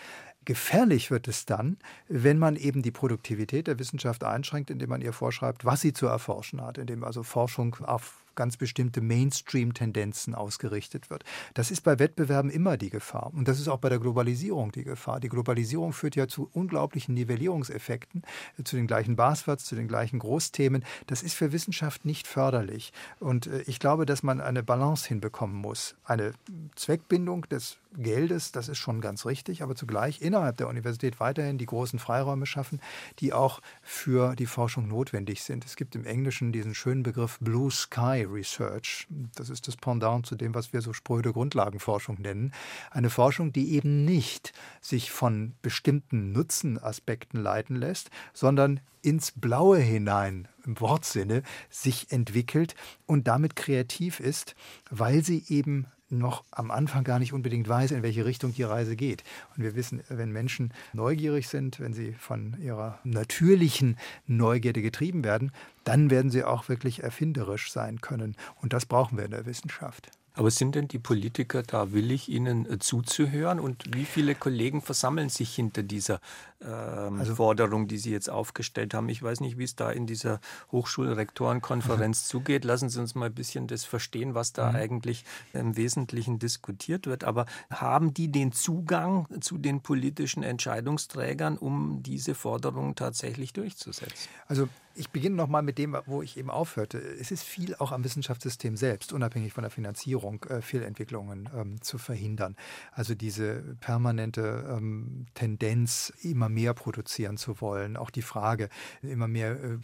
Gefährlich 0.47 1.11
wird 1.11 1.27
es 1.27 1.45
dann, 1.45 1.75
wenn 2.07 2.39
man 2.39 2.55
eben 2.55 2.81
die 2.81 2.91
Produktivität 2.91 3.67
der 3.67 3.79
Wissenschaft 3.79 4.23
einschränkt, 4.23 4.69
indem 4.69 4.87
man 4.87 5.01
ihr 5.01 5.11
vorschreibt, 5.11 5.65
was 5.65 5.81
sie 5.81 5.91
zu 5.91 6.05
erforschen 6.05 6.61
hat, 6.61 6.77
indem 6.77 7.03
also 7.03 7.21
Forschung 7.21 7.75
auf 7.83 8.23
ganz 8.37 8.55
bestimmte 8.55 9.01
Mainstream-Tendenzen 9.01 10.33
ausgerichtet 10.35 11.09
wird. 11.09 11.25
Das 11.53 11.69
ist 11.69 11.81
bei 11.81 11.99
Wettbewerben 11.99 12.49
immer 12.49 12.77
die 12.77 12.89
Gefahr. 12.89 13.33
Und 13.33 13.49
das 13.49 13.59
ist 13.59 13.67
auch 13.67 13.79
bei 13.79 13.89
der 13.89 13.99
Globalisierung 13.99 14.71
die 14.71 14.85
Gefahr. 14.85 15.19
Die 15.19 15.27
Globalisierung 15.27 15.91
führt 15.91 16.15
ja 16.15 16.29
zu 16.29 16.49
unglaublichen 16.53 17.13
Nivellierungseffekten, 17.15 18.21
äh, 18.57 18.63
zu 18.63 18.77
den 18.77 18.87
gleichen 18.87 19.17
Buzzwords, 19.17 19.65
zu 19.65 19.75
den 19.75 19.89
gleichen 19.89 20.19
Großthemen. 20.19 20.85
Das 21.07 21.23
ist 21.23 21.33
für 21.33 21.51
Wissenschaft 21.51 22.05
nicht 22.05 22.25
förderlich. 22.25 22.93
Und 23.19 23.47
äh, 23.47 23.63
ich 23.63 23.79
glaube, 23.79 24.05
dass 24.05 24.23
man 24.23 24.39
eine 24.39 24.63
Balance 24.63 25.09
hinbekommen 25.09 25.57
muss. 25.57 25.95
Eine 26.05 26.31
Zweckbindung 26.75 27.49
des 27.49 27.79
Geldes, 27.97 28.51
das 28.51 28.69
ist 28.69 28.77
schon 28.77 29.01
ganz 29.01 29.25
richtig, 29.25 29.63
aber 29.63 29.75
zugleich 29.75 30.21
innerhalb 30.21 30.57
der 30.57 30.67
Universität 30.67 31.19
weiterhin 31.19 31.57
die 31.57 31.65
großen 31.65 31.99
Freiräume 31.99 32.45
schaffen, 32.45 32.79
die 33.19 33.33
auch 33.33 33.61
für 33.81 34.35
die 34.35 34.45
Forschung 34.45 34.87
notwendig 34.87 35.43
sind. 35.43 35.65
Es 35.65 35.75
gibt 35.75 35.95
im 35.95 36.05
Englischen 36.05 36.51
diesen 36.51 36.75
schönen 36.75 37.03
Begriff 37.03 37.37
Blue 37.39 37.71
Sky 37.71 38.25
Research. 38.29 39.07
Das 39.35 39.49
ist 39.49 39.67
das 39.67 39.75
Pendant 39.75 40.25
zu 40.25 40.35
dem, 40.35 40.53
was 40.53 40.73
wir 40.73 40.81
so 40.81 40.93
spröde 40.93 41.33
Grundlagenforschung 41.33 42.21
nennen. 42.21 42.53
Eine 42.91 43.09
Forschung, 43.09 43.51
die 43.51 43.73
eben 43.73 44.05
nicht 44.05 44.53
sich 44.81 45.11
von 45.11 45.55
bestimmten 45.61 46.31
Nutzenaspekten 46.31 47.41
leiten 47.41 47.75
lässt, 47.75 48.09
sondern 48.33 48.79
ins 49.01 49.31
Blaue 49.31 49.79
hinein, 49.79 50.47
im 50.65 50.79
Wortsinne, 50.79 51.43
sich 51.69 52.11
entwickelt 52.11 52.75
und 53.05 53.27
damit 53.27 53.55
kreativ 53.55 54.19
ist, 54.19 54.55
weil 54.89 55.23
sie 55.23 55.45
eben 55.47 55.87
noch 56.09 56.43
am 56.51 56.71
Anfang 56.71 57.03
gar 57.03 57.19
nicht 57.19 57.33
unbedingt 57.33 57.67
weiß, 57.67 57.91
in 57.91 58.03
welche 58.03 58.25
Richtung 58.25 58.53
die 58.53 58.63
Reise 58.63 58.95
geht. 58.95 59.23
Und 59.55 59.63
wir 59.63 59.75
wissen, 59.75 60.01
wenn 60.09 60.31
Menschen 60.31 60.73
neugierig 60.93 61.47
sind, 61.47 61.79
wenn 61.79 61.93
sie 61.93 62.13
von 62.13 62.55
ihrer 62.61 62.99
natürlichen 63.03 63.97
Neugierde 64.25 64.81
getrieben 64.81 65.23
werden, 65.23 65.51
dann 65.83 66.09
werden 66.09 66.31
sie 66.31 66.43
auch 66.43 66.69
wirklich 66.69 67.03
erfinderisch 67.03 67.71
sein 67.71 68.01
können. 68.01 68.35
Und 68.61 68.73
das 68.73 68.85
brauchen 68.85 69.17
wir 69.17 69.25
in 69.25 69.31
der 69.31 69.45
Wissenschaft. 69.45 70.11
Aber 70.37 70.51
sind 70.51 70.75
denn 70.75 70.87
die 70.87 70.99
Politiker 70.99 71.63
da 71.63 71.93
willig, 71.93 72.29
ihnen 72.29 72.71
äh, 72.71 72.77
zuzuhören? 72.77 73.59
Und 73.59 73.95
wie 73.95 74.05
viele 74.05 74.35
Kollegen 74.35 74.83
versammeln 74.83 75.29
sich 75.29 75.55
hinter 75.55 75.81
dieser 75.81 76.21
ähm, 76.61 77.19
also, 77.19 77.35
Forderung, 77.35 77.87
die 77.87 77.97
Sie 77.97 78.11
jetzt 78.11 78.29
aufgestellt 78.29 78.93
haben? 78.93 79.09
Ich 79.09 79.21
weiß 79.21 79.41
nicht, 79.41 79.57
wie 79.57 79.63
es 79.63 79.75
da 79.75 79.91
in 79.91 80.07
dieser 80.07 80.39
Hochschulrektorenkonferenz 80.71 82.27
zugeht. 82.27 82.65
Lassen 82.65 82.89
Sie 82.89 82.99
uns 82.99 83.15
mal 83.15 83.27
ein 83.27 83.35
bisschen 83.35 83.67
das 83.67 83.85
verstehen, 83.85 84.33
was 84.33 84.53
da 84.53 84.71
mhm. 84.71 84.75
eigentlich 84.75 85.25
im 85.53 85.77
Wesentlichen 85.77 86.39
diskutiert 86.39 87.07
wird. 87.07 87.23
Aber 87.23 87.45
haben 87.69 88.13
die 88.13 88.31
den 88.31 88.51
Zugang 88.51 89.27
zu 89.41 89.57
den 89.57 89.81
politischen 89.81 90.43
Entscheidungsträgern, 90.43 91.57
um 91.57 92.01
diese 92.01 92.35
Forderungen 92.35 92.95
tatsächlich 92.95 93.53
durchzusetzen? 93.53 94.29
Also 94.47 94.67
ich 94.97 95.11
beginne 95.11 95.35
nochmal 95.35 95.61
mit 95.61 95.77
dem, 95.77 95.95
wo 96.07 96.23
ich 96.23 96.37
eben 96.37 96.49
aufhörte. 96.49 96.97
Es 96.97 97.31
ist 97.31 97.43
viel 97.43 97.75
auch 97.75 97.91
am 97.91 98.03
Wissenschaftssystem 98.03 98.75
selbst, 98.75 99.13
unabhängig 99.13 99.53
von 99.53 99.61
der 99.61 99.69
Finanzierung, 99.69 100.43
äh, 100.45 100.61
Fehlentwicklungen 100.61 101.49
ähm, 101.55 101.81
zu 101.81 101.97
verhindern. 101.97 102.55
Also 102.91 103.13
diese 103.13 103.75
permanente 103.79 104.65
ähm, 104.69 105.27
Tendenz, 105.35 106.11
immer 106.23 106.46
mehr 106.49 106.73
produzieren 106.73 107.37
zu 107.37 107.61
wollen, 107.61 107.97
auch 107.97 108.09
die 108.09 108.21
Frage, 108.21 108.69
immer 109.01 109.27
mehr 109.27 109.51
äh, 109.51 109.77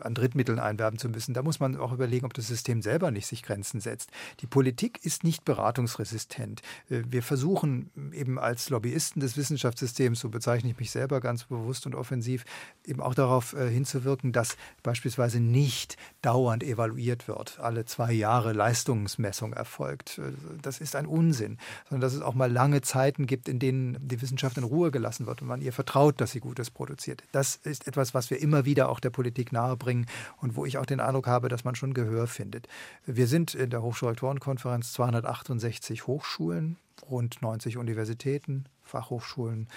an 0.00 0.14
Drittmitteln 0.14 0.58
einwerben 0.58 0.98
zu 0.98 1.08
müssen. 1.08 1.34
Da 1.34 1.42
muss 1.42 1.60
man 1.60 1.76
auch 1.76 1.92
überlegen, 1.92 2.26
ob 2.26 2.34
das 2.34 2.48
System 2.48 2.82
selber 2.82 3.10
nicht 3.10 3.26
sich 3.26 3.42
Grenzen 3.42 3.80
setzt. 3.80 4.10
Die 4.40 4.46
Politik 4.46 5.04
ist 5.04 5.24
nicht 5.24 5.44
beratungsresistent. 5.44 6.62
Äh, 6.88 7.02
wir 7.08 7.22
versuchen 7.22 7.90
eben 8.12 8.38
als 8.38 8.70
Lobbyisten 8.70 9.20
des 9.20 9.36
Wissenschaftssystems, 9.36 10.20
so 10.20 10.28
bezeichne 10.28 10.70
ich 10.70 10.78
mich 10.78 10.90
selber 10.90 11.20
ganz 11.20 11.44
bewusst 11.44 11.86
und 11.86 11.94
offensiv, 11.94 12.44
eben 12.84 13.00
auch 13.00 13.14
darauf 13.14 13.52
äh, 13.52 13.68
hinzuwirken, 13.68 14.32
dass 14.32 14.56
beispielsweise 14.82 15.40
nicht 15.40 15.96
dauernd 16.22 16.62
evaluiert 16.62 17.28
wird, 17.28 17.58
alle 17.60 17.84
zwei 17.84 18.12
Jahre 18.12 18.52
Leistungsmessung 18.52 19.52
erfolgt. 19.52 20.20
Das 20.62 20.80
ist 20.80 20.96
ein 20.96 21.06
Unsinn, 21.06 21.58
sondern 21.88 22.00
dass 22.02 22.14
es 22.14 22.22
auch 22.22 22.34
mal 22.34 22.50
lange 22.50 22.80
Zeiten 22.80 23.26
gibt, 23.26 23.48
in 23.48 23.58
denen 23.58 23.96
die 24.00 24.20
Wissenschaft 24.22 24.58
in 24.58 24.64
Ruhe 24.64 24.90
gelassen 24.90 25.26
wird 25.26 25.42
und 25.42 25.48
man 25.48 25.60
ihr 25.60 25.72
vertraut, 25.72 26.09
dass 26.16 26.32
sie 26.32 26.40
Gutes 26.40 26.70
produziert. 26.70 27.22
Das 27.32 27.56
ist 27.56 27.86
etwas, 27.86 28.14
was 28.14 28.30
wir 28.30 28.40
immer 28.40 28.64
wieder 28.64 28.88
auch 28.88 29.00
der 29.00 29.10
Politik 29.10 29.52
nahebringen 29.52 30.06
und 30.38 30.56
wo 30.56 30.64
ich 30.64 30.78
auch 30.78 30.86
den 30.86 31.00
Eindruck 31.00 31.26
habe, 31.26 31.48
dass 31.48 31.64
man 31.64 31.74
schon 31.74 31.94
Gehör 31.94 32.26
findet. 32.26 32.68
Wir 33.06 33.26
sind 33.26 33.54
in 33.54 33.70
der 33.70 33.82
Hochschulrektorenkonferenz 33.82 34.92
268 34.92 36.06
Hochschulen, 36.06 36.76
rund 37.08 37.42
90 37.42 37.76
Universitäten, 37.76 38.64
Fachhochschulen, 38.82 39.68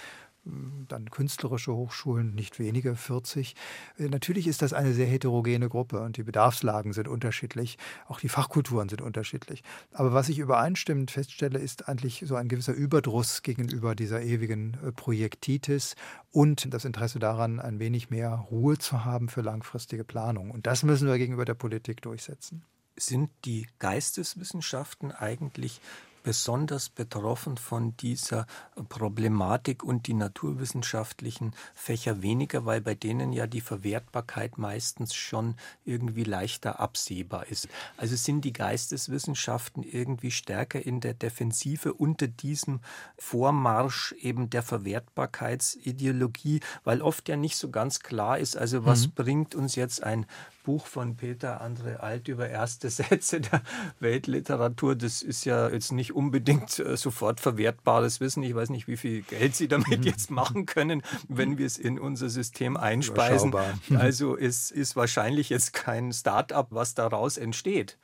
dann 0.88 1.10
künstlerische 1.10 1.74
Hochschulen, 1.74 2.34
nicht 2.34 2.58
wenige, 2.58 2.96
40. 2.96 3.54
Äh, 3.98 4.08
natürlich 4.08 4.46
ist 4.46 4.62
das 4.62 4.72
eine 4.72 4.92
sehr 4.92 5.06
heterogene 5.06 5.68
Gruppe 5.68 6.00
und 6.02 6.16
die 6.16 6.22
Bedarfslagen 6.22 6.92
sind 6.92 7.08
unterschiedlich, 7.08 7.78
auch 8.08 8.20
die 8.20 8.28
Fachkulturen 8.28 8.88
sind 8.88 9.00
unterschiedlich. 9.00 9.62
Aber 9.92 10.12
was 10.12 10.28
ich 10.28 10.38
übereinstimmend 10.38 11.10
feststelle, 11.10 11.58
ist 11.58 11.88
eigentlich 11.88 12.24
so 12.26 12.36
ein 12.36 12.48
gewisser 12.48 12.74
Überdruss 12.74 13.42
gegenüber 13.42 13.94
dieser 13.94 14.22
ewigen 14.22 14.76
äh, 14.84 14.92
Projektitis 14.92 15.94
und 16.30 16.72
das 16.72 16.84
Interesse 16.84 17.18
daran, 17.18 17.60
ein 17.60 17.78
wenig 17.78 18.10
mehr 18.10 18.46
Ruhe 18.50 18.76
zu 18.76 19.04
haben 19.04 19.28
für 19.28 19.40
langfristige 19.40 20.04
Planung. 20.04 20.50
Und 20.50 20.66
das 20.66 20.82
müssen 20.82 21.08
wir 21.08 21.16
gegenüber 21.18 21.44
der 21.44 21.54
Politik 21.54 22.02
durchsetzen. 22.02 22.64
Sind 22.96 23.30
die 23.44 23.66
Geisteswissenschaften 23.78 25.10
eigentlich 25.10 25.80
besonders 26.24 26.88
betroffen 26.88 27.56
von 27.56 27.96
dieser 27.98 28.48
Problematik 28.88 29.84
und 29.84 30.08
die 30.08 30.14
naturwissenschaftlichen 30.14 31.54
Fächer 31.74 32.22
weniger, 32.22 32.64
weil 32.66 32.80
bei 32.80 32.94
denen 32.96 33.32
ja 33.32 33.46
die 33.46 33.60
Verwertbarkeit 33.60 34.58
meistens 34.58 35.14
schon 35.14 35.54
irgendwie 35.84 36.24
leichter 36.24 36.80
absehbar 36.80 37.46
ist. 37.46 37.68
Also 37.96 38.16
sind 38.16 38.44
die 38.44 38.54
Geisteswissenschaften 38.54 39.84
irgendwie 39.84 40.32
stärker 40.32 40.84
in 40.84 41.00
der 41.00 41.14
Defensive 41.14 41.92
unter 41.92 42.26
diesem 42.26 42.80
Vormarsch 43.18 44.12
eben 44.18 44.48
der 44.50 44.62
Verwertbarkeitsideologie, 44.62 46.60
weil 46.84 47.02
oft 47.02 47.28
ja 47.28 47.36
nicht 47.36 47.56
so 47.56 47.70
ganz 47.70 48.00
klar 48.00 48.38
ist, 48.38 48.56
also 48.56 48.86
was 48.86 49.06
mhm. 49.08 49.12
bringt 49.12 49.54
uns 49.54 49.76
jetzt 49.76 50.02
ein 50.02 50.26
Buch 50.64 50.86
von 50.86 51.16
Peter 51.16 51.62
André 51.62 51.96
Alt 51.96 52.26
über 52.26 52.48
erste 52.48 52.90
Sätze 52.90 53.40
der 53.40 53.62
Weltliteratur. 54.00 54.96
Das 54.96 55.22
ist 55.22 55.44
ja 55.44 55.68
jetzt 55.68 55.92
nicht 55.92 56.14
unbedingt 56.14 56.78
äh, 56.80 56.96
sofort 56.96 57.38
verwertbares 57.38 58.20
Wissen. 58.20 58.42
Ich 58.42 58.54
weiß 58.54 58.70
nicht, 58.70 58.88
wie 58.88 58.96
viel 58.96 59.22
Geld 59.22 59.54
Sie 59.54 59.68
damit 59.68 60.00
mhm. 60.00 60.06
jetzt 60.06 60.30
machen 60.30 60.66
können, 60.66 61.02
wenn 61.28 61.58
wir 61.58 61.66
es 61.66 61.78
in 61.78 62.00
unser 62.00 62.28
System 62.28 62.76
einspeisen. 62.76 63.54
Also 63.94 64.36
es 64.36 64.70
ist 64.70 64.96
wahrscheinlich 64.96 65.50
jetzt 65.50 65.72
kein 65.72 66.12
Start-up, 66.12 66.68
was 66.70 66.94
daraus 66.94 67.36
entsteht. 67.36 67.98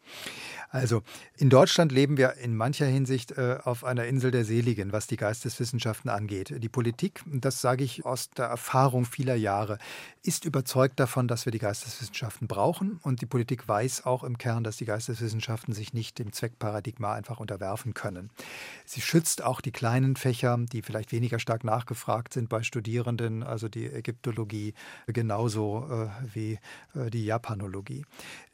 Also 0.72 1.02
in 1.36 1.50
Deutschland 1.50 1.90
leben 1.90 2.16
wir 2.16 2.34
in 2.34 2.56
mancher 2.56 2.86
Hinsicht 2.86 3.32
äh, 3.32 3.58
auf 3.64 3.84
einer 3.84 4.06
Insel 4.06 4.30
der 4.30 4.44
Seligen, 4.44 4.92
was 4.92 5.08
die 5.08 5.16
Geisteswissenschaften 5.16 6.08
angeht. 6.08 6.54
Die 6.62 6.68
Politik, 6.68 7.22
das 7.26 7.60
sage 7.60 7.82
ich 7.82 8.06
aus 8.06 8.30
der 8.30 8.46
Erfahrung 8.46 9.04
vieler 9.04 9.34
Jahre, 9.34 9.78
ist 10.22 10.44
überzeugt 10.44 11.00
davon, 11.00 11.26
dass 11.26 11.44
wir 11.44 11.50
die 11.50 11.58
Geisteswissenschaften 11.58 12.46
brauchen. 12.46 13.00
Und 13.02 13.20
die 13.20 13.26
Politik 13.26 13.66
weiß 13.66 14.06
auch 14.06 14.22
im 14.22 14.38
Kern, 14.38 14.62
dass 14.62 14.76
die 14.76 14.84
Geisteswissenschaften 14.84 15.74
sich 15.74 15.92
nicht 15.92 16.20
dem 16.20 16.32
Zweckparadigma 16.32 17.14
einfach 17.14 17.40
unterwerfen 17.40 17.92
können. 17.92 18.30
Sie 18.84 19.00
schützt 19.00 19.42
auch 19.42 19.60
die 19.60 19.72
kleinen 19.72 20.14
Fächer, 20.14 20.56
die 20.72 20.82
vielleicht 20.82 21.10
weniger 21.10 21.40
stark 21.40 21.64
nachgefragt 21.64 22.32
sind 22.32 22.48
bei 22.48 22.62
Studierenden, 22.62 23.42
also 23.42 23.68
die 23.68 23.86
Ägyptologie 23.86 24.74
genauso 25.08 25.88
äh, 25.90 26.34
wie 26.34 26.58
äh, 26.94 27.10
die 27.10 27.24
Japanologie. 27.24 28.04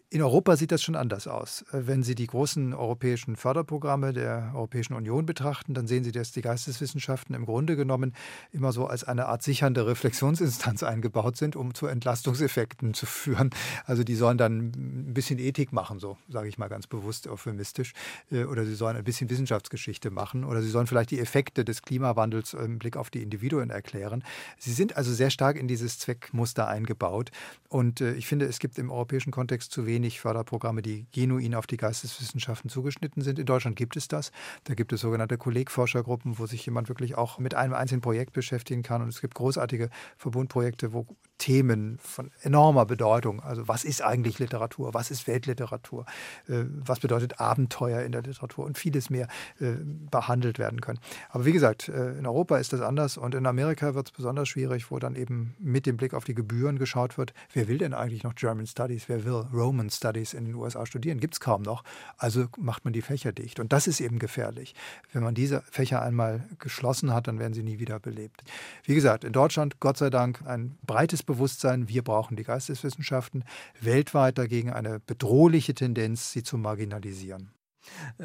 In 0.08 0.22
Europa 0.22 0.56
sieht 0.56 0.70
das 0.70 0.84
schon 0.84 0.94
anders 0.94 1.26
aus. 1.26 1.62
Äh, 1.72 1.88
wenn 1.88 2.04
Sie 2.04 2.14
die 2.14 2.28
großen 2.28 2.74
europäischen 2.74 3.34
Förderprogramme 3.34 4.12
der 4.12 4.52
Europäischen 4.54 4.94
Union 4.94 5.26
betrachten, 5.26 5.74
dann 5.74 5.88
sehen 5.88 6.04
Sie, 6.04 6.12
dass 6.12 6.30
die 6.30 6.42
Geisteswissenschaften 6.42 7.34
im 7.34 7.44
Grunde 7.44 7.74
genommen 7.74 8.14
immer 8.52 8.70
so 8.70 8.86
als 8.86 9.02
eine 9.02 9.26
Art 9.26 9.42
sichernde 9.42 9.84
Reflexionsinstanz 9.84 10.82
eingebaut 10.84 11.36
sind, 11.36 11.56
um 11.56 11.74
zu 11.74 11.88
Entlastungseffekten 11.88 12.94
zu 12.94 13.04
führen. 13.04 13.50
Also 13.84 14.04
die 14.04 14.14
sollen 14.14 14.38
dann 14.38 14.68
ein 14.68 15.12
bisschen 15.12 15.40
Ethik 15.40 15.72
machen, 15.72 15.98
so 15.98 16.16
sage 16.28 16.46
ich 16.46 16.56
mal 16.56 16.68
ganz 16.68 16.86
bewusst 16.86 17.26
euphemistisch, 17.26 17.92
äh, 18.30 18.44
oder 18.44 18.64
sie 18.64 18.76
sollen 18.76 18.96
ein 18.96 19.04
bisschen 19.04 19.28
Wissenschaftsgeschichte 19.28 20.12
machen, 20.12 20.44
oder 20.44 20.62
sie 20.62 20.70
sollen 20.70 20.86
vielleicht 20.86 21.10
die 21.10 21.18
Effekte 21.18 21.64
des 21.64 21.82
Klimawandels 21.82 22.54
im 22.54 22.78
Blick 22.78 22.96
auf 22.96 23.10
die 23.10 23.24
Individuen 23.24 23.70
erklären. 23.70 24.22
Sie 24.56 24.72
sind 24.72 24.96
also 24.96 25.12
sehr 25.12 25.30
stark 25.30 25.56
in 25.56 25.66
dieses 25.66 25.98
Zweckmuster 25.98 26.68
eingebaut. 26.68 27.32
Und 27.68 28.00
äh, 28.00 28.14
ich 28.14 28.28
finde, 28.28 28.46
es 28.46 28.60
gibt 28.60 28.78
im 28.78 28.92
europäischen 28.92 29.32
Kontext 29.32 29.72
zu 29.72 29.84
wenig 29.84 29.95
wenig 29.96 30.20
Förderprogramme, 30.20 30.82
die 30.82 31.06
genuin 31.12 31.54
auf 31.54 31.66
die 31.66 31.78
Geisteswissenschaften 31.78 32.68
zugeschnitten 32.68 33.22
sind. 33.22 33.38
In 33.38 33.46
Deutschland 33.46 33.76
gibt 33.76 33.96
es 33.96 34.08
das. 34.08 34.30
Da 34.64 34.74
gibt 34.74 34.92
es 34.92 35.00
sogenannte 35.00 35.38
Kollegforschergruppen, 35.38 36.38
wo 36.38 36.46
sich 36.46 36.66
jemand 36.66 36.90
wirklich 36.90 37.14
auch 37.14 37.38
mit 37.38 37.54
einem 37.54 37.72
einzelnen 37.72 38.02
Projekt 38.02 38.34
beschäftigen 38.34 38.82
kann. 38.82 39.00
Und 39.00 39.08
es 39.08 39.22
gibt 39.22 39.34
großartige 39.34 39.88
Verbundprojekte, 40.18 40.92
wo 40.92 41.06
Themen 41.38 41.98
von 42.00 42.30
enormer 42.42 42.86
Bedeutung. 42.86 43.40
Also 43.40 43.68
was 43.68 43.84
ist 43.84 44.02
eigentlich 44.02 44.38
Literatur? 44.38 44.94
Was 44.94 45.10
ist 45.10 45.26
Weltliteratur? 45.26 46.06
Äh, 46.48 46.64
was 46.84 47.00
bedeutet 47.00 47.40
Abenteuer 47.40 48.02
in 48.02 48.12
der 48.12 48.22
Literatur? 48.22 48.64
Und 48.64 48.78
vieles 48.78 49.10
mehr 49.10 49.28
äh, 49.60 49.72
behandelt 50.10 50.58
werden 50.58 50.80
können. 50.80 50.98
Aber 51.30 51.44
wie 51.44 51.52
gesagt, 51.52 51.88
äh, 51.88 52.18
in 52.18 52.26
Europa 52.26 52.56
ist 52.58 52.72
das 52.72 52.80
anders 52.80 53.16
und 53.18 53.34
in 53.34 53.46
Amerika 53.46 53.94
wird 53.94 54.08
es 54.08 54.12
besonders 54.12 54.48
schwierig, 54.48 54.90
wo 54.90 54.98
dann 54.98 55.14
eben 55.14 55.54
mit 55.58 55.86
dem 55.86 55.96
Blick 55.96 56.14
auf 56.14 56.24
die 56.24 56.34
Gebühren 56.34 56.78
geschaut 56.78 57.18
wird, 57.18 57.34
wer 57.52 57.68
will 57.68 57.78
denn 57.78 57.92
eigentlich 57.92 58.22
noch 58.22 58.34
German 58.34 58.66
Studies? 58.66 59.08
Wer 59.08 59.24
will 59.24 59.44
Roman 59.52 59.90
Studies 59.90 60.32
in 60.32 60.46
den 60.46 60.54
USA 60.54 60.86
studieren? 60.86 61.20
Gibt 61.20 61.34
es 61.34 61.40
kaum 61.40 61.62
noch. 61.62 61.84
Also 62.16 62.46
macht 62.56 62.84
man 62.84 62.92
die 62.92 63.02
Fächer 63.02 63.32
dicht. 63.32 63.60
Und 63.60 63.72
das 63.72 63.86
ist 63.86 64.00
eben 64.00 64.18
gefährlich. 64.18 64.74
Wenn 65.12 65.22
man 65.22 65.34
diese 65.34 65.62
Fächer 65.70 66.02
einmal 66.02 66.44
geschlossen 66.58 67.12
hat, 67.12 67.28
dann 67.28 67.38
werden 67.38 67.52
sie 67.52 67.62
nie 67.62 67.78
wieder 67.78 68.00
belebt. 68.00 68.42
Wie 68.84 68.94
gesagt, 68.94 69.24
in 69.24 69.32
Deutschland, 69.32 69.80
Gott 69.80 69.98
sei 69.98 70.10
Dank, 70.10 70.42
ein 70.46 70.78
breites 70.86 71.22
Bewusstsein, 71.26 71.88
wir 71.88 72.02
brauchen 72.02 72.36
die 72.36 72.44
Geisteswissenschaften, 72.44 73.44
weltweit 73.80 74.38
dagegen 74.38 74.72
eine 74.72 75.00
bedrohliche 75.00 75.74
Tendenz, 75.74 76.32
sie 76.32 76.42
zu 76.42 76.56
marginalisieren. 76.56 77.50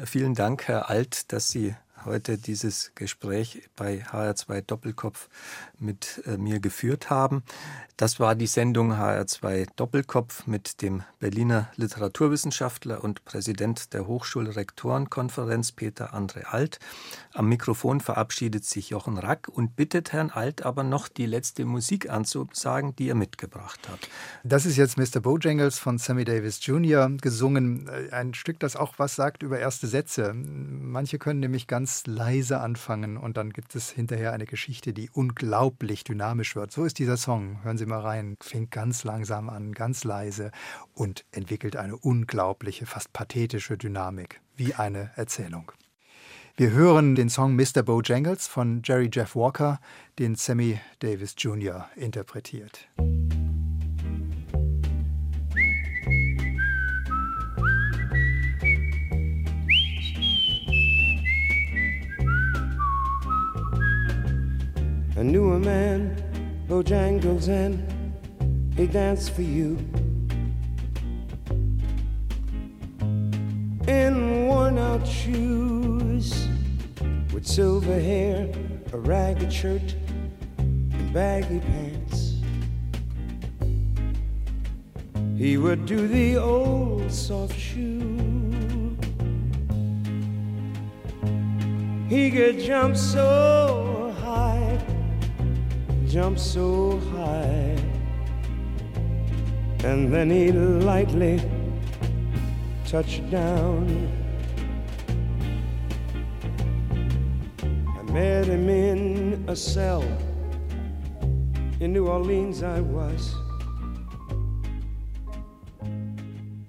Vielen 0.04 0.34
Dank, 0.34 0.66
Herr 0.66 0.88
Alt, 0.90 1.32
dass 1.32 1.48
Sie 1.48 1.74
heute 2.04 2.38
dieses 2.38 2.92
Gespräch 2.94 3.68
bei 3.76 4.04
HR2 4.04 4.62
Doppelkopf 4.62 5.28
mit 5.78 6.22
äh, 6.26 6.36
mir 6.36 6.60
geführt 6.60 7.10
haben. 7.10 7.42
Das 7.96 8.18
war 8.18 8.34
die 8.34 8.46
Sendung 8.46 8.94
HR2 8.94 9.68
Doppelkopf 9.76 10.46
mit 10.46 10.82
dem 10.82 11.02
Berliner 11.20 11.70
Literaturwissenschaftler 11.76 13.04
und 13.04 13.24
Präsident 13.24 13.92
der 13.92 14.06
Hochschulrektorenkonferenz 14.06 15.72
Peter 15.72 16.14
André 16.14 16.44
Alt. 16.44 16.78
Am 17.32 17.48
Mikrofon 17.48 18.00
verabschiedet 18.00 18.64
sich 18.64 18.90
Jochen 18.90 19.18
Rack 19.18 19.48
und 19.48 19.76
bittet 19.76 20.12
Herrn 20.12 20.30
Alt 20.30 20.64
aber 20.64 20.82
noch 20.82 21.08
die 21.08 21.26
letzte 21.26 21.64
Musik 21.64 22.10
anzusagen, 22.10 22.96
die 22.96 23.08
er 23.08 23.14
mitgebracht 23.14 23.88
hat. 23.88 24.00
Das 24.42 24.66
ist 24.66 24.76
jetzt 24.76 24.98
Mr. 24.98 25.20
Bojangles 25.20 25.78
von 25.78 25.98
Sammy 25.98 26.24
Davis 26.24 26.64
Jr. 26.66 27.10
gesungen. 27.20 27.88
Ein 28.10 28.34
Stück, 28.34 28.58
das 28.58 28.74
auch 28.74 28.94
was 28.98 29.14
sagt 29.14 29.42
über 29.42 29.58
erste 29.58 29.86
Sätze. 29.86 30.32
Manche 30.34 31.18
können 31.18 31.40
nämlich 31.40 31.66
ganz 31.66 31.91
leise 32.06 32.60
anfangen 32.60 33.16
und 33.16 33.36
dann 33.36 33.50
gibt 33.50 33.74
es 33.74 33.90
hinterher 33.90 34.32
eine 34.32 34.46
Geschichte, 34.46 34.92
die 34.92 35.10
unglaublich 35.10 36.04
dynamisch 36.04 36.56
wird. 36.56 36.72
So 36.72 36.84
ist 36.84 36.98
dieser 36.98 37.16
Song. 37.16 37.62
Hören 37.62 37.78
Sie 37.78 37.86
mal 37.86 38.00
rein. 38.00 38.36
Fängt 38.40 38.70
ganz 38.70 39.04
langsam 39.04 39.48
an, 39.48 39.72
ganz 39.72 40.04
leise 40.04 40.50
und 40.94 41.24
entwickelt 41.32 41.76
eine 41.76 41.96
unglaubliche, 41.96 42.86
fast 42.86 43.12
pathetische 43.12 43.76
Dynamik, 43.76 44.40
wie 44.56 44.74
eine 44.74 45.10
Erzählung. 45.16 45.72
Wir 46.56 46.70
hören 46.70 47.14
den 47.14 47.30
Song 47.30 47.56
Mr. 47.56 47.82
Bojangles 47.82 48.46
von 48.46 48.82
Jerry 48.84 49.08
Jeff 49.10 49.34
Walker, 49.34 49.80
den 50.18 50.34
Sammy 50.34 50.78
Davis 50.98 51.34
Jr. 51.38 51.88
interpretiert. 51.96 52.88
I 65.22 65.24
knew 65.24 65.52
a 65.52 65.60
man, 65.60 66.16
Bojangles, 66.66 67.46
and 67.46 67.78
he 68.76 68.88
danced 68.88 69.30
for 69.30 69.42
you. 69.42 69.78
In 73.86 74.48
worn 74.48 74.78
out 74.78 75.06
shoes, 75.06 76.48
with 77.32 77.46
silver 77.46 78.00
hair, 78.00 78.52
a 78.92 78.98
ragged 78.98 79.52
shirt, 79.52 79.94
and 80.58 81.12
baggy 81.12 81.60
pants. 81.60 82.42
He 85.38 85.56
would 85.56 85.86
do 85.86 86.08
the 86.08 86.36
old 86.36 87.12
soft 87.12 87.56
shoe. 87.56 88.96
He 92.08 92.28
could 92.32 92.58
jump 92.58 92.96
so 92.96 94.01
jump 96.12 96.38
so 96.38 97.00
high, 97.16 97.74
and 99.82 100.12
then 100.12 100.28
he 100.28 100.52
lightly 100.52 101.40
touched 102.84 103.30
down. 103.30 103.88
I 107.98 108.02
met 108.12 108.44
him 108.44 108.68
in 108.68 109.42
a 109.48 109.56
cell 109.56 110.04
in 111.80 111.94
New 111.94 112.06
Orleans. 112.06 112.62
I 112.62 112.80
was. 112.80 113.34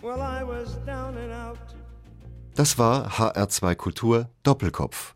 Well, 0.02 0.22
I 0.22 0.44
was 0.44 0.78
down 0.86 1.18
and 1.18 1.34
out. 1.34 1.76
Das 2.56 2.78
war 2.78 3.10
HR2 3.10 3.76
Kultur 3.76 4.30
Doppelkopf. 4.46 5.16